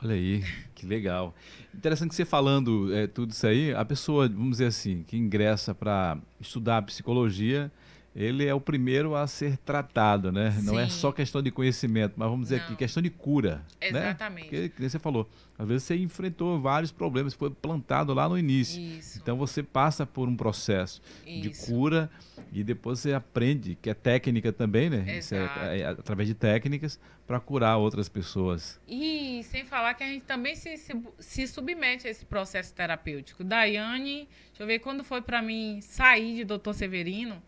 Olha 0.04 0.16
aí, 0.16 0.44
que 0.76 0.86
legal. 0.86 1.34
Interessante 1.74 2.13
você 2.13 2.26
falando 2.26 2.94
é, 2.94 3.08
tudo 3.08 3.32
isso 3.32 3.48
aí, 3.48 3.74
a 3.74 3.86
pessoa, 3.86 4.28
vamos 4.28 4.52
dizer 4.52 4.66
assim, 4.66 5.02
que 5.04 5.16
ingressa 5.16 5.74
para 5.74 6.18
estudar 6.42 6.82
psicologia, 6.82 7.72
ele 8.15 8.45
é 8.45 8.54
o 8.54 8.62
primeiro 8.62 9.15
a 9.15 9.26
ser 9.26 9.58
tratado, 9.58 10.32
né? 10.32 10.52
Sim. 10.52 10.65
Não 10.65 10.80
é 10.80 10.88
só 10.88 11.12
questão 11.12 11.41
de 11.41 11.49
conhecimento, 11.49 12.13
mas 12.15 12.30
vamos 12.30 12.45
dizer 12.45 12.58
Não. 12.58 12.65
aqui, 12.65 12.76
questão 12.76 13.02
de 13.02 13.10
cura. 13.10 13.65
Né? 13.82 13.88
Exatamente. 13.89 14.56
Né? 14.56 14.69
Porque, 14.69 14.89
você 14.89 14.99
falou, 14.99 15.28
às 15.58 15.67
vezes 15.67 15.84
você 15.84 15.95
enfrentou 15.95 16.60
vários 16.62 16.91
problemas, 16.91 17.34
foi 17.34 17.49
plantado 17.49 18.14
lá 18.14 18.30
no 18.30 18.38
início. 18.38 18.80
Isso. 18.80 19.20
Então 19.22 19.36
você 19.36 19.64
passa 19.64 20.05
por 20.05 20.28
um 20.28 20.36
processo 20.36 21.01
Isso. 21.26 21.41
de 21.41 21.66
cura 21.66 22.09
e 22.51 22.64
depois 22.64 22.99
você 22.99 23.14
aprende, 23.14 23.76
que 23.82 23.89
é 23.89 23.95
técnica 23.95 24.53
também, 24.53 24.91
né? 24.91 25.20
É, 25.32 25.80
é, 25.80 25.86
através 25.88 26.30
de 26.30 26.36
técnicas 26.36 26.99
para 27.26 27.39
curar 27.39 27.78
outras 27.78 28.07
pessoas. 28.07 28.80
E 28.88 29.41
sem 29.45 29.66
falar 29.66 29.95
que 29.95 30.03
a 30.03 30.07
gente 30.07 30.26
também 30.26 30.55
se, 30.55 30.78
se, 30.78 30.93
se 31.18 31.47
submete 31.47 32.07
a 32.07 32.11
esse 32.11 32.26
processo 32.26 32.74
terapêutico. 32.76 33.43
Daiane, 33.43 34.28
deixa 34.49 34.61
eu 34.61 34.68
ver, 34.68 34.80
quando 34.80 35.03
foi 35.03 35.22
para 35.22 35.41
mim 35.41 35.80
sair 35.82 36.36
de 36.36 36.43
doutor 36.43 36.74
Severino, 36.74 37.41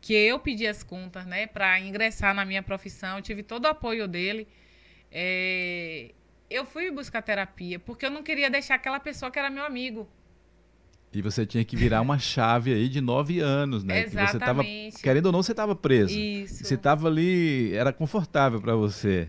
que 0.00 0.14
eu 0.14 0.38
pedi 0.38 0.66
as 0.66 0.82
contas, 0.82 1.26
né, 1.26 1.46
para 1.46 1.80
ingressar 1.80 2.34
na 2.34 2.44
minha 2.44 2.62
profissão, 2.62 3.16
eu 3.16 3.22
tive 3.22 3.42
todo 3.42 3.64
o 3.64 3.68
apoio 3.68 4.06
dele. 4.06 4.46
É, 5.10 6.12
eu 6.50 6.64
fui 6.64 6.90
buscar 6.90 7.22
terapia 7.22 7.78
porque 7.78 8.06
eu 8.06 8.10
não 8.10 8.22
queria 8.22 8.50
deixar 8.50 8.74
aquela 8.74 9.00
pessoa 9.00 9.30
que 9.30 9.38
era 9.38 9.50
meu 9.50 9.64
amigo. 9.64 10.08
E 11.12 11.22
você 11.22 11.46
tinha 11.46 11.64
que 11.64 11.74
virar 11.74 12.00
uma 12.00 12.18
chave 12.20 12.72
aí 12.72 12.88
de 12.88 13.00
nove 13.00 13.40
anos, 13.40 13.82
né? 13.82 14.02
Exatamente. 14.02 14.26
Que 14.26 14.32
você 14.32 14.38
tava, 14.38 15.02
querendo 15.02 15.26
ou 15.26 15.32
não, 15.32 15.42
você 15.42 15.52
estava 15.52 15.74
preso. 15.74 16.12
Isso. 16.12 16.64
Você 16.64 16.74
estava 16.74 17.08
ali, 17.08 17.74
era 17.74 17.92
confortável 17.92 18.60
para 18.60 18.74
você. 18.74 19.28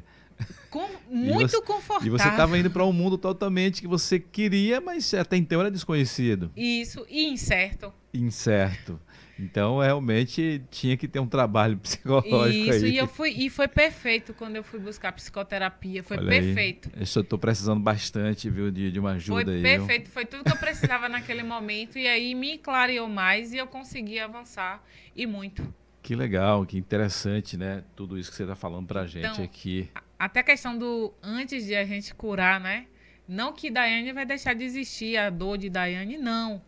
Com, 0.70 0.88
muito 1.10 1.52
você, 1.52 1.62
confortável. 1.62 2.08
E 2.08 2.10
você 2.10 2.28
estava 2.28 2.58
indo 2.58 2.70
para 2.70 2.84
um 2.86 2.92
mundo 2.92 3.18
totalmente 3.18 3.82
que 3.82 3.88
você 3.88 4.20
queria, 4.20 4.82
mas 4.82 5.14
até 5.14 5.38
então 5.38 5.62
era 5.62 5.72
desconhecido. 5.72 6.52
Isso, 6.56 7.06
e 7.10 7.28
incerto. 7.28 7.94
Incerto. 8.14 9.00
Então, 9.40 9.80
realmente, 9.80 10.62
tinha 10.70 10.98
que 10.98 11.08
ter 11.08 11.20
um 11.20 11.28
trabalho 11.28 11.78
psicológico 11.80 12.70
Isso, 12.74 12.86
aí. 12.86 12.92
e, 12.92 12.98
eu 12.98 13.08
fui, 13.08 13.30
e 13.30 13.50
foi 13.50 13.70
perfeito 13.70 14.34
quando 14.34 14.58
eu 14.58 14.64
fui 14.64 14.80
buscar 14.80 15.14
psicoterapia. 15.14 16.04
Foi 16.04 16.18
Olha 16.18 16.28
perfeito. 16.28 16.90
Aí. 16.94 17.00
Eu 17.00 17.04
estou 17.04 17.40
precisando 17.40 17.82
bastante, 17.82 18.50
viu, 18.50 18.70
de, 18.70 18.92
de 18.92 19.00
uma 19.00 19.12
ajuda 19.12 19.46
foi 19.46 19.56
aí. 19.56 19.62
Foi 19.62 19.78
perfeito, 19.78 20.04
viu? 20.04 20.14
foi 20.14 20.26
tudo 20.26 20.44
que 20.44 20.52
eu 20.52 20.58
precisava 20.58 21.08
naquele 21.10 21.44
momento. 21.44 21.98
E 21.98 22.06
aí 22.06 22.36
me 22.36 22.58
clareou 22.58 23.08
mais 23.08 23.54
e 23.54 23.58
eu 23.58 23.66
consegui 23.66 24.20
avançar 24.20 24.84
e 25.16 25.26
muito. 25.26 25.74
Que 26.02 26.16
legal, 26.16 26.66
que 26.66 26.78
interessante, 26.78 27.56
né? 27.56 27.84
Tudo 27.96 28.18
isso 28.18 28.30
que 28.30 28.36
você 28.36 28.44
está 28.44 28.56
falando 28.56 28.88
para 28.88 29.02
a 29.02 29.08
gente 29.08 29.26
então, 29.26 29.44
aqui. 29.44 29.90
Até 30.18 30.42
a 30.42 30.44
questão 30.44 30.78
do 30.78 31.14
antes 31.24 31.66
de 31.66 31.76
a 31.76 31.86
gente 31.86 32.14
curar, 32.14 32.60
né? 32.60 32.88
Não 33.28 33.54
que 33.54 33.70
Daiane 33.70 34.12
vai 34.12 34.26
deixar 34.26 34.54
de 34.56 34.64
existir 34.64 35.16
a 35.16 35.30
dor 35.30 35.58
de 35.58 35.70
Daiane, 35.70 36.18
não. 36.18 36.62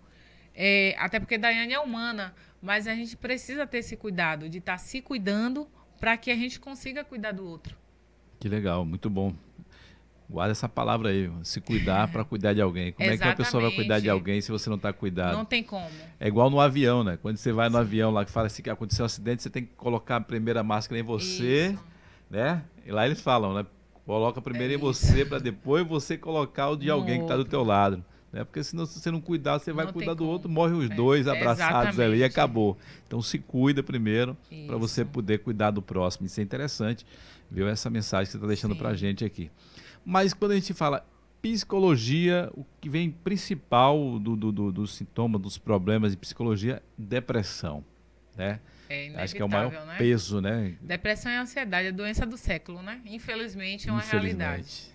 É, 0.53 0.95
até 0.99 1.19
porque 1.19 1.37
Daiane 1.37 1.73
é 1.73 1.79
humana, 1.79 2.35
mas 2.61 2.87
a 2.87 2.93
gente 2.93 3.17
precisa 3.17 3.65
ter 3.65 3.79
esse 3.79 3.97
cuidado 3.97 4.47
de 4.47 4.59
estar 4.59 4.73
tá 4.73 4.77
se 4.77 5.01
cuidando 5.01 5.67
para 5.99 6.15
que 6.17 6.29
a 6.31 6.35
gente 6.35 6.59
consiga 6.59 7.03
cuidar 7.03 7.31
do 7.31 7.45
outro. 7.45 7.75
Que 8.39 8.47
legal, 8.47 8.85
muito 8.85 9.09
bom. 9.09 9.33
Guarda 10.29 10.53
essa 10.53 10.69
palavra 10.69 11.09
aí, 11.09 11.29
se 11.43 11.59
cuidar 11.59 12.09
para 12.09 12.23
cuidar 12.23 12.53
de 12.53 12.61
alguém. 12.61 12.93
Como 12.93 13.03
Exatamente. 13.03 13.21
é 13.21 13.35
que 13.35 13.41
uma 13.41 13.45
pessoa 13.45 13.63
vai 13.63 13.71
cuidar 13.71 13.99
de 13.99 14.09
alguém 14.09 14.39
se 14.39 14.49
você 14.49 14.69
não 14.69 14.77
está 14.77 14.93
cuidado? 14.93 15.35
Não 15.35 15.43
tem 15.43 15.61
como. 15.61 15.89
É 16.19 16.27
igual 16.27 16.49
no 16.49 16.61
avião, 16.61 17.03
né? 17.03 17.17
Quando 17.21 17.35
você 17.35 17.51
vai 17.51 17.67
no 17.67 17.75
Sim. 17.75 17.81
avião 17.81 18.11
lá 18.11 18.23
que 18.23 18.31
fala 18.31 18.47
assim 18.47 18.63
que 18.63 18.69
aconteceu 18.69 19.03
um 19.03 19.07
acidente, 19.07 19.43
você 19.43 19.49
tem 19.49 19.65
que 19.65 19.73
colocar 19.75 20.15
a 20.15 20.21
primeira 20.21 20.63
máscara 20.63 20.99
em 20.99 21.03
você, 21.03 21.73
Isso. 21.73 21.83
né? 22.29 22.63
E 22.85 22.91
lá 22.91 23.05
eles 23.05 23.19
falam, 23.19 23.53
né? 23.53 23.65
Coloca 24.05 24.41
primeiro 24.41 24.73
é 24.73 24.75
em 24.77 24.79
você 24.79 25.25
para 25.25 25.37
depois 25.37 25.85
você 25.85 26.17
colocar 26.17 26.69
o 26.69 26.77
de 26.77 26.87
no 26.87 26.93
alguém 26.93 27.17
que 27.17 27.23
está 27.23 27.35
do 27.35 27.45
teu 27.45 27.63
lado. 27.63 28.03
Né? 28.31 28.43
Porque 28.43 28.63
senão, 28.63 28.85
se 28.85 28.99
você 28.99 29.11
não 29.11 29.19
cuidar, 29.19 29.59
você 29.59 29.73
vai 29.73 29.85
não 29.85 29.93
cuidar 29.93 30.13
do 30.13 30.19
como. 30.19 30.31
outro, 30.31 30.49
morre 30.49 30.73
os 30.73 30.89
é, 30.89 30.95
dois 30.95 31.27
abraçados 31.27 31.59
exatamente. 31.59 32.01
ali 32.01 32.17
e 32.19 32.23
acabou. 32.23 32.77
Então 33.05 33.21
se 33.21 33.37
cuida 33.39 33.83
primeiro 33.83 34.37
para 34.67 34.77
você 34.77 35.03
poder 35.03 35.39
cuidar 35.39 35.71
do 35.71 35.81
próximo. 35.81 36.25
Isso 36.25 36.39
é 36.39 36.43
interessante, 36.43 37.05
viu? 37.49 37.67
Essa 37.67 37.89
mensagem 37.89 38.25
que 38.25 38.31
você 38.31 38.37
está 38.37 38.47
deixando 38.47 38.75
para 38.75 38.89
a 38.89 38.95
gente 38.95 39.25
aqui. 39.25 39.51
Mas 40.05 40.33
quando 40.33 40.51
a 40.51 40.55
gente 40.55 40.73
fala 40.73 41.05
psicologia, 41.41 42.49
o 42.53 42.63
que 42.79 42.87
vem 42.87 43.09
principal 43.09 44.19
do, 44.19 44.35
do, 44.35 44.51
do, 44.51 44.71
do 44.71 44.87
sintoma, 44.87 45.39
dos 45.39 45.57
problemas 45.57 46.11
de 46.11 46.17
psicologia, 46.17 46.81
depressão. 46.97 47.83
Né? 48.37 48.59
É 48.89 49.23
Acho 49.23 49.35
que 49.35 49.41
é 49.41 49.45
o 49.45 49.49
maior 49.49 49.71
né? 49.71 49.95
peso, 49.97 50.41
né? 50.41 50.75
Depressão 50.81 51.31
e 51.31 51.35
ansiedade, 51.35 51.87
é 51.87 51.91
doença 51.91 52.25
do 52.25 52.37
século, 52.37 52.81
né? 52.81 53.01
Infelizmente 53.05 53.89
é 53.89 53.91
uma 53.91 54.01
realidade. 54.01 54.93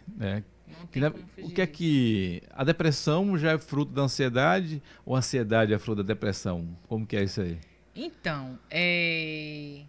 O 1.38 1.50
que 1.50 1.60
é 1.60 1.66
que 1.66 2.42
a 2.50 2.64
depressão 2.64 3.36
já 3.36 3.52
é 3.52 3.58
fruto 3.58 3.92
da 3.92 4.02
ansiedade 4.02 4.82
ou 5.04 5.14
a 5.14 5.18
ansiedade 5.18 5.72
é 5.72 5.78
fruto 5.78 6.02
da 6.02 6.06
depressão? 6.14 6.76
Como 6.88 7.06
que 7.06 7.16
é 7.16 7.22
isso 7.22 7.40
aí? 7.40 7.58
Então, 7.94 8.58
é... 8.70 9.82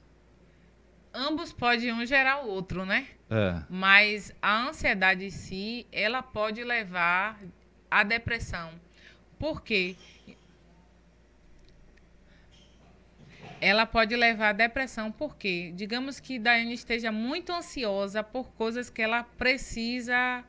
ambos 1.13 1.51
podem 1.51 1.93
um 1.93 2.05
gerar 2.05 2.45
o 2.45 2.49
outro, 2.49 2.85
né? 2.85 3.07
É. 3.29 3.61
Mas 3.69 4.33
a 4.41 4.67
ansiedade 4.67 5.25
em 5.25 5.29
si, 5.29 5.85
ela 5.91 6.21
pode 6.21 6.63
levar 6.63 7.39
à 7.89 8.03
depressão. 8.03 8.71
Por 9.37 9.61
quê? 9.61 9.95
Ela 13.59 13.85
pode 13.85 14.15
levar 14.15 14.49
à 14.49 14.53
depressão 14.53 15.11
porque, 15.11 15.71
digamos 15.75 16.19
que 16.19 16.37
Daiane 16.37 16.73
esteja 16.73 17.11
muito 17.11 17.51
ansiosa 17.51 18.23
por 18.23 18.51
coisas 18.51 18.89
que 18.89 19.01
ela 19.01 19.23
precisa 19.23 20.43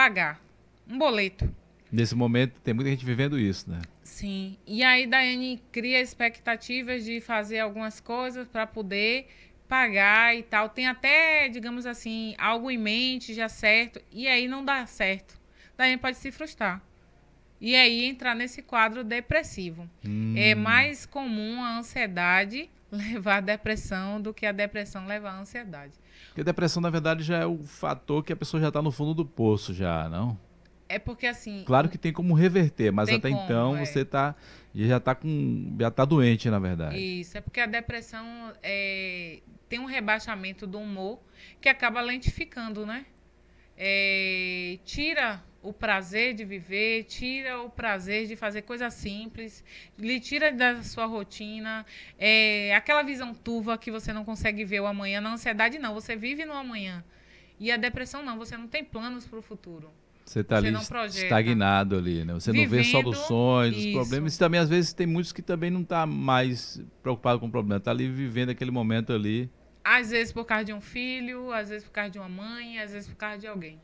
pagar. 0.00 0.40
Um 0.88 0.96
boleto. 0.96 1.54
Nesse 1.92 2.14
momento 2.14 2.58
tem 2.64 2.72
muita 2.72 2.88
gente 2.88 3.04
vivendo 3.04 3.38
isso, 3.38 3.70
né? 3.70 3.82
Sim. 4.02 4.56
E 4.66 4.82
aí 4.82 5.06
Daiane 5.06 5.62
cria 5.70 6.00
expectativas 6.00 7.04
de 7.04 7.20
fazer 7.20 7.58
algumas 7.58 8.00
coisas 8.00 8.48
para 8.48 8.66
poder 8.66 9.28
pagar 9.68 10.34
e 10.34 10.42
tal. 10.42 10.70
Tem 10.70 10.86
até, 10.86 11.50
digamos 11.50 11.84
assim, 11.84 12.34
algo 12.38 12.70
em 12.70 12.78
mente 12.78 13.34
já 13.34 13.46
certo. 13.46 14.00
E 14.10 14.26
aí 14.26 14.48
não 14.48 14.64
dá 14.64 14.86
certo. 14.86 15.38
Daiane 15.76 16.00
pode 16.00 16.16
se 16.16 16.32
frustrar. 16.32 16.82
E 17.60 17.76
aí 17.76 18.06
entrar 18.06 18.34
nesse 18.34 18.62
quadro 18.62 19.04
depressivo. 19.04 19.86
Hum. 20.02 20.32
É 20.34 20.54
mais 20.54 21.04
comum 21.04 21.62
a 21.62 21.76
ansiedade 21.76 22.70
levar 23.12 23.36
à 23.36 23.40
depressão 23.40 24.20
do 24.20 24.34
que 24.34 24.44
a 24.44 24.52
depressão 24.52 25.06
levar 25.06 25.32
à 25.32 25.40
ansiedade. 25.40 25.94
Porque 26.26 26.40
a 26.40 26.44
depressão, 26.44 26.82
na 26.82 26.90
verdade, 26.90 27.22
já 27.22 27.38
é 27.38 27.46
o 27.46 27.58
fator 27.58 28.24
que 28.24 28.32
a 28.32 28.36
pessoa 28.36 28.60
já 28.60 28.68
está 28.68 28.82
no 28.82 28.90
fundo 28.90 29.14
do 29.14 29.24
poço, 29.24 29.72
já, 29.72 30.08
não? 30.08 30.38
É 30.88 30.98
porque 30.98 31.26
assim. 31.26 31.62
Claro 31.64 31.88
que 31.88 31.96
tem 31.96 32.12
como 32.12 32.34
reverter, 32.34 32.90
mas 32.90 33.08
até 33.08 33.30
como, 33.30 33.44
então 33.44 33.76
é. 33.76 33.84
você 33.84 34.04
tá 34.04 34.34
já 34.74 34.96
está 34.96 35.14
com 35.14 35.76
já 35.78 35.90
tá 35.90 36.04
doente, 36.04 36.50
na 36.50 36.58
verdade. 36.58 36.96
Isso 36.98 37.38
é 37.38 37.40
porque 37.40 37.60
a 37.60 37.66
depressão 37.66 38.52
é, 38.60 39.38
tem 39.68 39.78
um 39.78 39.84
rebaixamento 39.84 40.66
do 40.66 40.80
humor 40.80 41.20
que 41.60 41.68
acaba 41.68 42.00
lentificando, 42.00 42.84
né? 42.84 43.06
É, 43.76 44.78
tira 44.84 45.40
o 45.62 45.72
prazer 45.72 46.34
de 46.34 46.44
viver, 46.44 47.04
tira 47.04 47.60
o 47.60 47.68
prazer 47.68 48.26
de 48.26 48.34
fazer 48.34 48.62
coisas 48.62 48.94
simples, 48.94 49.62
lhe 49.98 50.18
tira 50.18 50.50
da 50.50 50.82
sua 50.82 51.04
rotina, 51.04 51.84
é, 52.18 52.74
aquela 52.74 53.02
visão 53.02 53.34
turva 53.34 53.76
que 53.76 53.90
você 53.90 54.12
não 54.12 54.24
consegue 54.24 54.64
ver 54.64 54.80
o 54.80 54.86
amanhã. 54.86 55.20
Na 55.20 55.32
ansiedade, 55.32 55.78
não, 55.78 55.92
você 55.92 56.16
vive 56.16 56.44
no 56.44 56.52
amanhã. 56.52 57.04
E 57.58 57.70
a 57.70 57.76
depressão, 57.76 58.24
não, 58.24 58.38
você 58.38 58.56
não 58.56 58.66
tem 58.66 58.82
planos 58.82 59.26
para 59.26 59.38
o 59.38 59.42
futuro. 59.42 59.90
Você 60.24 60.40
está 60.40 60.58
ali 60.58 60.72
estagnado 61.08 61.96
ali, 61.96 62.24
né? 62.24 62.34
Você 62.34 62.52
Vivendo, 62.52 62.70
não 62.70 62.76
vê 62.76 62.84
soluções, 62.84 63.76
isso. 63.76 63.88
os 63.88 63.94
problemas. 63.94 64.36
E 64.36 64.38
também, 64.38 64.60
às 64.60 64.68
vezes, 64.68 64.92
tem 64.92 65.06
muitos 65.06 65.32
que 65.32 65.42
também 65.42 65.70
não 65.70 65.80
estão 65.80 65.98
tá 65.98 66.06
mais 66.06 66.80
preocupados 67.02 67.40
com 67.40 67.48
o 67.48 67.50
problema. 67.50 67.78
Está 67.78 67.90
ali 67.90 68.08
vivendo 68.08 68.50
aquele 68.50 68.70
momento 68.70 69.12
ali. 69.12 69.50
Às 69.82 70.10
vezes 70.10 70.32
por 70.32 70.44
causa 70.44 70.64
de 70.64 70.72
um 70.72 70.80
filho, 70.80 71.52
às 71.52 71.68
vezes 71.68 71.84
por 71.84 71.90
causa 71.90 72.10
de 72.10 72.18
uma 72.18 72.28
mãe, 72.28 72.78
às 72.78 72.92
vezes 72.92 73.08
por 73.08 73.16
causa 73.16 73.38
de 73.38 73.46
alguém. 73.46 73.80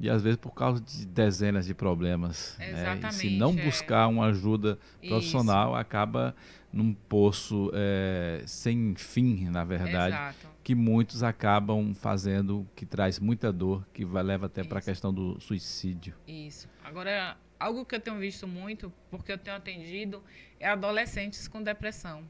E 0.00 0.08
às 0.08 0.22
vezes 0.22 0.38
por 0.38 0.52
causa 0.52 0.80
de 0.80 1.06
dezenas 1.06 1.66
de 1.66 1.74
problemas. 1.74 2.56
Exatamente. 2.58 3.02
Né? 3.02 3.10
se 3.12 3.30
não 3.36 3.54
buscar 3.54 4.08
uma 4.08 4.26
ajuda 4.26 4.78
profissional, 5.06 5.72
Isso. 5.72 5.76
acaba 5.76 6.34
num 6.72 6.94
poço 6.94 7.70
é, 7.74 8.42
sem 8.46 8.94
fim, 8.94 9.48
na 9.50 9.62
verdade. 9.62 10.14
Exato. 10.14 10.48
Que 10.64 10.74
muitos 10.74 11.22
acabam 11.22 11.94
fazendo, 11.94 12.66
que 12.74 12.86
traz 12.86 13.18
muita 13.18 13.52
dor, 13.52 13.86
que 13.92 14.04
vai, 14.04 14.22
leva 14.22 14.46
até 14.46 14.64
para 14.64 14.78
a 14.78 14.82
questão 14.82 15.12
do 15.12 15.38
suicídio. 15.40 16.14
Isso. 16.26 16.68
Agora, 16.84 17.36
algo 17.58 17.84
que 17.84 17.94
eu 17.94 18.00
tenho 18.00 18.18
visto 18.18 18.46
muito, 18.46 18.92
porque 19.10 19.32
eu 19.32 19.38
tenho 19.38 19.56
atendido, 19.56 20.22
é 20.58 20.68
adolescentes 20.68 21.46
com 21.46 21.62
depressão. 21.62 22.24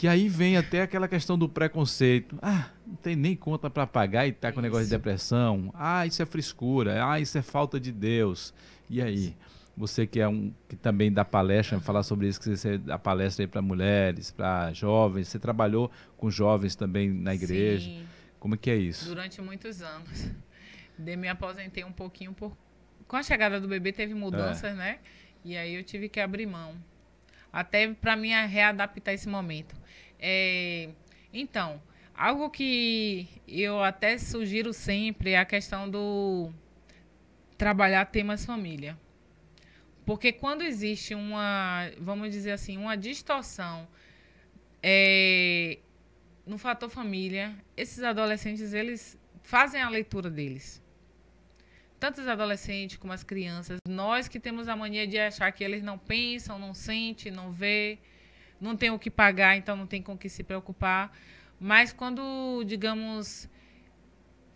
Que 0.00 0.08
aí 0.08 0.30
vem 0.30 0.56
até 0.56 0.80
aquela 0.80 1.06
questão 1.06 1.36
do 1.36 1.46
preconceito. 1.46 2.38
Ah, 2.40 2.70
não 2.86 2.94
tem 2.94 3.14
nem 3.14 3.36
conta 3.36 3.68
para 3.68 3.86
pagar 3.86 4.26
e 4.26 4.32
tá 4.32 4.50
com 4.50 4.54
isso. 4.54 4.62
negócio 4.62 4.84
de 4.86 4.90
depressão. 4.92 5.70
Ah, 5.74 6.06
isso 6.06 6.22
é 6.22 6.24
frescura. 6.24 7.06
Ah, 7.06 7.20
isso 7.20 7.36
é 7.36 7.42
falta 7.42 7.78
de 7.78 7.92
Deus. 7.92 8.54
E 8.88 9.02
aí? 9.02 9.36
Você 9.76 10.06
que 10.06 10.18
é 10.18 10.26
um 10.26 10.54
que 10.66 10.74
também 10.74 11.12
dá 11.12 11.22
palestra, 11.22 11.78
falar 11.80 12.02
sobre 12.02 12.28
isso, 12.28 12.40
que 12.40 12.48
você 12.48 12.78
dá 12.78 12.98
palestra 12.98 13.44
aí 13.44 13.46
para 13.46 13.60
mulheres, 13.60 14.30
para 14.30 14.72
jovens. 14.72 15.28
Você 15.28 15.38
trabalhou 15.38 15.90
com 16.16 16.30
jovens 16.30 16.74
também 16.74 17.10
na 17.10 17.34
igreja. 17.34 17.90
Sim. 17.90 18.06
Como 18.38 18.54
é 18.54 18.56
que 18.56 18.70
é 18.70 18.76
isso? 18.76 19.04
Durante 19.04 19.42
muitos 19.42 19.82
anos. 19.82 20.30
De 20.98 21.14
me 21.14 21.28
aposentei 21.28 21.84
um 21.84 21.92
pouquinho 21.92 22.32
por 22.32 22.56
com 23.06 23.16
a 23.16 23.22
chegada 23.22 23.60
do 23.60 23.68
bebê 23.68 23.92
teve 23.92 24.14
mudanças, 24.14 24.72
é. 24.72 24.74
né? 24.74 24.98
E 25.44 25.58
aí 25.58 25.74
eu 25.74 25.84
tive 25.84 26.08
que 26.08 26.20
abrir 26.20 26.46
mão. 26.46 26.74
Até 27.52 27.92
para 27.94 28.16
mim 28.16 28.30
readaptar 28.30 29.14
esse 29.14 29.28
momento. 29.28 29.74
É, 30.18 30.90
então, 31.32 31.82
algo 32.14 32.50
que 32.50 33.28
eu 33.48 33.82
até 33.82 34.18
sugiro 34.18 34.72
sempre 34.72 35.30
é 35.30 35.38
a 35.38 35.44
questão 35.44 35.88
do 35.88 36.52
trabalhar 37.56 38.04
temas 38.06 38.44
família. 38.44 38.98
Porque 40.04 40.32
quando 40.32 40.62
existe 40.62 41.14
uma, 41.14 41.90
vamos 41.98 42.30
dizer 42.30 42.52
assim, 42.52 42.76
uma 42.76 42.96
distorção 42.96 43.86
é, 44.82 45.78
no 46.46 46.58
fator 46.58 46.88
família, 46.88 47.54
esses 47.76 48.02
adolescentes, 48.02 48.72
eles 48.72 49.18
fazem 49.42 49.80
a 49.80 49.88
leitura 49.88 50.30
deles. 50.30 50.82
Tanto 52.00 52.22
os 52.22 52.26
adolescentes 52.26 52.96
como 52.96 53.12
as 53.12 53.22
crianças, 53.22 53.78
nós 53.86 54.26
que 54.26 54.40
temos 54.40 54.68
a 54.68 54.74
mania 54.74 55.06
de 55.06 55.18
achar 55.18 55.52
que 55.52 55.62
eles 55.62 55.82
não 55.82 55.98
pensam, 55.98 56.58
não 56.58 56.72
sentem, 56.72 57.30
não 57.30 57.52
vê, 57.52 57.98
não 58.58 58.74
tem 58.74 58.90
o 58.90 58.98
que 58.98 59.10
pagar, 59.10 59.56
então 59.56 59.76
não 59.76 59.86
tem 59.86 60.02
com 60.02 60.14
o 60.14 60.18
que 60.18 60.28
se 60.28 60.42
preocupar. 60.42 61.14
Mas 61.60 61.92
quando, 61.92 62.64
digamos, 62.64 63.46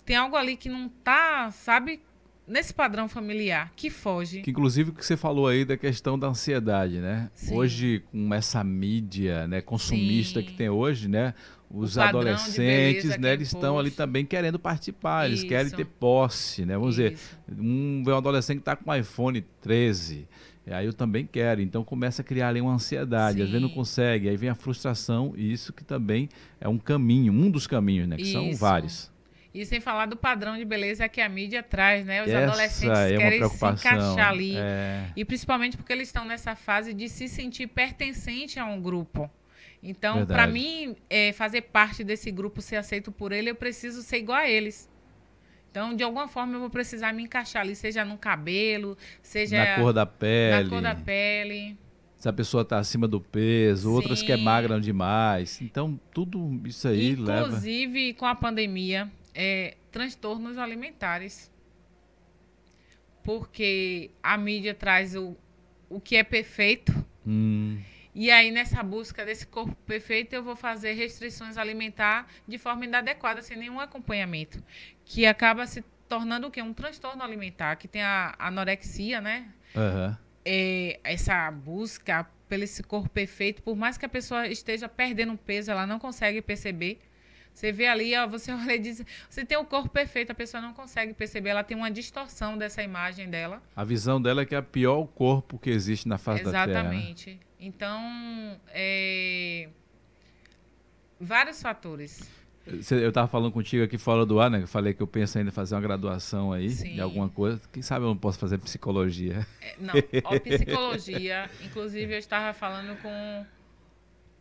tem 0.06 0.16
algo 0.16 0.36
ali 0.36 0.56
que 0.56 0.70
não 0.70 0.86
está, 0.86 1.50
sabe, 1.50 2.00
nesse 2.46 2.72
padrão 2.72 3.08
familiar 3.08 3.72
que 3.76 3.90
foge. 3.90 4.42
Que 4.42 4.50
inclusive 4.50 4.90
o 4.90 4.92
que 4.94 5.04
você 5.04 5.16
falou 5.16 5.46
aí 5.46 5.64
da 5.64 5.76
questão 5.76 6.18
da 6.18 6.28
ansiedade, 6.28 6.98
né? 6.98 7.30
Sim. 7.34 7.56
Hoje 7.56 8.04
com 8.10 8.34
essa 8.34 8.62
mídia, 8.62 9.46
né, 9.46 9.60
consumista 9.60 10.40
Sim. 10.40 10.46
que 10.46 10.52
tem 10.54 10.68
hoje, 10.68 11.08
né, 11.08 11.34
os 11.74 11.98
adolescentes, 11.98 13.18
né, 13.18 13.32
eles 13.32 13.48
estão 13.48 13.78
ali 13.78 13.90
também 13.90 14.24
querendo 14.24 14.58
participar, 14.58 15.24
Isso. 15.24 15.40
eles 15.40 15.48
querem 15.48 15.72
ter 15.72 15.84
posse, 15.84 16.64
né? 16.64 16.74
Vamos 16.78 16.98
Isso. 16.98 17.10
dizer, 17.48 17.60
um, 17.60 18.02
um 18.06 18.16
adolescente 18.16 18.58
que 18.58 18.62
está 18.62 18.76
com 18.76 18.90
um 18.90 18.94
iPhone 18.94 19.44
13, 19.60 20.28
aí 20.68 20.86
eu 20.86 20.92
também 20.92 21.26
quero, 21.26 21.60
então 21.60 21.82
começa 21.82 22.22
a 22.22 22.24
criar 22.24 22.48
ali 22.48 22.60
uma 22.60 22.72
ansiedade, 22.72 23.38
Sim. 23.38 23.42
às 23.42 23.48
vezes 23.48 23.62
não 23.62 23.68
consegue, 23.68 24.28
aí 24.28 24.36
vem 24.36 24.48
a 24.48 24.54
frustração, 24.54 25.34
e 25.36 25.52
isso 25.52 25.72
que 25.72 25.84
também 25.84 26.28
é 26.60 26.68
um 26.68 26.78
caminho, 26.78 27.32
um 27.32 27.50
dos 27.50 27.66
caminhos, 27.66 28.08
né, 28.08 28.16
que 28.16 28.22
Isso. 28.22 28.32
são 28.32 28.54
vários. 28.54 29.12
E 29.52 29.64
sem 29.64 29.80
falar 29.80 30.06
do 30.06 30.16
padrão 30.16 30.56
de 30.56 30.64
beleza 30.64 31.08
que 31.08 31.20
a 31.20 31.28
mídia 31.28 31.62
traz, 31.62 32.04
né? 32.04 32.24
Os 32.24 32.28
Essa 32.28 32.44
adolescentes 32.44 32.98
é 32.98 33.16
querem 33.16 33.48
se 33.48 33.54
encaixar 33.54 34.28
ali. 34.28 34.56
É... 34.56 35.06
E 35.14 35.24
principalmente 35.24 35.76
porque 35.76 35.92
eles 35.92 36.08
estão 36.08 36.24
nessa 36.24 36.56
fase 36.56 36.92
de 36.92 37.08
se 37.08 37.28
sentir 37.28 37.68
pertencente 37.68 38.58
a 38.58 38.64
um 38.64 38.82
grupo. 38.82 39.30
Então, 39.84 40.24
para 40.24 40.46
mim, 40.46 40.96
é, 41.10 41.32
fazer 41.34 41.60
parte 41.60 42.02
desse 42.02 42.30
grupo, 42.30 42.62
ser 42.62 42.76
aceito 42.76 43.12
por 43.12 43.32
ele, 43.32 43.50
eu 43.50 43.54
preciso 43.54 44.02
ser 44.02 44.16
igual 44.16 44.38
a 44.38 44.48
eles. 44.48 44.90
Então, 45.70 45.94
de 45.94 46.02
alguma 46.02 46.26
forma, 46.26 46.54
eu 46.54 46.60
vou 46.60 46.70
precisar 46.70 47.12
me 47.12 47.22
encaixar 47.22 47.60
ali, 47.60 47.76
seja 47.76 48.02
no 48.02 48.16
cabelo, 48.16 48.96
seja 49.22 49.58
na 49.58 49.76
cor 49.76 49.92
da 49.92 50.06
pele. 50.06 50.64
Na 50.64 50.70
cor 50.70 50.80
da 50.80 50.94
pele. 50.94 51.76
Se 52.16 52.26
a 52.26 52.32
pessoa 52.32 52.62
está 52.62 52.78
acima 52.78 53.06
do 53.06 53.20
peso, 53.20 53.90
Sim. 53.90 53.94
outras 53.94 54.22
que 54.22 54.32
é 54.32 54.36
magram 54.38 54.80
demais. 54.80 55.60
Então, 55.60 56.00
tudo 56.14 56.62
isso 56.64 56.88
aí 56.88 57.10
Inclusive, 57.10 57.30
leva. 57.30 57.46
Inclusive, 57.48 58.14
com 58.14 58.24
a 58.24 58.34
pandemia, 58.34 59.10
é, 59.34 59.76
transtornos 59.92 60.56
alimentares. 60.56 61.52
Porque 63.22 64.10
a 64.22 64.38
mídia 64.38 64.72
traz 64.72 65.14
o, 65.14 65.36
o 65.90 66.00
que 66.00 66.16
é 66.16 66.22
perfeito. 66.22 66.94
Hum 67.26 67.78
e 68.14 68.30
aí, 68.30 68.50
nessa 68.52 68.82
busca 68.82 69.24
desse 69.24 69.46
corpo 69.46 69.74
perfeito, 69.86 70.34
eu 70.34 70.42
vou 70.42 70.54
fazer 70.54 70.92
restrições 70.92 71.56
alimentar 71.56 72.28
de 72.46 72.58
forma 72.58 72.84
inadequada, 72.84 73.42
sem 73.42 73.56
nenhum 73.56 73.80
acompanhamento. 73.80 74.62
Que 75.04 75.26
acaba 75.26 75.66
se 75.66 75.82
tornando 76.08 76.46
o 76.46 76.50
quê? 76.50 76.62
Um 76.62 76.72
transtorno 76.72 77.22
alimentar, 77.24 77.74
que 77.76 77.88
tem 77.88 78.02
a 78.02 78.34
anorexia, 78.38 79.20
né? 79.20 79.48
Uhum. 79.74 80.16
É, 80.44 81.00
essa 81.02 81.50
busca 81.50 82.24
pelo 82.48 82.62
esse 82.62 82.82
corpo 82.82 83.08
perfeito, 83.08 83.62
por 83.62 83.74
mais 83.74 83.98
que 83.98 84.06
a 84.06 84.08
pessoa 84.08 84.46
esteja 84.46 84.88
perdendo 84.88 85.36
peso, 85.36 85.72
ela 85.72 85.86
não 85.86 85.98
consegue 85.98 86.40
perceber. 86.40 87.00
Você 87.52 87.70
vê 87.70 87.86
ali, 87.86 88.16
ó, 88.16 88.26
você 88.26 88.52
olha 88.54 88.74
e 88.74 88.78
diz, 88.78 89.04
você 89.28 89.44
tem 89.44 89.56
o 89.56 89.64
corpo 89.64 89.88
perfeito, 89.88 90.30
a 90.30 90.34
pessoa 90.34 90.60
não 90.60 90.72
consegue 90.72 91.14
perceber, 91.14 91.50
ela 91.50 91.64
tem 91.64 91.76
uma 91.76 91.90
distorção 91.90 92.58
dessa 92.58 92.82
imagem 92.82 93.28
dela. 93.28 93.62
A 93.74 93.82
visão 93.82 94.20
dela 94.20 94.42
é 94.42 94.46
que 94.46 94.54
é 94.54 94.58
o 94.58 94.62
pior 94.62 95.06
corpo 95.06 95.58
que 95.58 95.70
existe 95.70 96.06
na 96.06 96.18
face 96.18 96.42
Exatamente. 96.42 96.66
da 96.66 96.82
Terra. 96.82 96.94
Exatamente. 96.94 97.40
Então, 97.64 98.60
é... 98.68 99.70
vários 101.18 101.62
fatores. 101.62 102.30
Eu 102.66 103.08
estava 103.08 103.26
falando 103.26 103.52
contigo 103.52 103.82
aqui 103.82 103.96
fora 103.96 104.26
do 104.26 104.38
ar, 104.38 104.50
né? 104.50 104.62
Eu 104.62 104.68
falei 104.68 104.92
que 104.92 105.02
eu 105.02 105.06
penso 105.06 105.38
ainda 105.38 105.48
em 105.48 105.52
fazer 105.52 105.74
uma 105.74 105.80
graduação 105.80 106.52
aí 106.52 106.68
Sim. 106.68 106.94
de 106.94 107.00
alguma 107.00 107.28
coisa. 107.30 107.60
Quem 107.72 107.82
sabe 107.82 108.04
eu 108.04 108.08
não 108.08 108.16
posso 108.16 108.38
fazer 108.38 108.58
psicologia. 108.58 109.46
É, 109.62 109.76
não, 109.78 109.94
ó, 110.24 110.38
psicologia. 110.38 111.50
Inclusive, 111.62 112.14
eu 112.14 112.18
estava 112.18 112.52
falando 112.52 113.00
com 113.00 113.46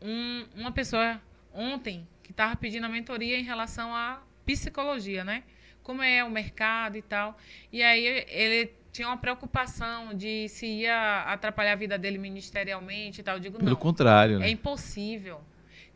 um, 0.01 0.45
uma 0.55 0.73
pessoa 0.73 1.21
ontem 1.53 2.05
que 2.23 2.31
estava 2.31 2.55
pedindo 2.57 2.85
a 2.85 2.89
mentoria 2.89 3.39
em 3.39 3.43
relação 3.43 3.95
à 3.95 4.21
psicologia, 4.45 5.23
né? 5.23 5.43
Como 5.81 6.01
é 6.01 6.23
o 6.25 6.29
mercado 6.29 6.97
e 6.97 7.01
tal. 7.01 7.37
E 7.71 7.81
aí 7.81 8.05
ele 8.27 8.73
tinha 8.93 9.07
uma 9.07 9.17
preocupação 9.17 10.13
de 10.13 10.47
se 10.47 10.67
ia 10.67 11.23
atrapalhar 11.23 11.73
a 11.73 11.75
vida 11.75 11.97
dele 11.97 12.19
ministerialmente 12.19 13.19
e 13.19 13.23
tal. 13.23 13.35
Eu 13.35 13.39
digo, 13.41 13.57
Pelo 13.57 13.71
não. 13.71 13.75
contrário, 13.75 14.37
né? 14.37 14.47
É 14.47 14.49
impossível. 14.51 15.41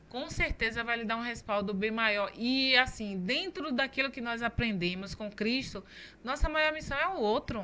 Com 0.09 0.29
certeza 0.31 0.83
vai 0.83 0.97
lhe 0.97 1.05
dar 1.05 1.15
um 1.15 1.21
respaldo 1.21 1.73
bem 1.75 1.91
maior. 1.91 2.31
E, 2.35 2.75
assim, 2.75 3.19
dentro 3.19 3.71
daquilo 3.71 4.09
que 4.09 4.19
nós 4.19 4.41
aprendemos 4.41 5.13
com 5.13 5.29
Cristo, 5.29 5.83
nossa 6.23 6.49
maior 6.49 6.73
missão 6.73 6.97
é 6.97 7.07
o 7.07 7.19
outro. 7.19 7.63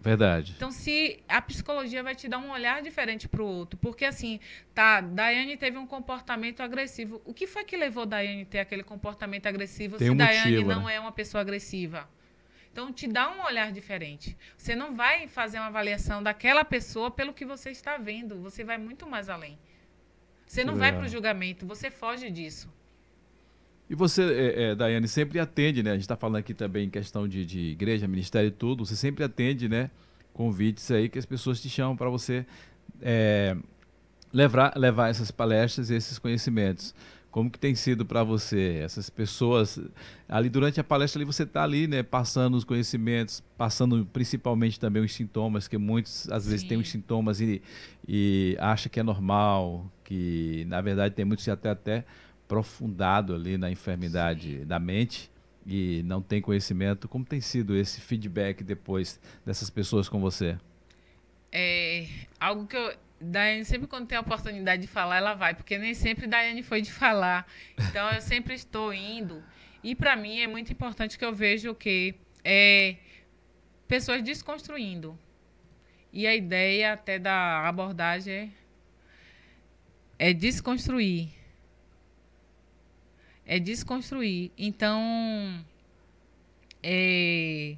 Verdade. 0.00 0.54
Então, 0.56 0.70
se 0.70 1.20
a 1.28 1.42
psicologia 1.42 2.00
vai 2.04 2.14
te 2.14 2.28
dar 2.28 2.38
um 2.38 2.52
olhar 2.52 2.80
diferente 2.80 3.26
para 3.26 3.42
o 3.42 3.46
outro, 3.46 3.76
porque 3.82 4.04
assim, 4.04 4.38
tá, 4.72 5.00
Daiane 5.00 5.56
teve 5.56 5.76
um 5.76 5.86
comportamento 5.86 6.60
agressivo. 6.60 7.20
O 7.24 7.34
que 7.34 7.48
foi 7.48 7.64
que 7.64 7.76
levou 7.76 8.06
Daiane 8.06 8.42
a 8.42 8.46
ter 8.46 8.58
aquele 8.60 8.84
comportamento 8.84 9.46
agressivo 9.46 9.96
Tem 9.96 10.06
se 10.06 10.12
um 10.12 10.16
Daiane 10.16 10.52
motivo, 10.52 10.70
não 10.72 10.84
né? 10.84 10.94
é 10.94 11.00
uma 11.00 11.10
pessoa 11.10 11.40
agressiva? 11.40 12.08
Então, 12.72 12.92
te 12.92 13.08
dá 13.08 13.30
um 13.30 13.44
olhar 13.44 13.72
diferente. 13.72 14.36
Você 14.56 14.76
não 14.76 14.94
vai 14.94 15.26
fazer 15.26 15.58
uma 15.58 15.66
avaliação 15.66 16.22
daquela 16.22 16.64
pessoa 16.64 17.10
pelo 17.10 17.32
que 17.32 17.44
você 17.44 17.70
está 17.70 17.96
vendo. 17.96 18.40
Você 18.42 18.62
vai 18.62 18.78
muito 18.78 19.08
mais 19.08 19.28
além. 19.28 19.58
Você 20.46 20.64
não 20.64 20.74
é. 20.74 20.78
vai 20.78 20.92
para 20.92 21.04
o 21.04 21.08
julgamento, 21.08 21.66
você 21.66 21.90
foge 21.90 22.30
disso. 22.30 22.72
E 23.90 23.94
você, 23.94 24.22
é, 24.22 24.62
é, 24.62 24.74
Daiane, 24.74 25.08
sempre 25.08 25.38
atende, 25.40 25.82
né? 25.82 25.90
A 25.90 25.94
gente 25.94 26.02
está 26.02 26.16
falando 26.16 26.36
aqui 26.36 26.52
também 26.52 26.86
em 26.86 26.90
questão 26.90 27.26
de, 27.26 27.44
de 27.44 27.60
igreja, 27.70 28.06
ministério 28.06 28.48
e 28.48 28.50
tudo. 28.50 28.84
Você 28.84 28.94
sempre 28.94 29.24
atende, 29.24 29.68
né? 29.68 29.90
Convites 30.32 30.90
aí 30.90 31.08
que 31.08 31.18
as 31.18 31.24
pessoas 31.24 31.60
te 31.60 31.70
chamam 31.70 31.96
para 31.96 32.10
você 32.10 32.46
é, 33.00 33.56
levar, 34.32 34.76
levar 34.76 35.08
essas 35.08 35.30
palestras 35.30 35.90
e 35.90 35.94
esses 35.94 36.18
conhecimentos. 36.18 36.94
Como 37.30 37.50
que 37.50 37.58
tem 37.58 37.74
sido 37.74 38.06
para 38.06 38.24
você 38.24 38.80
essas 38.82 39.10
pessoas 39.10 39.78
ali 40.28 40.48
durante 40.48 40.80
a 40.80 40.84
palestra 40.84 41.18
ali 41.18 41.26
você 41.26 41.42
está 41.42 41.62
ali, 41.62 41.86
né, 41.86 42.02
passando 42.02 42.56
os 42.56 42.64
conhecimentos, 42.64 43.42
passando 43.56 44.08
principalmente 44.12 44.80
também 44.80 45.02
os 45.02 45.12
sintomas 45.12 45.68
que 45.68 45.76
muitos 45.76 46.28
às 46.30 46.44
Sim. 46.44 46.50
vezes 46.50 46.66
têm 46.66 46.78
os 46.78 46.88
sintomas 46.88 47.40
e, 47.40 47.60
e 48.06 48.56
acha 48.58 48.88
que 48.88 48.98
é 48.98 49.02
normal, 49.02 49.90
que 50.04 50.64
na 50.68 50.80
verdade 50.80 51.14
tem 51.14 51.24
muitos 51.24 51.46
até 51.48 51.70
até 51.70 52.04
aprofundado 52.44 53.34
ali 53.34 53.58
na 53.58 53.70
enfermidade 53.70 54.60
Sim. 54.60 54.66
da 54.66 54.78
mente 54.78 55.30
e 55.66 56.02
não 56.06 56.22
tem 56.22 56.40
conhecimento. 56.40 57.06
Como 57.06 57.26
tem 57.26 57.42
sido 57.42 57.76
esse 57.76 58.00
feedback 58.00 58.64
depois 58.64 59.20
dessas 59.44 59.68
pessoas 59.68 60.08
com 60.08 60.18
você? 60.18 60.56
É 61.52 62.06
algo 62.40 62.66
que 62.66 62.76
eu 62.76 62.94
Daiane, 63.20 63.64
sempre 63.64 63.88
quando 63.88 64.06
tem 64.06 64.16
a 64.16 64.20
oportunidade 64.20 64.82
de 64.82 64.88
falar, 64.88 65.16
ela 65.16 65.34
vai, 65.34 65.54
porque 65.54 65.76
nem 65.76 65.94
sempre 65.94 66.26
Daiane 66.26 66.62
foi 66.62 66.80
de 66.80 66.92
falar. 66.92 67.46
Então, 67.78 68.10
eu 68.10 68.20
sempre 68.20 68.54
estou 68.54 68.92
indo. 68.92 69.42
E, 69.82 69.94
para 69.94 70.14
mim, 70.16 70.40
é 70.40 70.46
muito 70.46 70.72
importante 70.72 71.18
que 71.18 71.24
eu 71.24 71.34
veja 71.34 71.70
o 71.70 71.74
que 71.74 72.14
é 72.44 72.96
pessoas 73.88 74.22
desconstruindo. 74.22 75.18
E 76.12 76.26
a 76.26 76.34
ideia 76.34 76.92
até 76.92 77.18
da 77.18 77.66
abordagem 77.66 78.52
é, 80.18 80.30
é 80.30 80.32
desconstruir. 80.32 81.30
É 83.44 83.58
desconstruir. 83.58 84.52
Então, 84.56 85.64
é 86.82 87.76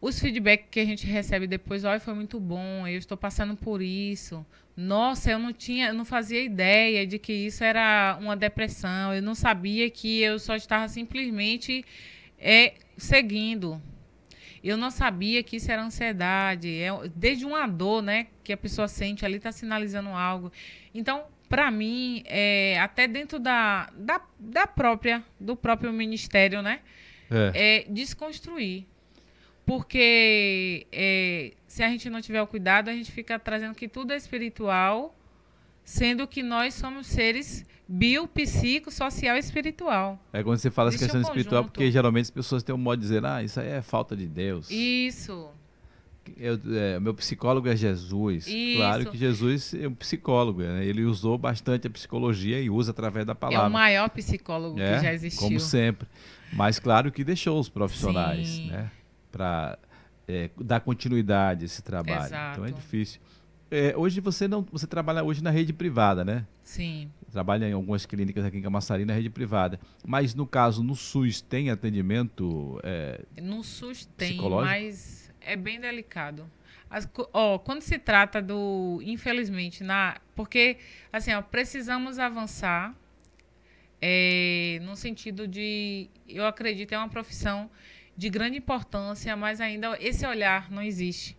os 0.00 0.20
feedbacks 0.20 0.68
que 0.70 0.80
a 0.80 0.84
gente 0.84 1.06
recebe 1.06 1.46
depois, 1.46 1.84
olha, 1.84 1.98
foi 1.98 2.14
muito 2.14 2.38
bom, 2.38 2.86
eu 2.86 2.98
estou 2.98 3.16
passando 3.16 3.56
por 3.56 3.80
isso. 3.80 4.44
Nossa, 4.76 5.30
eu 5.30 5.38
não 5.38 5.52
tinha, 5.52 5.88
eu 5.88 5.94
não 5.94 6.04
fazia 6.04 6.42
ideia 6.42 7.06
de 7.06 7.18
que 7.18 7.32
isso 7.32 7.64
era 7.64 8.18
uma 8.20 8.36
depressão. 8.36 9.14
Eu 9.14 9.22
não 9.22 9.34
sabia 9.34 9.88
que 9.90 10.20
eu 10.20 10.38
só 10.38 10.54
estava 10.54 10.86
simplesmente 10.86 11.82
é, 12.38 12.74
seguindo. 12.96 13.80
Eu 14.62 14.76
não 14.76 14.90
sabia 14.90 15.42
que 15.42 15.56
isso 15.56 15.72
era 15.72 15.82
ansiedade. 15.82 16.68
É, 16.78 16.90
desde 17.14 17.46
uma 17.46 17.66
dor, 17.66 18.02
né, 18.02 18.26
que 18.44 18.52
a 18.52 18.56
pessoa 18.56 18.86
sente 18.86 19.24
ali, 19.24 19.36
está 19.36 19.50
sinalizando 19.50 20.10
algo. 20.10 20.52
Então, 20.94 21.24
para 21.48 21.70
mim, 21.70 22.22
é, 22.26 22.78
até 22.78 23.08
dentro 23.08 23.38
da, 23.38 23.88
da, 23.96 24.20
da 24.38 24.66
própria, 24.66 25.24
do 25.40 25.56
próprio 25.56 25.90
ministério, 25.90 26.60
né, 26.60 26.80
é, 27.30 27.80
é 27.80 27.84
desconstruir 27.88 28.86
porque 29.66 30.86
é, 30.92 31.52
se 31.66 31.82
a 31.82 31.88
gente 31.88 32.08
não 32.08 32.22
tiver 32.22 32.40
o 32.40 32.46
cuidado, 32.46 32.88
a 32.88 32.92
gente 32.92 33.10
fica 33.10 33.36
trazendo 33.36 33.74
que 33.74 33.88
tudo 33.88 34.12
é 34.12 34.16
espiritual, 34.16 35.12
sendo 35.84 36.26
que 36.26 36.40
nós 36.40 36.72
somos 36.74 37.08
seres 37.08 37.66
bio, 37.88 38.28
psico, 38.28 38.92
social 38.92 39.36
e 39.36 39.40
espiritual. 39.40 40.18
É 40.32 40.42
quando 40.42 40.58
você 40.58 40.70
fala 40.70 40.90
essa 40.90 40.98
questão 40.98 41.20
um 41.20 41.24
espiritual, 41.24 41.64
porque 41.64 41.90
geralmente 41.90 42.24
as 42.24 42.30
pessoas 42.30 42.62
têm 42.62 42.72
um 42.72 42.78
modo 42.78 43.00
de 43.00 43.02
dizer, 43.08 43.24
ah, 43.24 43.42
isso 43.42 43.58
aí 43.58 43.68
é 43.68 43.82
falta 43.82 44.16
de 44.16 44.26
Deus. 44.26 44.70
Isso. 44.70 45.48
Eu, 46.36 46.60
é, 46.72 46.98
meu 47.00 47.14
psicólogo 47.14 47.68
é 47.68 47.76
Jesus. 47.76 48.46
Isso. 48.46 48.76
Claro 48.76 49.10
que 49.10 49.18
Jesus 49.18 49.74
é 49.74 49.88
um 49.88 49.94
psicólogo, 49.94 50.62
né? 50.62 50.84
ele 50.84 51.04
usou 51.04 51.36
bastante 51.36 51.88
a 51.88 51.90
psicologia 51.90 52.60
e 52.60 52.70
usa 52.70 52.92
através 52.92 53.26
da 53.26 53.34
palavra. 53.34 53.66
É 53.66 53.68
o 53.68 53.72
maior 53.72 54.08
psicólogo 54.10 54.78
é, 54.78 54.96
que 54.96 55.04
já 55.04 55.12
existiu. 55.12 55.48
Como 55.48 55.60
sempre. 55.60 56.06
Mas 56.52 56.78
claro 56.78 57.10
que 57.10 57.24
deixou 57.24 57.58
os 57.58 57.68
profissionais, 57.68 58.48
Sim. 58.48 58.70
né? 58.70 58.90
Para 59.36 59.78
é, 60.26 60.50
dar 60.58 60.80
continuidade 60.80 61.64
a 61.64 61.66
esse 61.66 61.82
trabalho. 61.82 62.24
Exato. 62.24 62.60
Então 62.60 62.64
é 62.64 62.70
difícil. 62.72 63.20
é, 63.70 63.94
hoje 63.96 64.20
você 64.20 64.48
não, 64.48 64.62
você 64.72 64.86
trabalha 64.86 65.22
hoje 65.22 65.42
na 65.42 65.50
rede 65.50 65.72
privada, 65.72 66.24
né? 66.24 66.46
Sim. 66.62 67.10
Trabalha 67.30 67.68
em 67.68 67.72
algumas 67.72 68.06
clínicas 68.06 68.44
aqui 68.44 68.56
em 68.56 68.62
Camaçari 68.62 69.04
na 69.04 69.12
rede 69.12 69.28
privada. 69.28 69.78
Mas 70.04 70.34
no 70.34 70.46
caso, 70.46 70.82
no 70.82 70.94
SUS 70.94 71.42
tem 71.42 71.70
atendimento? 71.70 72.80
É, 72.82 73.20
no 73.42 73.62
SUS 73.62 74.06
tem, 74.16 74.40
mas 74.40 75.30
é 75.40 75.54
bem 75.54 75.78
delicado. 75.78 76.50
As, 76.88 77.08
ó, 77.32 77.58
quando 77.58 77.82
se 77.82 77.98
trata 77.98 78.40
do, 78.40 79.00
infelizmente, 79.04 79.84
na, 79.84 80.18
porque 80.34 80.78
assim, 81.12 81.34
ó, 81.34 81.42
precisamos 81.42 82.18
avançar 82.18 82.94
é, 84.00 84.78
no 84.82 84.94
sentido 84.94 85.48
de, 85.48 86.08
eu 86.28 86.46
acredito, 86.46 86.92
é 86.92 86.98
uma 86.98 87.08
profissão 87.08 87.68
de 88.16 88.30
grande 88.30 88.56
importância, 88.56 89.36
mas 89.36 89.60
ainda 89.60 89.96
esse 90.00 90.26
olhar 90.26 90.70
não 90.70 90.82
existe. 90.82 91.36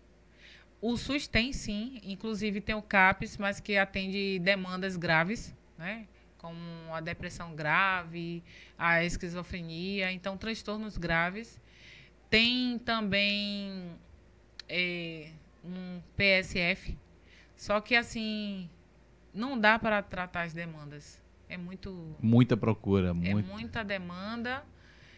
O 0.80 0.96
SUS 0.96 1.26
tem 1.26 1.52
sim, 1.52 2.00
inclusive 2.04 2.60
tem 2.60 2.74
o 2.74 2.82
CAPES, 2.82 3.36
mas 3.36 3.58
que 3.58 3.76
atende 3.76 4.38
demandas 4.38 4.96
graves, 4.96 5.54
né? 5.76 6.06
como 6.38 6.94
a 6.94 7.00
depressão 7.00 7.54
grave, 7.54 8.44
a 8.78 9.04
esquizofrenia, 9.04 10.12
então 10.12 10.36
transtornos 10.36 10.96
graves. 10.96 11.60
Tem 12.30 12.78
também 12.78 13.90
é, 14.68 15.32
um 15.64 16.00
PSF, 16.16 16.96
só 17.56 17.80
que 17.80 17.96
assim 17.96 18.70
não 19.34 19.58
dá 19.58 19.78
para 19.78 20.00
tratar 20.00 20.42
as 20.42 20.52
demandas. 20.52 21.20
É 21.48 21.56
muito 21.56 22.14
muita 22.20 22.56
procura, 22.56 23.08
é 23.08 23.34
muita 23.34 23.82
demanda 23.82 24.62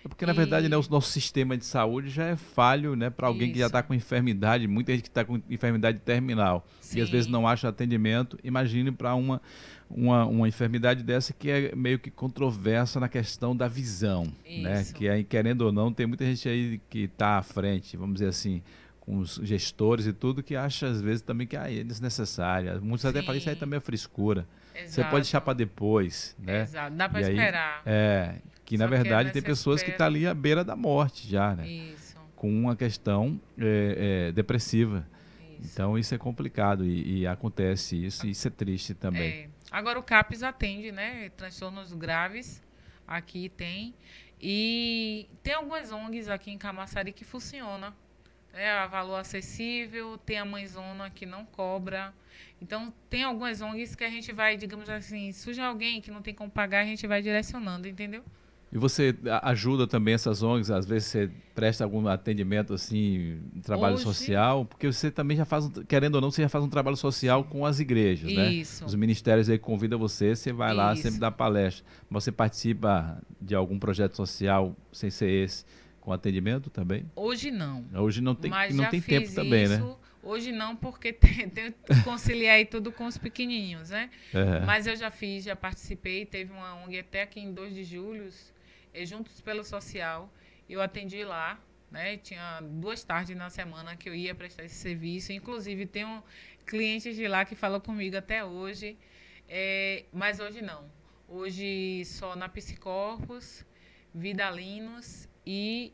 é 0.05 0.09
porque, 0.09 0.25
na 0.25 0.33
verdade, 0.33 0.69
né, 0.69 0.77
o 0.77 0.85
nosso 0.89 1.11
sistema 1.11 1.57
de 1.57 1.65
saúde 1.65 2.09
já 2.09 2.25
é 2.25 2.37
falho 2.37 2.97
né, 2.97 3.11
para 3.11 3.27
alguém 3.27 3.49
Isso. 3.49 3.53
que 3.53 3.59
já 3.59 3.67
está 3.67 3.83
com 3.83 3.93
enfermidade, 3.93 4.67
muita 4.67 4.93
gente 4.93 5.03
que 5.03 5.09
está 5.09 5.25
com 5.25 5.41
enfermidade 5.49 5.99
terminal 5.99 6.67
Sim. 6.81 6.99
e 6.99 7.03
às 7.03 7.11
vezes 7.11 7.27
não 7.27 7.47
acha 7.47 7.69
atendimento. 7.69 8.39
Imagine 8.43 8.91
para 8.93 9.15
uma, 9.15 9.43
uma, 9.91 10.25
uma 10.25 10.49
enfermidade 10.49 11.03
dessa 11.03 11.35
que 11.35 11.51
é 11.51 11.77
meio 11.77 11.99
que 11.99 12.11
controversa 12.11 12.99
na 12.99 13.11
questão 13.11 13.55
da 13.55 13.69
visão. 13.69 14.33
Né? 14.49 14.85
Que, 14.95 15.07
aí, 15.07 15.23
querendo 15.23 15.63
ou 15.63 15.73
não, 15.73 15.93
tem 15.93 16.07
muita 16.07 16.25
gente 16.25 16.49
aí 16.49 16.81
que 16.89 17.01
está 17.01 17.37
à 17.37 17.43
frente, 17.43 17.95
vamos 17.95 18.15
dizer 18.15 18.29
assim, 18.29 18.63
com 19.01 19.19
os 19.19 19.39
gestores 19.43 20.07
e 20.07 20.15
tudo, 20.15 20.43
que 20.43 20.57
acha 20.57 20.87
às 20.87 21.03
vezes 21.03 21.21
também 21.21 21.47
que 21.47 21.59
ah, 21.59 21.71
é 21.71 21.85
desnecessário. 21.85 22.81
Muitos 22.81 23.03
Sim. 23.03 23.09
até 23.09 23.21
falam 23.21 23.37
isso 23.37 23.51
aí 23.51 23.57
também 23.57 23.77
é 23.77 23.81
frescura. 23.81 24.47
Exato. 24.75 24.91
Você 24.91 25.05
pode 25.05 25.25
deixar 25.25 25.41
para 25.41 25.55
depois, 25.55 26.37
né? 26.39 26.63
Exato, 26.63 26.97
dá 26.97 27.09
para 27.09 27.21
esperar. 27.21 27.83
É, 27.85 28.37
que 28.65 28.77
Só 28.77 28.85
na 28.85 28.91
verdade 28.91 29.29
que 29.31 29.35
tem 29.35 29.43
pessoas 29.43 29.81
espera. 29.81 29.85
que 29.85 29.95
estão 29.95 30.05
tá 30.05 30.07
ali 30.07 30.27
à 30.27 30.35
beira 30.35 30.65
da 30.65 30.77
morte 30.77 31.29
já, 31.29 31.55
né? 31.55 31.69
Isso. 31.69 32.17
Com 32.37 32.49
uma 32.51 32.77
questão 32.77 33.41
é, 33.59 34.29
é, 34.29 34.33
depressiva. 34.33 35.07
Isso. 35.61 35.73
Então 35.73 35.99
isso 35.99 36.15
é 36.15 36.19
complicado 36.19 36.85
e, 36.85 37.21
e, 37.21 37.27
acontece 37.27 38.03
isso 38.05 38.27
e 38.27 38.31
isso 38.31 38.47
é 38.49 38.51
triste 38.51 38.95
também. 38.95 39.31
É. 39.31 39.49
Agora 39.71 39.99
o 39.99 40.03
CAPES 40.03 40.43
atende, 40.43 40.91
né? 40.91 41.31
Transtornos 41.37 41.93
graves, 41.93 42.63
aqui 43.07 43.49
tem. 43.49 43.95
E 44.41 45.29
tem 45.43 45.53
algumas 45.53 45.93
ONGs 45.93 46.29
aqui 46.29 46.51
em 46.51 46.57
Camaçari 46.57 47.13
que 47.13 47.25
funcionam. 47.25 47.93
É 48.53 48.71
a 48.71 48.87
valor 48.87 49.17
acessível, 49.17 50.19
tem 50.19 50.39
a 50.39 50.45
mãezona 50.45 51.11
que 51.11 51.25
não 51.25 51.45
cobra. 51.45 52.13
Então, 52.61 52.93
tem 53.09 53.23
algumas 53.23 53.61
ONGs 53.61 53.95
que 53.95 54.05
a 54.05 54.11
gente 54.11 54.33
vai, 54.33 54.57
digamos 54.57 54.89
assim, 54.89 55.33
surge 55.33 55.61
alguém 55.61 56.01
que 56.01 56.11
não 56.11 56.21
tem 56.21 56.35
como 56.35 56.51
pagar, 56.51 56.81
a 56.81 56.85
gente 56.85 57.07
vai 57.07 57.23
direcionando, 57.23 57.89
entendeu? 57.89 58.23
E 58.73 58.79
você 58.79 59.17
ajuda 59.43 59.85
também 59.85 60.15
essas 60.15 60.45
ONGs, 60.45 60.71
às 60.71 60.87
vezes 60.87 61.09
você 61.09 61.31
presta 61.57 61.83
algum 61.83 62.07
atendimento 62.07 62.73
assim, 62.73 63.41
trabalho 63.65 63.95
Hoje... 63.95 64.05
social, 64.05 64.65
porque 64.65 64.87
você 64.87 65.11
também 65.11 65.37
já 65.37 65.45
faz, 65.45 65.69
querendo 65.89 66.15
ou 66.15 66.21
não, 66.21 66.31
você 66.31 66.43
já 66.43 66.49
faz 66.49 66.63
um 66.65 66.69
trabalho 66.69 66.97
social 66.97 67.43
com 67.43 67.67
as 67.67 67.81
igrejas, 67.81 68.33
né? 68.33 68.53
Isso. 68.53 68.85
né? 68.85 68.87
Os 68.87 68.95
ministérios 68.95 69.49
aí 69.49 69.59
convidam 69.59 69.99
você, 69.99 70.37
você 70.37 70.53
vai 70.53 70.69
Isso. 70.69 70.77
lá, 70.77 70.95
sempre 70.95 71.19
dá 71.19 71.33
palestra. 71.33 71.85
Você 72.09 72.31
participa 72.31 73.21
de 73.41 73.57
algum 73.57 73.77
projeto 73.77 74.15
social 74.15 74.77
sem 74.93 75.11
ser 75.11 75.29
esse, 75.29 75.65
com 76.01 76.13
atendimento 76.13 76.71
também? 76.71 77.11
Hoje 77.15 77.51
não. 77.51 77.87
Hoje 77.95 78.21
não 78.21 78.35
tem, 78.35 78.51
Mas 78.51 78.75
não 78.75 78.89
tem 78.89 79.01
tempo 79.01 79.27
isso. 79.27 79.35
também, 79.35 79.69
né? 79.69 79.97
Hoje 80.23 80.53
não, 80.53 80.77
porque 80.77 81.13
tem, 81.15 81.49
tem 81.49 81.73
que 81.73 82.03
conciliar 82.05 82.57
aí 82.57 82.65
tudo 82.65 82.93
com 82.93 83.07
os 83.07 83.17
pequenininhos, 83.17 83.91
né? 83.91 84.11
É. 84.35 84.61
Mas 84.65 84.87
eu 84.87 84.97
já 84.97 85.11
fiz, 85.11 85.45
já 85.45 85.57
participei, 85.57 86.27
teve 86.27 86.53
uma 86.53 86.75
ONG 86.83 86.99
até 86.99 87.23
aqui 87.23 87.41
em 87.41 87.53
2 87.53 87.75
de 87.75 87.85
julho, 87.85 88.29
é, 88.93 89.05
Juntos 89.05 89.41
pelo 89.41 89.65
Social. 89.65 90.33
Eu 90.69 90.81
atendi 90.81 91.25
lá, 91.25 91.59
né? 91.91 92.17
Tinha 92.17 92.61
duas 92.61 93.03
tardes 93.03 93.37
na 93.37 93.51
semana 93.51 93.97
que 93.97 94.09
eu 94.09 94.15
ia 94.15 94.35
prestar 94.35 94.65
esse 94.65 94.77
serviço. 94.77 95.33
Inclusive, 95.33 95.87
tenho 95.87 96.23
clientes 96.67 97.17
de 97.17 97.27
lá 97.27 97.45
que 97.45 97.55
falam 97.55 97.81
comigo 97.81 98.17
até 98.17 98.45
hoje. 98.45 98.97
É, 99.49 100.05
mas 100.13 100.39
hoje 100.39 100.63
não. 100.63 100.85
Hoje 101.27 102.05
só 102.05 102.37
na 102.37 102.49
Psicorpus, 102.49 103.65
Vidalinos 104.15 105.30
e 105.53 105.93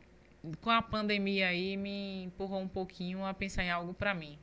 com 0.61 0.68
a 0.68 0.82
pandemia 0.82 1.48
aí 1.48 1.78
me 1.78 2.24
empurrou 2.24 2.61
um 2.61 2.68
pouquinho 2.68 3.24
a 3.24 3.32
pensar 3.32 3.64
em 3.64 3.70
algo 3.70 3.94
para 3.94 4.12
mim. 4.12 4.36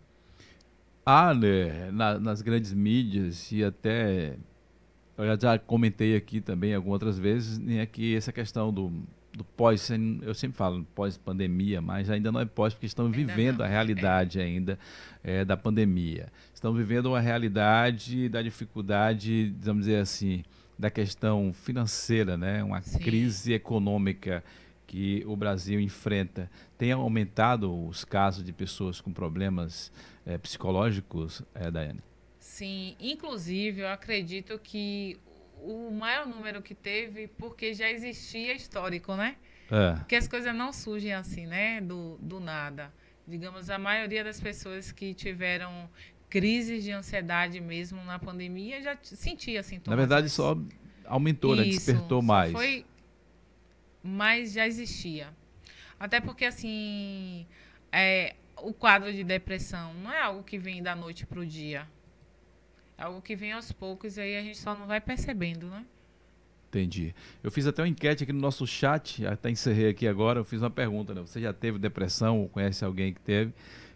Há, 1.05 1.36
né, 1.36 1.91
na, 1.91 2.20
nas 2.20 2.41
grandes 2.41 2.74
mídias 2.74 3.51
e 3.51 3.64
até 3.64 4.36
eu 5.16 5.39
já 5.39 5.59
comentei 5.59 6.16
aqui 6.16 6.41
também 6.41 6.74
algumas 6.74 6.95
outras 6.95 7.20
vezes, 7.20 7.59
né, 7.59 7.86
que 7.86 8.16
essa 8.16 8.32
questão 8.32 8.74
do, 8.74 8.91
do 9.32 9.43
pós, 9.43 9.88
eu 10.24 10.34
sempre 10.34 10.57
falo 10.57 10.84
pós-pandemia, 10.95 11.80
mas 11.80 12.09
ainda 12.09 12.32
não 12.32 12.39
é 12.39 12.45
pós, 12.45 12.74
porque 12.74 12.88
ainda 12.97 13.16
vivendo 13.16 13.59
não. 13.59 13.66
a 13.66 13.68
realidade 13.68 14.39
é. 14.39 14.43
ainda 14.43 14.80
é, 15.24 15.45
da 15.45 15.55
pandemia. 15.55 16.30
Estamos 16.55 16.80
vivendo 16.80 17.05
uma 17.05 17.20
realidade 17.20 18.28
da 18.30 18.41
dificuldade, 18.41 19.53
vamos 19.59 19.86
dizer 19.86 19.97
assim, 19.97 20.43
da 20.80 20.89
questão 20.89 21.53
financeira, 21.53 22.36
né? 22.36 22.64
uma 22.64 22.82
Sim. 22.82 22.97
crise 22.97 23.53
econômica 23.53 24.43
que 24.94 25.24
o 25.26 25.36
Brasil 25.36 25.80
enfrenta. 25.80 26.48
Tem 26.78 26.91
aumentado 26.91 27.88
os 27.88 28.06
casos 28.06 28.44
de 28.44 28.54
pessoas 28.54 29.02
com 29.02 29.12
problemas 29.12 29.91
é, 30.24 30.38
psicológicos, 30.38 31.41
é, 31.56 31.72
Daiane? 31.72 32.00
Sim, 32.38 32.96
inclusive 33.00 33.82
eu 33.82 33.88
acredito 33.88 34.60
que 34.60 35.18
o 35.64 35.89
maior 35.89 36.28
número 36.28 36.62
que 36.62 36.76
teve, 36.76 37.28
porque 37.28 37.74
já 37.74 37.89
existia 37.89 38.54
histórico, 38.54 39.16
né? 39.16 39.38
É. 39.72 39.96
Porque 39.96 40.16
as 40.16 40.28
coisas 40.28 40.54
não 40.54 40.72
surgem 40.72 41.12
assim, 41.12 41.48
né? 41.48 41.82
Do, 41.82 42.20
do 42.22 42.39
nada. 42.39 42.94
Digamos, 43.28 43.72
a 43.72 43.80
maioria 43.80 44.24
das 44.24 44.39
pessoas 44.39 44.91
que 44.91 45.16
tiveram 45.16 45.89
crises 46.30 46.84
de 46.84 46.91
ansiedade 46.91 47.60
mesmo 47.60 48.04
na 48.04 48.20
pandemia 48.20 48.80
já 48.80 48.96
sentia 49.02 49.64
sintomas. 49.64 49.89
Na 49.89 49.96
verdade, 49.96 50.30
só 50.30 50.56
aumentou, 51.06 51.56
né? 51.56 51.64
Isso, 51.66 51.89
né? 51.89 51.94
Despertou 51.94 52.22
mais. 52.22 52.52
Foi, 52.52 52.86
mas 54.04 54.54
já 54.54 54.68
existia. 54.68 55.30
Até 55.99 56.20
porque, 56.20 56.43
assim, 56.45 57.47
é, 57.91 58.36
o 58.58 58.74
quadro 58.74 59.12
de 59.14 59.24
depressão 59.24 59.93
não 59.95 60.12
é 60.12 60.22
algo 60.22 60.43
que 60.43 60.58
vem 60.58 60.84
da 60.84 60.95
noite 60.95 61.26
para 61.26 61.39
o 61.39 61.45
dia. 61.45 61.88
É 62.97 63.04
algo 63.04 63.22
que 63.22 63.36
vem 63.36 63.54
aos 63.54 63.72
poucos 63.72 64.18
e 64.18 64.22
aí 64.22 64.38
a 64.38 64.41
gente 64.41 64.58
só 64.58 64.76
não 64.78 64.86
vai 64.86 64.99
percebendo, 64.99 65.68
né? 65.68 65.86
Entendi. 66.68 67.14
Eu 67.43 67.51
fiz 67.51 67.68
até 67.68 67.84
uma 67.84 67.88
enquete 67.88 68.24
aqui 68.24 68.34
no 68.34 68.39
nosso 68.39 68.66
chat, 68.66 69.26
até 69.28 69.49
encerrei 69.49 69.89
aqui 69.89 70.08
agora, 70.08 70.39
eu 70.39 70.43
fiz 70.43 70.60
uma 70.60 70.72
pergunta, 70.72 71.14
né? 71.14 71.22
Você 71.22 71.39
já 71.39 71.54
teve 71.54 71.78
depressão 71.78 72.41
ou 72.41 72.49
conhece 72.49 72.84
alguém 72.84 73.14
que 73.14 73.22
teve? 73.22 73.54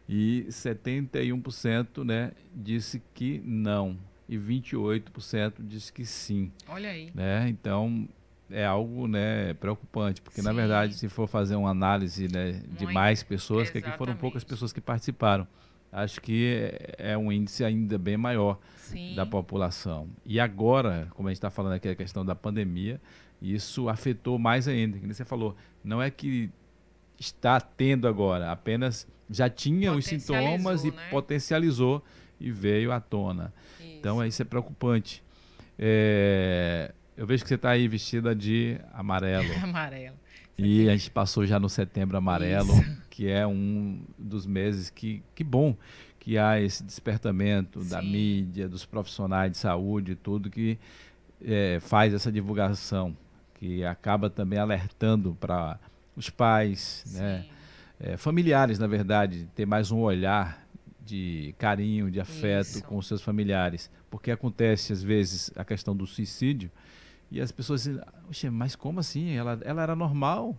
E 0.08 0.46
71% 0.50 2.04
né, 2.06 2.32
disse 2.56 3.02
que 3.14 3.42
não. 3.44 3.98
E 4.30 4.38
28% 4.38 5.54
disse 5.60 5.92
que 5.92 6.06
sim. 6.06 6.52
Olha 6.68 6.90
aí. 6.90 7.12
Né? 7.16 7.50
Então, 7.50 8.08
é 8.50 8.66
algo 8.66 9.08
né, 9.08 9.54
preocupante, 9.56 10.22
porque 10.22 10.42
Sim. 10.42 10.48
na 10.48 10.54
verdade, 10.54 10.94
se 10.96 11.10
for 11.10 11.28
fazer 11.28 11.56
uma 11.56 11.70
análise 11.70 12.28
né, 12.32 12.62
de 12.78 12.86
mais 12.86 13.24
pessoas, 13.24 13.70
que 13.70 13.78
aqui 13.78 13.92
foram 13.98 14.16
poucas 14.16 14.44
pessoas 14.44 14.72
que 14.72 14.82
participaram 14.82 15.48
acho 15.92 16.22
que 16.22 16.72
é 16.98 17.18
um 17.18 17.32
índice 17.32 17.64
ainda 17.64 17.98
bem 17.98 18.18
maior 18.18 18.60
Sim. 18.78 19.16
da 19.16 19.26
população. 19.26 20.08
E 20.26 20.40
agora, 20.40 21.08
como 21.16 21.28
a 21.28 21.32
gente 21.32 21.38
está 21.38 21.50
falando 21.50 21.74
aqui 21.74 21.90
a 21.90 21.96
questão 21.96 22.26
da 22.26 22.36
pandemia, 22.36 23.02
isso 23.42 23.90
afetou 23.90 24.38
mais 24.38 24.68
ainda. 24.68 24.98
Como 25.00 25.14
você 25.14 25.26
falou, 25.26 25.56
não 25.84 26.02
é 26.02 26.10
que 26.10 26.50
está 27.20 27.60
tendo 27.60 28.08
agora, 28.08 28.52
apenas 28.52 29.08
já 29.30 29.50
tinha 29.50 29.92
os 29.92 30.06
sintomas 30.06 30.86
e 30.86 30.92
né? 30.92 31.10
potencializou 31.10 32.04
e 32.40 32.52
veio 32.52 32.92
à 32.92 33.00
tona. 33.00 33.54
Isso. 33.80 33.90
Então 33.98 34.24
isso 34.26 34.42
é 34.42 34.46
preocupante. 34.46 35.24
É, 35.80 36.94
eu 37.18 37.26
vejo 37.26 37.44
que 37.44 37.50
você 37.50 37.56
está 37.56 37.72
aí 37.72 37.88
vestida 37.88 38.36
de 38.36 38.80
amarelo. 38.94 39.52
amarelo. 39.62 40.16
E 40.58 40.88
a 40.88 40.94
gente 40.94 41.12
passou 41.12 41.46
já 41.46 41.60
no 41.60 41.68
setembro 41.68 42.16
amarelo. 42.18 42.72
Isso 42.72 43.08
que 43.10 43.28
é 43.28 43.48
um 43.48 44.00
dos 44.16 44.46
meses 44.46 44.92
que, 44.92 45.24
que 45.34 45.44
bom 45.44 45.76
que 46.20 46.38
há 46.38 46.62
esse 46.62 46.84
despertamento 46.84 47.82
Sim. 47.82 47.90
da 47.90 48.02
mídia, 48.02 48.70
dos 48.70 48.86
profissionais 48.86 49.52
de 49.52 49.58
saúde, 49.58 50.14
tudo 50.14 50.50
que 50.52 50.78
é, 51.44 51.80
faz 51.80 52.14
essa 52.14 52.32
divulgação, 52.32 53.18
que 53.56 53.84
acaba 53.84 54.30
também 54.30 54.60
alertando 54.60 55.36
para 55.40 55.80
os 56.16 56.30
pais, 56.30 57.06
né, 57.14 57.46
é, 58.00 58.18
familiares, 58.18 58.78
na 58.78 58.86
verdade, 58.86 59.50
ter 59.56 59.66
mais 59.66 59.90
um 59.90 60.00
olhar 60.00 60.68
de 61.04 61.56
carinho, 61.58 62.12
de 62.12 62.20
afeto 62.20 62.68
Isso. 62.68 62.84
com 62.84 62.98
os 62.98 63.08
seus 63.08 63.22
familiares. 63.22 63.90
Porque 64.12 64.30
acontece, 64.30 64.94
às 64.94 65.02
vezes, 65.02 65.50
a 65.56 65.64
questão 65.64 65.96
do 65.96 66.06
suicídio 66.06 66.70
e 67.30 67.42
as 67.42 67.52
pessoas 67.52 67.84
dizem, 67.84 68.50
mas 68.52 68.76
como 68.76 69.00
assim? 69.00 69.36
Ela, 69.36 69.60
ela 69.64 69.84
era 69.84 69.96
normal? 69.96 70.56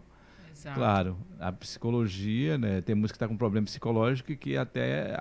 Exato. 0.59 0.77
Claro, 0.77 1.17
a 1.39 1.53
psicologia, 1.53 2.59
né? 2.59 2.81
Tem 2.81 2.93
música 2.93 3.15
que 3.15 3.25
está 3.25 3.29
com 3.29 3.37
problema 3.37 3.65
psicológico 3.65 4.33
e 4.33 4.37
que 4.37 4.57
até 4.57 5.17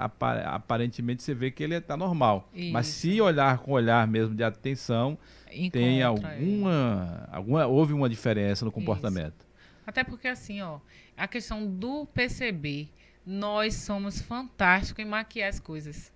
aparentemente 0.46 1.22
você 1.22 1.36
vê 1.36 1.52
que 1.52 1.64
ele 1.64 1.76
está 1.76 1.96
normal. 1.96 2.50
Isso. 2.56 2.74
Mas 2.74 2.88
se 2.88 3.22
olhar 3.22 3.60
com 3.60 3.72
olhar 3.72 4.08
mesmo 4.08 4.34
de 4.34 4.44
atenção, 4.44 5.16
Encontra 5.52 5.80
tem 5.80 6.02
alguma, 6.02 7.30
alguma. 7.32 7.68
Houve 7.68 7.94
uma 7.94 8.10
diferença 8.10 8.66
no 8.66 8.72
comportamento. 8.72 9.36
Isso. 9.42 9.48
Até 9.86 10.04
porque 10.04 10.28
assim, 10.28 10.62
ó, 10.62 10.80
a 11.16 11.28
questão 11.28 11.68
do 11.68 12.08
perceber, 12.08 12.90
nós 13.24 13.76
somos 13.76 14.20
fantásticos 14.20 15.06
em 15.06 15.08
maquiar 15.08 15.50
as 15.50 15.60
coisas. 15.60 16.12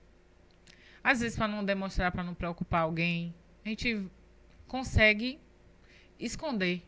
Às 1.03 1.19
vezes 1.19 1.37
para 1.37 1.47
não 1.47 1.63
demonstrar, 1.63 2.11
para 2.11 2.23
não 2.23 2.33
preocupar 2.33 2.81
alguém, 2.81 3.35
a 3.63 3.69
gente 3.69 4.09
consegue 4.71 5.37
esconder 6.17 6.81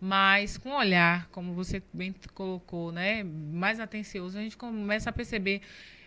mas 0.00 0.56
com 0.56 0.70
olhar, 0.70 1.28
como 1.30 1.52
você 1.52 1.82
bem 1.92 2.14
colocou, 2.34 2.92
né, 2.92 3.24
mais 3.24 3.80
atencioso, 3.80 4.38
a 4.38 4.42
gente 4.42 4.56
começa 4.56 5.10
a 5.10 5.12
perceber. 5.12 5.60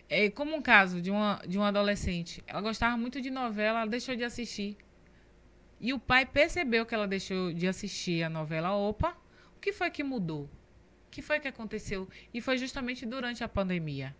É, 0.08 0.30
como 0.30 0.54
um 0.54 0.62
caso 0.62 1.00
de 1.00 1.10
uma, 1.10 1.40
de 1.46 1.58
uma 1.58 1.68
adolescente, 1.68 2.42
ela 2.46 2.60
gostava 2.60 2.96
muito 2.96 3.20
de 3.20 3.30
novela, 3.30 3.80
ela 3.80 3.90
deixou 3.90 4.14
de 4.16 4.24
assistir. 4.24 4.76
E 5.80 5.92
o 5.92 5.98
pai 5.98 6.24
percebeu 6.24 6.86
que 6.86 6.94
ela 6.94 7.06
deixou 7.06 7.52
de 7.52 7.66
assistir 7.66 8.22
a 8.22 8.30
novela. 8.30 8.74
Opa, 8.74 9.16
o 9.56 9.60
que 9.60 9.72
foi 9.72 9.90
que 9.90 10.02
mudou? 10.02 10.44
O 11.06 11.10
que 11.10 11.20
foi 11.20 11.40
que 11.40 11.48
aconteceu? 11.48 12.08
E 12.32 12.40
foi 12.40 12.56
justamente 12.56 13.04
durante 13.04 13.44
a 13.44 13.48
pandemia. 13.48 14.14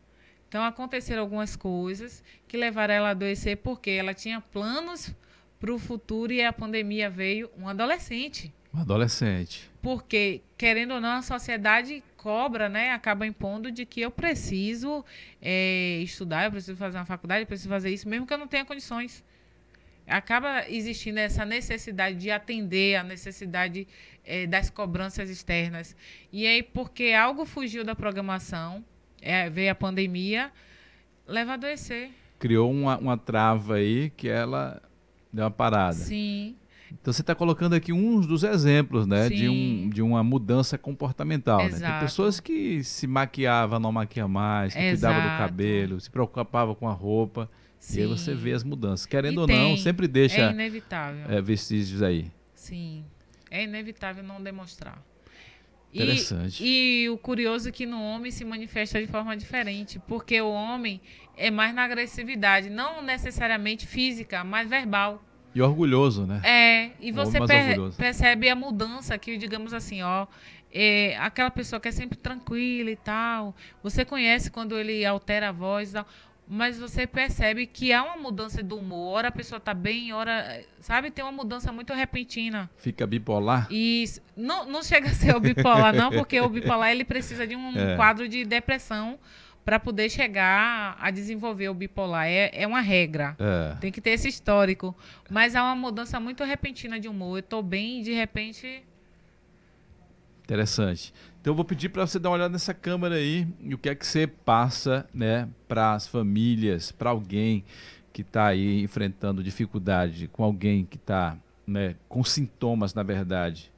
Então 0.49 0.63
aconteceram 0.63 1.23
algumas 1.23 1.57
coisas 1.57 2.23
que 2.47 2.57
levaram 2.57 2.95
ela 2.95 3.09
a 3.09 3.13
adoecer 3.13 3.57
porque 3.59 3.91
ela 3.91 4.13
tinha 4.13 4.41
planos 4.41 5.15
para 5.63 5.73
o 5.73 5.79
futuro 5.79 6.33
e 6.33 6.43
a 6.43 6.53
pandemia 6.53 7.09
veio 7.09 7.49
um 7.57 7.69
adolescente. 7.69 8.53
Um 8.75 8.81
adolescente. 8.81 9.71
Porque, 9.81 10.41
querendo 10.59 10.95
ou 10.95 11.01
não, 11.01 11.19
a 11.19 11.23
sociedade 11.23 12.03
cobra, 12.17 12.69
né? 12.69 12.91
Acaba 12.91 13.25
impondo 13.25 13.71
de 13.71 13.87
que 13.87 14.01
eu 14.01 14.11
preciso 14.11 15.05
é, 15.41 16.01
estudar, 16.03 16.47
eu 16.47 16.51
preciso 16.51 16.77
fazer 16.77 16.99
uma 16.99 17.05
faculdade, 17.05 17.43
eu 17.43 17.47
preciso 17.47 17.69
fazer 17.69 17.91
isso, 17.91 18.09
mesmo 18.09 18.27
que 18.27 18.35
eu 18.35 18.39
não 18.39 18.49
tenha 18.49 18.65
condições. 18.65 19.25
Acaba 20.05 20.69
existindo 20.69 21.21
essa 21.21 21.45
necessidade 21.45 22.17
de 22.17 22.29
atender 22.29 22.97
a 22.97 23.05
necessidade 23.05 23.87
é, 24.25 24.49
das 24.49 24.69
cobranças 24.69 25.31
externas. 25.31 25.95
E 26.33 26.45
aí, 26.45 26.61
porque 26.61 27.13
algo 27.13 27.45
fugiu 27.45 27.85
da 27.85 27.95
programação, 27.95 28.85
é, 29.21 29.49
veio 29.49 29.71
a 29.71 29.77
pandemia, 29.77 30.51
leva 31.25 31.53
a 31.53 31.55
adoecer. 31.55 32.11
Criou 32.41 32.69
uma, 32.69 32.99
uma 32.99 33.17
trava 33.17 33.77
aí 33.77 34.11
que 34.17 34.29
ela 34.29 34.83
deu 35.33 35.45
uma 35.45 35.51
parada. 35.51 35.95
Sim. 35.95 36.57
Então 37.01 37.13
você 37.13 37.23
está 37.23 37.35
colocando 37.35 37.75
aqui 37.75 37.93
uns 37.93 38.27
dos 38.27 38.45
exemplos, 38.45 39.07
né, 39.07 39.29
de, 39.29 39.49
um, 39.49 39.89
de 39.89 40.03
uma 40.03 40.23
mudança 40.23 40.77
comportamental. 40.77 41.65
Né? 41.65 41.79
Tem 41.79 42.01
pessoas 42.01 42.39
que 42.39 42.85
se 42.85 43.07
maquiavam, 43.07 43.81
não 43.81 43.91
maquiam 43.91 44.29
mais, 44.29 44.75
que 44.75 44.81
Exato. 44.81 45.15
cuidavam 45.15 45.33
do 45.33 45.39
cabelo, 45.39 46.01
se 46.01 46.11
preocupavam 46.11 46.75
com 46.75 46.89
a 46.89 46.93
roupa. 46.93 47.49
Sim. 47.79 47.99
E 47.99 48.03
aí 48.03 48.07
você 48.07 48.35
vê 48.35 48.53
as 48.53 48.63
mudanças. 48.63 49.07
Querendo 49.07 49.37
e 49.37 49.39
ou 49.39 49.47
tem, 49.47 49.71
não, 49.71 49.77
sempre 49.77 50.07
deixa 50.07 50.41
é 50.41 50.53
inevitável. 50.53 51.25
É, 51.29 51.41
vestígios 51.41 52.03
aí. 52.03 52.31
Sim, 52.55 53.05
é 53.51 53.65
inevitável 53.65 54.23
não 54.23 54.41
demonstrar. 54.41 55.03
Interessante. 55.93 56.65
E, 56.65 57.05
e, 57.05 57.11
o 57.11 57.19
curioso 57.19 57.69
é 57.69 57.73
que 57.73 57.85
no 57.85 58.03
homem 58.03 58.31
se 58.31 58.45
manifesta 58.45 59.01
de 59.01 59.07
forma 59.07 59.37
diferente, 59.37 60.01
porque 60.09 60.41
o 60.41 60.51
homem 60.51 61.01
é 61.37 61.51
mais 61.51 61.75
na 61.75 61.85
agressividade, 61.85 62.71
não 62.71 63.03
necessariamente 63.03 63.87
física, 63.87 64.43
mas 64.43 64.69
verbal. 64.69 65.23
E 65.55 65.61
orgulhoso, 65.61 66.27
né? 66.27 66.41
É, 66.45 66.91
e 66.99 67.13
você 67.13 67.39
per 67.39 67.93
percebe 67.97 68.49
a 68.49 68.55
mudança 68.55 69.19
que, 69.19 69.37
digamos 69.37 69.75
assim, 69.75 70.01
ó, 70.03 70.27
é, 70.73 71.15
aquela 71.19 71.51
pessoa 71.51 71.79
que 71.79 71.89
é 71.89 71.93
sempre 71.93 72.17
tranquila 72.17 72.91
e 72.91 72.97
tal, 72.97 73.55
você 73.83 74.05
conhece 74.05 74.51
quando 74.51 74.79
ele 74.79 75.05
altera 75.05 75.51
a 75.51 75.53
voz 75.53 75.91
e 75.91 75.93
tal, 75.93 76.07
mas 76.53 76.79
você 76.79 77.07
percebe 77.07 77.67
que 77.67 77.95
há 77.95 78.05
uma 78.05 78.19
mudança 78.19 78.63
do 78.63 78.77
humor. 78.77 79.15
Ora 79.15 79.29
a 79.29 79.33
pessoa 79.33 79.57
está 79.57 79.73
bem, 79.73 80.13
ora, 80.13 80.63
sabe, 80.81 81.11
tem 81.11 81.25
uma 81.25 81.33
mudança 81.33 81.73
muito 81.73 81.95
repentina. 81.95 82.69
Fica 82.77 83.07
bipolar? 83.07 83.67
Isso. 83.73 84.21
Não, 84.37 84.67
não 84.67 84.83
chega 84.83 85.09
a 85.09 85.15
ser 85.15 85.35
o 85.35 85.41
bipolar, 85.41 85.95
não, 85.97 86.11
porque 86.11 86.39
o 86.39 86.51
bipolar 86.51 86.91
ele 86.91 87.05
precisa 87.05 87.47
de 87.47 87.57
um 87.57 87.75
é. 87.75 87.97
quadro 87.97 88.29
de 88.29 88.45
depressão 88.45 89.19
para 89.65 89.81
poder 89.81 90.11
chegar 90.11 90.95
a 91.01 91.11
desenvolver 91.11 91.71
o 91.71 91.75
bipolar. 91.75 92.27
É, 92.27 92.51
é 92.53 92.67
uma 92.67 92.83
regra. 92.83 93.35
É. 93.39 93.75
Tem 93.81 93.91
que 93.91 94.03
ter 94.03 94.11
esse 94.11 94.29
histórico. 94.29 94.95
Mas 95.31 95.57
há 95.57 95.65
uma 95.65 95.75
mudança 95.75 96.21
muito 96.21 96.45
repentina 96.45 97.01
de 97.01 97.09
humor. 97.09 97.39
Eu 97.39 97.41
estou 97.41 97.63
bem 97.63 98.01
e 98.01 98.03
de 98.03 98.13
repente. 98.13 98.85
Interessante. 100.53 101.15
Então 101.41 101.53
eu 101.53 101.55
vou 101.55 101.65
pedir 101.65 101.89
para 101.89 102.07
você 102.07 102.19
dar 102.19 102.29
uma 102.29 102.37
olhada 102.37 102.53
nessa 102.53 102.75
câmera 102.75 103.15
aí 103.15 103.49
e 103.61 103.75
o 103.75 103.79
que 103.79 103.89
é 103.89 103.95
que 103.95 104.07
você 104.07 104.27
passa, 104.27 105.09
né, 105.15 105.49
para 105.67 105.95
as 105.95 106.07
famílias, 106.07 106.93
para 106.93 107.09
alguém 107.09 107.65
que 108.13 108.21
está 108.21 108.49
aí 108.49 108.83
enfrentando 108.83 109.43
dificuldade, 109.43 110.29
com 110.29 110.45
alguém 110.45 110.85
que 110.85 110.97
está, 110.97 111.39
né, 111.67 111.97
com 112.07 112.23
sintomas, 112.23 112.93
na 112.93 113.03
verdade, 113.03 113.73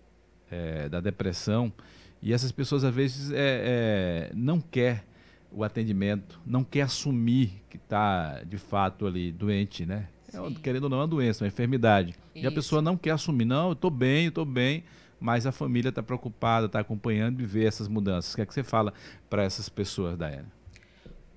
é, 0.51 0.89
da 0.89 1.01
depressão. 1.01 1.73
E 2.21 2.33
essas 2.33 2.51
pessoas 2.51 2.83
às 2.83 2.93
vezes 2.93 3.31
é, 3.31 3.37
é 3.39 4.31
não 4.35 4.61
quer 4.61 5.05
o 5.53 5.63
atendimento, 5.63 6.41
não 6.45 6.65
quer 6.65 6.83
assumir 6.83 7.63
que 7.71 7.77
está 7.77 8.43
de 8.43 8.59
fato 8.59 9.07
ali 9.07 9.31
doente, 9.31 9.87
né? 9.87 10.09
É, 10.33 10.61
querendo 10.61 10.85
ou 10.85 10.91
não, 10.91 10.99
é 10.99 11.01
uma 11.03 11.07
doença, 11.07 11.45
uma 11.45 11.49
enfermidade. 11.49 12.17
Isso. 12.35 12.45
E 12.45 12.47
a 12.49 12.51
pessoa 12.51 12.83
não 12.83 12.97
quer 12.97 13.13
assumir, 13.13 13.45
não, 13.45 13.69
eu 13.69 13.73
estou 13.75 13.91
bem, 13.91 14.25
eu 14.25 14.31
estou 14.31 14.45
bem, 14.45 14.83
mas 15.21 15.47
a 15.47 15.53
família 15.53 15.89
está 15.89 16.03
preocupada, 16.03 16.67
está 16.67 16.81
acompanhando 16.81 17.41
e 17.41 17.47
vê 17.47 17.65
essas 17.65 17.89
mudanças. 17.89 18.33
O 18.33 18.37
que 18.37 18.43
é 18.43 18.47
que 18.47 18.55
você 18.55 18.63
fala 18.63 18.93
para 19.29 19.43
essas 19.43 19.69
pessoas, 19.69 20.17
Daiane? 20.17 20.49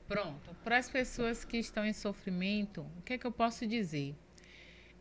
Pronto. 0.07 0.55
Para 0.63 0.77
as 0.77 0.89
pessoas 0.89 1.45
que 1.45 1.57
estão 1.57 1.85
em 1.85 1.93
sofrimento, 1.93 2.81
o 2.97 3.01
que 3.03 3.13
é 3.13 3.17
que 3.17 3.25
eu 3.25 3.31
posso 3.31 3.65
dizer? 3.65 4.15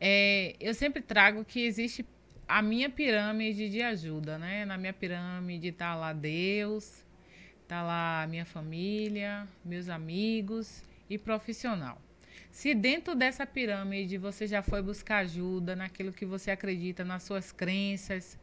É, 0.01 0.55
eu 0.61 0.75
sempre 0.75 1.01
trago 1.01 1.45
que 1.45 1.61
existe 1.65 2.05
a 2.47 2.63
minha 2.63 2.89
pirâmide 2.89 3.69
de 3.69 3.83
ajuda, 3.83 4.39
né? 4.39 4.65
Na 4.65 4.77
minha 4.77 4.93
pirâmide 4.93 5.69
está 5.69 5.95
lá 5.95 6.13
Deus, 6.13 7.05
Tá 7.69 7.83
lá 7.83 8.25
minha 8.29 8.47
família, 8.47 9.47
meus 9.65 9.89
amigos 9.89 10.85
e 11.11 11.19
profissional. 11.19 12.01
Se 12.49 12.75
dentro 12.75 13.17
dessa 13.17 13.45
pirâmide 13.45 14.17
você 14.17 14.47
já 14.47 14.63
foi 14.63 14.81
buscar 14.81 15.19
ajuda 15.19 15.75
naquilo 15.75 16.13
que 16.13 16.25
você 16.25 16.53
acredita, 16.53 17.05
nas 17.05 17.25
suas 17.25 17.51
crenças, 17.51 18.39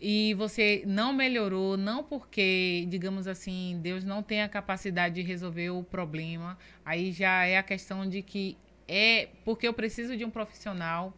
e 0.00 0.34
você 0.34 0.82
não 0.86 1.12
melhorou, 1.12 1.76
não 1.76 2.02
porque, 2.02 2.86
digamos 2.88 3.26
assim, 3.26 3.78
Deus 3.82 4.02
não 4.04 4.22
tem 4.22 4.42
a 4.42 4.48
capacidade 4.48 5.16
de 5.16 5.22
resolver 5.22 5.70
o 5.70 5.82
problema, 5.82 6.56
aí 6.84 7.12
já 7.12 7.44
é 7.44 7.58
a 7.58 7.62
questão 7.62 8.08
de 8.08 8.22
que 8.22 8.56
é 8.88 9.28
porque 9.44 9.68
eu 9.68 9.74
preciso 9.74 10.16
de 10.16 10.24
um 10.24 10.30
profissional. 10.30 11.12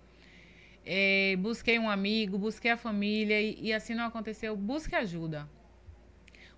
É, 0.84 1.36
busquei 1.38 1.78
um 1.78 1.88
amigo, 1.88 2.36
busquei 2.36 2.72
a 2.72 2.76
família 2.76 3.40
e, 3.40 3.56
e 3.60 3.72
assim 3.72 3.94
não 3.94 4.04
aconteceu. 4.04 4.56
Busque 4.56 4.96
ajuda 4.96 5.48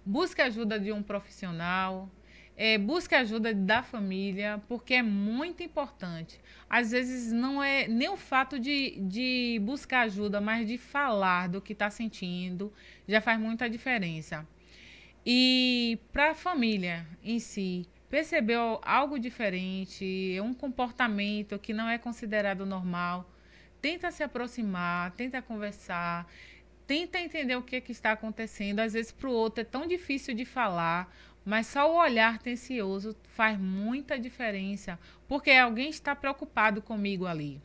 busque 0.05 0.43
ajuda 0.43 0.79
de 0.79 0.93
um 0.93 1.03
profissional, 1.03 2.11
é, 2.57 2.79
busque 2.79 3.15
ajuda 3.15 3.53
da 3.53 3.83
família, 3.83 4.63
porque 4.69 4.95
é 4.95 5.03
muito 5.03 5.63
importante. 5.63 6.41
Às 6.69 6.93
vezes 6.93 7.33
não 7.33 7.63
é 7.63 7.89
nem 7.89 8.09
o 8.09 8.17
fato 8.17 8.59
de, 8.59 8.97
de 9.01 9.61
buscar 9.63 10.03
ajuda, 10.03 10.41
mas 10.41 10.67
de 10.67 10.79
falar 10.79 11.49
do 11.49 11.61
que 11.61 11.73
está 11.73 11.91
sentindo 11.91 12.73
já 13.07 13.21
faz 13.21 13.39
muita 13.39 13.69
diferença. 13.69 14.47
E 15.27 15.99
para 16.13 16.31
a 16.31 16.35
família 16.35 17.07
em 17.23 17.39
si, 17.39 17.87
percebeu 18.09 18.81
algo 18.83 19.19
diferente, 19.19 20.39
um 20.43 20.55
comportamento 20.55 21.59
que 21.59 21.73
não 21.73 21.89
é 21.89 21.99
considerado 21.99 22.65
normal, 22.67 23.29
tenta 23.81 24.11
se 24.11 24.23
aproximar, 24.23 25.11
tenta 25.13 25.43
conversar 25.43 26.27
tenta 26.87 27.19
entender 27.19 27.57
o 27.57 27.63
que, 27.63 27.77
é 27.77 27.81
que 27.81 27.93
está 27.93 28.13
acontecendo. 28.13 28.81
Às 28.81 28.93
vezes, 28.93 29.13
para 29.13 29.29
o 29.29 29.33
outro 29.33 29.63
é 29.63 29.65
tão 29.65 29.87
difícil 29.87 30.35
de 30.35 30.45
falar, 30.45 31.15
mas 31.45 31.67
só 31.67 31.93
o 31.93 31.99
olhar 31.99 32.39
tencioso 32.39 33.17
faz 33.29 33.59
muita 33.59 34.19
diferença, 34.19 34.99
porque 35.29 35.51
alguém 35.51 35.91
está 35.91 36.15
preocupado 36.15 36.81
comigo 36.81 37.27
ali. 37.27 37.61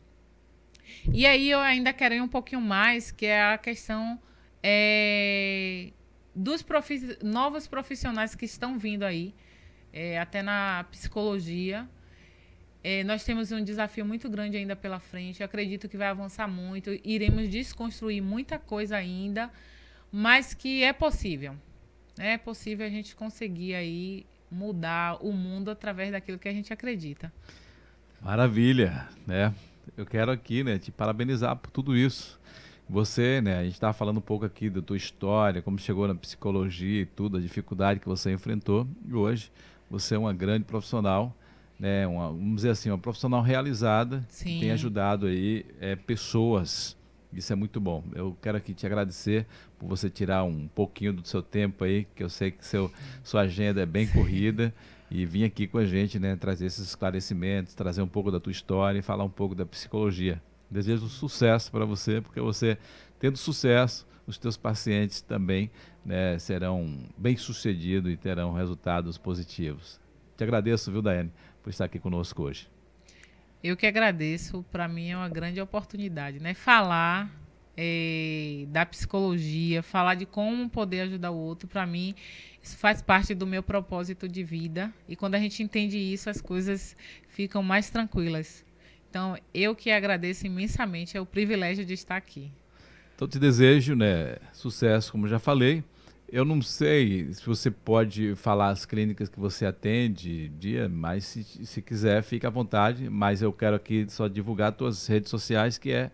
E 1.12 1.26
aí 1.26 1.50
eu 1.50 1.60
ainda 1.60 1.92
quero 1.92 2.14
ir 2.14 2.20
um 2.20 2.28
pouquinho 2.28 2.60
mais, 2.60 3.10
que 3.10 3.26
é 3.26 3.42
a 3.42 3.58
questão 3.58 4.20
é, 4.62 5.90
dos 6.34 6.62
profi 6.62 7.16
novos 7.22 7.66
profissionais 7.66 8.34
que 8.34 8.44
estão 8.44 8.78
vindo 8.78 9.04
aí, 9.04 9.34
é, 9.92 10.18
até 10.18 10.42
na 10.42 10.84
psicologia, 10.90 11.88
é, 12.82 13.04
nós 13.04 13.24
temos 13.24 13.52
um 13.52 13.62
desafio 13.62 14.04
muito 14.04 14.28
grande 14.28 14.56
ainda 14.56 14.74
pela 14.74 14.98
frente. 14.98 15.40
Eu 15.40 15.44
acredito 15.44 15.88
que 15.88 15.96
vai 15.96 16.08
avançar 16.08 16.48
muito. 16.48 16.90
Iremos 17.04 17.48
desconstruir 17.48 18.22
muita 18.22 18.58
coisa 18.58 18.96
ainda, 18.96 19.50
mas 20.10 20.54
que 20.54 20.82
é 20.82 20.92
possível. 20.92 21.56
É 22.22 22.36
possível 22.36 22.86
a 22.86 22.90
gente 22.90 23.16
conseguir 23.16 23.74
aí 23.74 24.26
mudar 24.50 25.16
o 25.24 25.32
mundo 25.32 25.70
através 25.70 26.12
daquilo 26.12 26.38
que 26.38 26.50
a 26.50 26.52
gente 26.52 26.70
acredita. 26.70 27.32
Maravilha, 28.20 29.08
né? 29.26 29.54
Eu 29.96 30.04
quero 30.04 30.30
aqui, 30.30 30.62
né, 30.62 30.78
te 30.78 30.92
parabenizar 30.92 31.56
por 31.56 31.70
tudo 31.70 31.96
isso. 31.96 32.38
Você, 32.86 33.40
né, 33.40 33.56
a 33.60 33.64
gente 33.64 33.72
estava 33.72 33.94
falando 33.94 34.18
um 34.18 34.22
pouco 34.22 34.44
aqui 34.44 34.68
da 34.68 34.82
tua 34.82 34.98
história, 34.98 35.62
como 35.62 35.78
chegou 35.78 36.06
na 36.06 36.14
psicologia 36.14 37.00
e 37.00 37.06
tudo, 37.06 37.38
a 37.38 37.40
dificuldade 37.40 38.00
que 38.00 38.06
você 38.06 38.30
enfrentou. 38.30 38.86
E 39.08 39.14
hoje 39.14 39.50
você 39.88 40.14
é 40.14 40.18
uma 40.18 40.34
grande 40.34 40.66
profissional, 40.66 41.34
né, 41.78 42.06
uma, 42.06 42.26
vamos 42.26 42.56
dizer 42.56 42.70
assim, 42.70 42.90
uma 42.90 42.98
profissional 42.98 43.40
realizada, 43.40 44.26
Sim. 44.28 44.44
que 44.44 44.60
tem 44.60 44.72
ajudado 44.72 45.24
aí 45.24 45.64
é, 45.80 45.96
pessoas. 45.96 46.94
Isso 47.32 47.52
é 47.52 47.56
muito 47.56 47.80
bom. 47.80 48.02
Eu 48.14 48.36
quero 48.42 48.56
aqui 48.56 48.74
te 48.74 48.84
agradecer 48.86 49.46
por 49.78 49.88
você 49.88 50.10
tirar 50.10 50.44
um 50.44 50.66
pouquinho 50.68 51.12
do 51.12 51.26
seu 51.26 51.42
tempo 51.42 51.84
aí, 51.84 52.06
que 52.14 52.22
eu 52.22 52.28
sei 52.28 52.50
que 52.50 52.64
seu, 52.66 52.90
sua 53.22 53.42
agenda 53.42 53.80
é 53.80 53.86
bem 53.86 54.06
corrida 54.08 54.74
e 55.10 55.24
vir 55.24 55.44
aqui 55.44 55.66
com 55.66 55.78
a 55.78 55.84
gente, 55.84 56.18
né, 56.18 56.36
trazer 56.36 56.66
esses 56.66 56.88
esclarecimentos, 56.88 57.74
trazer 57.74 58.02
um 58.02 58.08
pouco 58.08 58.30
da 58.30 58.40
tua 58.40 58.52
história 58.52 58.98
e 58.98 59.02
falar 59.02 59.24
um 59.24 59.30
pouco 59.30 59.54
da 59.54 59.64
psicologia. 59.64 60.42
Desejo 60.70 61.08
sucesso 61.08 61.70
para 61.70 61.84
você, 61.84 62.20
porque 62.20 62.40
você 62.40 62.78
tendo 63.18 63.36
sucesso, 63.36 64.06
os 64.26 64.38
teus 64.38 64.56
pacientes 64.56 65.20
também 65.20 65.70
né, 66.04 66.38
serão 66.38 66.98
bem-sucedidos 67.16 68.12
e 68.12 68.16
terão 68.16 68.52
resultados 68.52 69.18
positivos. 69.18 70.00
Te 70.36 70.44
agradeço, 70.44 70.90
viu, 70.90 71.02
Daiane, 71.02 71.32
por 71.62 71.70
estar 71.70 71.84
aqui 71.84 71.98
conosco 71.98 72.42
hoje. 72.42 72.68
Eu 73.62 73.76
que 73.76 73.86
agradeço, 73.86 74.64
para 74.70 74.88
mim 74.88 75.10
é 75.10 75.16
uma 75.16 75.28
grande 75.28 75.60
oportunidade, 75.60 76.40
né? 76.40 76.54
Falar 76.54 77.30
é, 77.76 78.64
da 78.68 78.86
psicologia, 78.86 79.82
falar 79.82 80.14
de 80.14 80.26
como 80.26 80.68
poder 80.68 81.02
ajudar 81.02 81.30
o 81.30 81.36
outro, 81.36 81.68
para 81.68 81.86
mim 81.86 82.14
isso 82.62 82.76
faz 82.76 83.00
parte 83.00 83.34
do 83.34 83.46
meu 83.46 83.62
propósito 83.62 84.28
de 84.28 84.44
vida. 84.44 84.92
E 85.08 85.16
quando 85.16 85.34
a 85.34 85.38
gente 85.38 85.62
entende 85.62 85.98
isso, 85.98 86.28
as 86.28 86.40
coisas 86.40 86.94
ficam 87.28 87.62
mais 87.62 87.88
tranquilas. 87.88 88.64
Então, 89.08 89.36
eu 89.52 89.74
que 89.74 89.90
agradeço 89.90 90.46
imensamente, 90.46 91.16
é 91.16 91.20
o 91.20 91.26
privilégio 91.26 91.84
de 91.84 91.94
estar 91.94 92.16
aqui. 92.16 92.52
Então, 93.16 93.26
te 93.26 93.38
desejo 93.38 93.94
né, 93.96 94.36
sucesso, 94.52 95.10
como 95.10 95.26
já 95.26 95.38
falei. 95.38 95.82
Eu 96.32 96.44
não 96.44 96.62
sei 96.62 97.32
se 97.32 97.44
você 97.44 97.70
pode 97.70 98.34
falar 98.36 98.68
as 98.68 98.86
clínicas 98.86 99.28
que 99.28 99.40
você 99.40 99.66
atende, 99.66 100.48
dia, 100.50 100.88
mas 100.88 101.24
se, 101.24 101.42
se 101.42 101.82
quiser, 101.82 102.22
fique 102.22 102.46
à 102.46 102.50
vontade. 102.50 103.10
Mas 103.10 103.42
eu 103.42 103.52
quero 103.52 103.76
aqui 103.76 104.06
só 104.08 104.28
divulgar 104.28 104.74
suas 104.78 105.06
redes 105.06 105.28
sociais, 105.28 105.76
que 105.76 105.90
é 105.90 106.10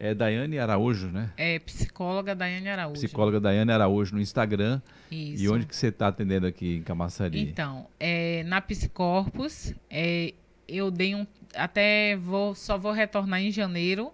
é 0.00 0.14
Daiane 0.14 0.58
Araújo, 0.58 1.08
né? 1.08 1.32
É, 1.36 1.58
psicóloga 1.58 2.34
Daiane 2.34 2.68
Araújo. 2.68 2.94
Psicóloga 2.94 3.40
Daiane 3.40 3.72
Araújo 3.72 4.14
no 4.14 4.20
Instagram. 4.20 4.80
Isso. 5.10 5.42
E 5.42 5.48
onde 5.48 5.66
que 5.66 5.74
você 5.74 5.88
está 5.88 6.06
atendendo 6.06 6.46
aqui 6.46 6.76
em 6.76 6.82
Camaçari? 6.82 7.40
Então, 7.40 7.88
é, 7.98 8.44
na 8.44 8.60
Psicorpus, 8.60 9.74
é, 9.90 10.34
eu 10.68 10.90
dei 10.90 11.16
um... 11.16 11.26
Até 11.54 12.16
vou, 12.16 12.54
só 12.54 12.78
vou 12.78 12.92
retornar 12.92 13.40
em 13.40 13.50
janeiro, 13.50 14.12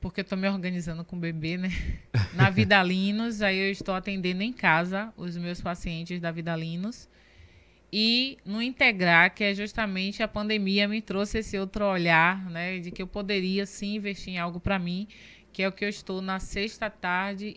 porque 0.00 0.20
eu 0.20 0.22
estou 0.22 0.38
me 0.38 0.48
organizando 0.48 1.04
com 1.04 1.16
o 1.16 1.18
bebê, 1.18 1.56
né? 1.56 1.70
Na 2.34 2.50
Vidalinos, 2.50 3.42
aí 3.42 3.58
eu 3.58 3.70
estou 3.70 3.94
atendendo 3.94 4.42
em 4.42 4.52
casa 4.52 5.12
os 5.16 5.36
meus 5.36 5.60
pacientes 5.60 6.20
da 6.20 6.30
Vidalinos. 6.30 7.08
E 7.92 8.38
no 8.44 8.60
integrar, 8.60 9.34
que 9.34 9.44
é 9.44 9.54
justamente 9.54 10.22
a 10.22 10.28
pandemia 10.28 10.88
me 10.88 11.00
trouxe 11.00 11.38
esse 11.38 11.58
outro 11.58 11.84
olhar, 11.84 12.50
né, 12.50 12.78
de 12.78 12.90
que 12.90 13.00
eu 13.00 13.06
poderia 13.06 13.64
sim 13.64 13.94
investir 13.94 14.34
em 14.34 14.38
algo 14.38 14.58
para 14.58 14.78
mim, 14.78 15.06
que 15.52 15.62
é 15.62 15.68
o 15.68 15.72
que 15.72 15.84
eu 15.84 15.88
estou 15.88 16.20
na 16.20 16.40
sexta 16.40 16.90
tarde, 16.90 17.56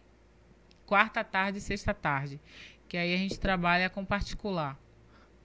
quarta 0.85 1.23
tarde 1.23 1.57
e 1.57 1.61
sexta 1.61 1.93
tarde, 1.93 2.39
que 2.87 2.95
aí 2.95 3.13
a 3.13 3.17
gente 3.17 3.39
trabalha 3.39 3.89
com 3.89 4.05
particular. 4.05 4.79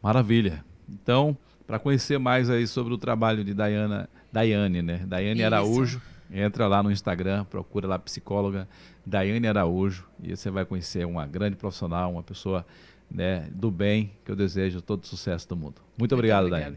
Maravilha. 0.02 0.64
Então, 0.88 1.36
para 1.66 1.78
conhecer 1.78 2.18
mais 2.18 2.50
aí 2.50 2.66
sobre 2.66 2.92
o 2.92 2.98
trabalho 2.98 3.42
de 3.42 3.54
Dayana, 3.54 4.08
Daiane, 4.30 4.82
né? 4.82 5.02
Daiane 5.06 5.40
Isso. 5.82 6.13
Entra 6.36 6.66
lá 6.66 6.82
no 6.82 6.90
Instagram, 6.90 7.44
procura 7.44 7.86
lá 7.86 7.96
psicóloga 7.96 8.68
Daiane 9.06 9.46
Araújo 9.46 10.04
e 10.20 10.36
você 10.36 10.50
vai 10.50 10.64
conhecer 10.64 11.06
uma 11.06 11.24
grande 11.26 11.54
profissional, 11.54 12.10
uma 12.10 12.24
pessoa 12.24 12.66
né, 13.08 13.48
do 13.52 13.70
bem 13.70 14.10
que 14.24 14.32
eu 14.32 14.34
desejo 14.34 14.82
todo 14.82 15.04
o 15.04 15.06
sucesso 15.06 15.48
do 15.48 15.54
mundo. 15.54 15.76
Muito, 15.76 16.00
Muito 16.00 16.14
obrigado, 16.14 16.50
Daiane. 16.50 16.76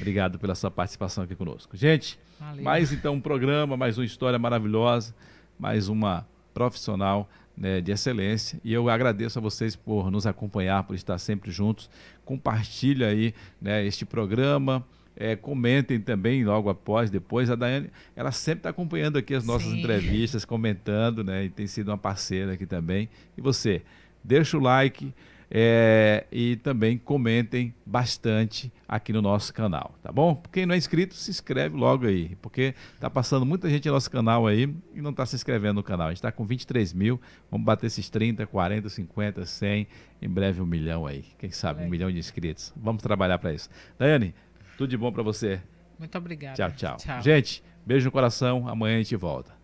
Obrigado 0.00 0.40
pela 0.40 0.56
sua 0.56 0.72
participação 0.72 1.22
aqui 1.22 1.36
conosco. 1.36 1.76
Gente, 1.76 2.18
Valeu. 2.40 2.64
mais 2.64 2.90
então 2.92 3.14
um 3.14 3.20
programa, 3.20 3.76
mais 3.76 3.96
uma 3.96 4.04
história 4.04 4.40
maravilhosa, 4.40 5.14
mais 5.56 5.88
uma 5.88 6.26
profissional 6.52 7.28
né, 7.56 7.80
de 7.80 7.92
excelência. 7.92 8.60
E 8.64 8.72
eu 8.72 8.88
agradeço 8.88 9.38
a 9.38 9.42
vocês 9.42 9.76
por 9.76 10.10
nos 10.10 10.26
acompanhar, 10.26 10.82
por 10.82 10.96
estar 10.96 11.16
sempre 11.18 11.52
juntos. 11.52 11.88
Compartilha 12.24 13.06
aí 13.06 13.32
né, 13.62 13.84
este 13.86 14.04
programa. 14.04 14.84
É, 15.16 15.34
comentem 15.34 15.98
também 15.98 16.44
logo 16.44 16.68
após, 16.68 17.10
depois. 17.10 17.50
A 17.50 17.54
Daiane, 17.54 17.90
ela 18.14 18.30
sempre 18.32 18.60
está 18.60 18.70
acompanhando 18.70 19.16
aqui 19.16 19.34
as 19.34 19.44
nossas 19.44 19.70
Sim. 19.70 19.78
entrevistas, 19.78 20.44
comentando, 20.44 21.24
né? 21.24 21.44
E 21.44 21.48
tem 21.50 21.66
sido 21.66 21.88
uma 21.88 21.98
parceira 21.98 22.52
aqui 22.52 22.66
também. 22.66 23.08
E 23.36 23.40
você, 23.40 23.82
deixa 24.22 24.56
o 24.56 24.60
like, 24.60 25.12
é, 25.50 26.26
e 26.30 26.56
também 26.56 26.98
comentem 26.98 27.72
bastante 27.84 28.72
aqui 28.88 29.12
no 29.12 29.22
nosso 29.22 29.54
canal, 29.54 29.94
tá 30.02 30.10
bom? 30.10 30.42
Quem 30.52 30.66
não 30.66 30.74
é 30.74 30.78
inscrito, 30.78 31.14
se 31.14 31.30
inscreve 31.30 31.76
logo 31.76 32.06
aí, 32.06 32.36
porque 32.42 32.74
tá 32.98 33.08
passando 33.08 33.46
muita 33.46 33.70
gente 33.70 33.86
no 33.86 33.94
nosso 33.94 34.10
canal 34.10 34.46
aí 34.46 34.74
e 34.94 35.00
não 35.00 35.10
está 35.10 35.24
se 35.24 35.36
inscrevendo 35.36 35.74
no 35.74 35.82
canal. 35.82 36.08
A 36.08 36.10
gente 36.10 36.18
está 36.18 36.32
com 36.32 36.44
23 36.44 36.92
mil, 36.92 37.20
vamos 37.50 37.64
bater 37.64 37.86
esses 37.86 38.10
30, 38.10 38.46
40, 38.46 38.88
50, 38.88 39.46
100, 39.46 39.86
em 40.20 40.28
breve 40.28 40.60
um 40.60 40.66
milhão 40.66 41.06
aí, 41.06 41.24
quem 41.38 41.50
sabe, 41.50 41.84
um 41.84 41.88
milhão 41.88 42.10
de 42.10 42.18
inscritos. 42.18 42.72
Vamos 42.76 43.02
trabalhar 43.02 43.38
para 43.38 43.52
isso. 43.52 43.68
Daiane, 43.98 44.34
tudo 44.76 44.90
de 44.90 44.96
bom 44.96 45.12
para 45.12 45.22
você. 45.22 45.60
Muito 45.98 46.16
obrigada. 46.18 46.54
Tchau, 46.54 46.72
tchau, 46.72 46.96
tchau. 46.96 47.22
Gente, 47.22 47.62
beijo 47.84 48.06
no 48.06 48.12
coração, 48.12 48.68
amanhã 48.68 48.96
a 48.96 48.98
gente 48.98 49.16
volta. 49.16 49.56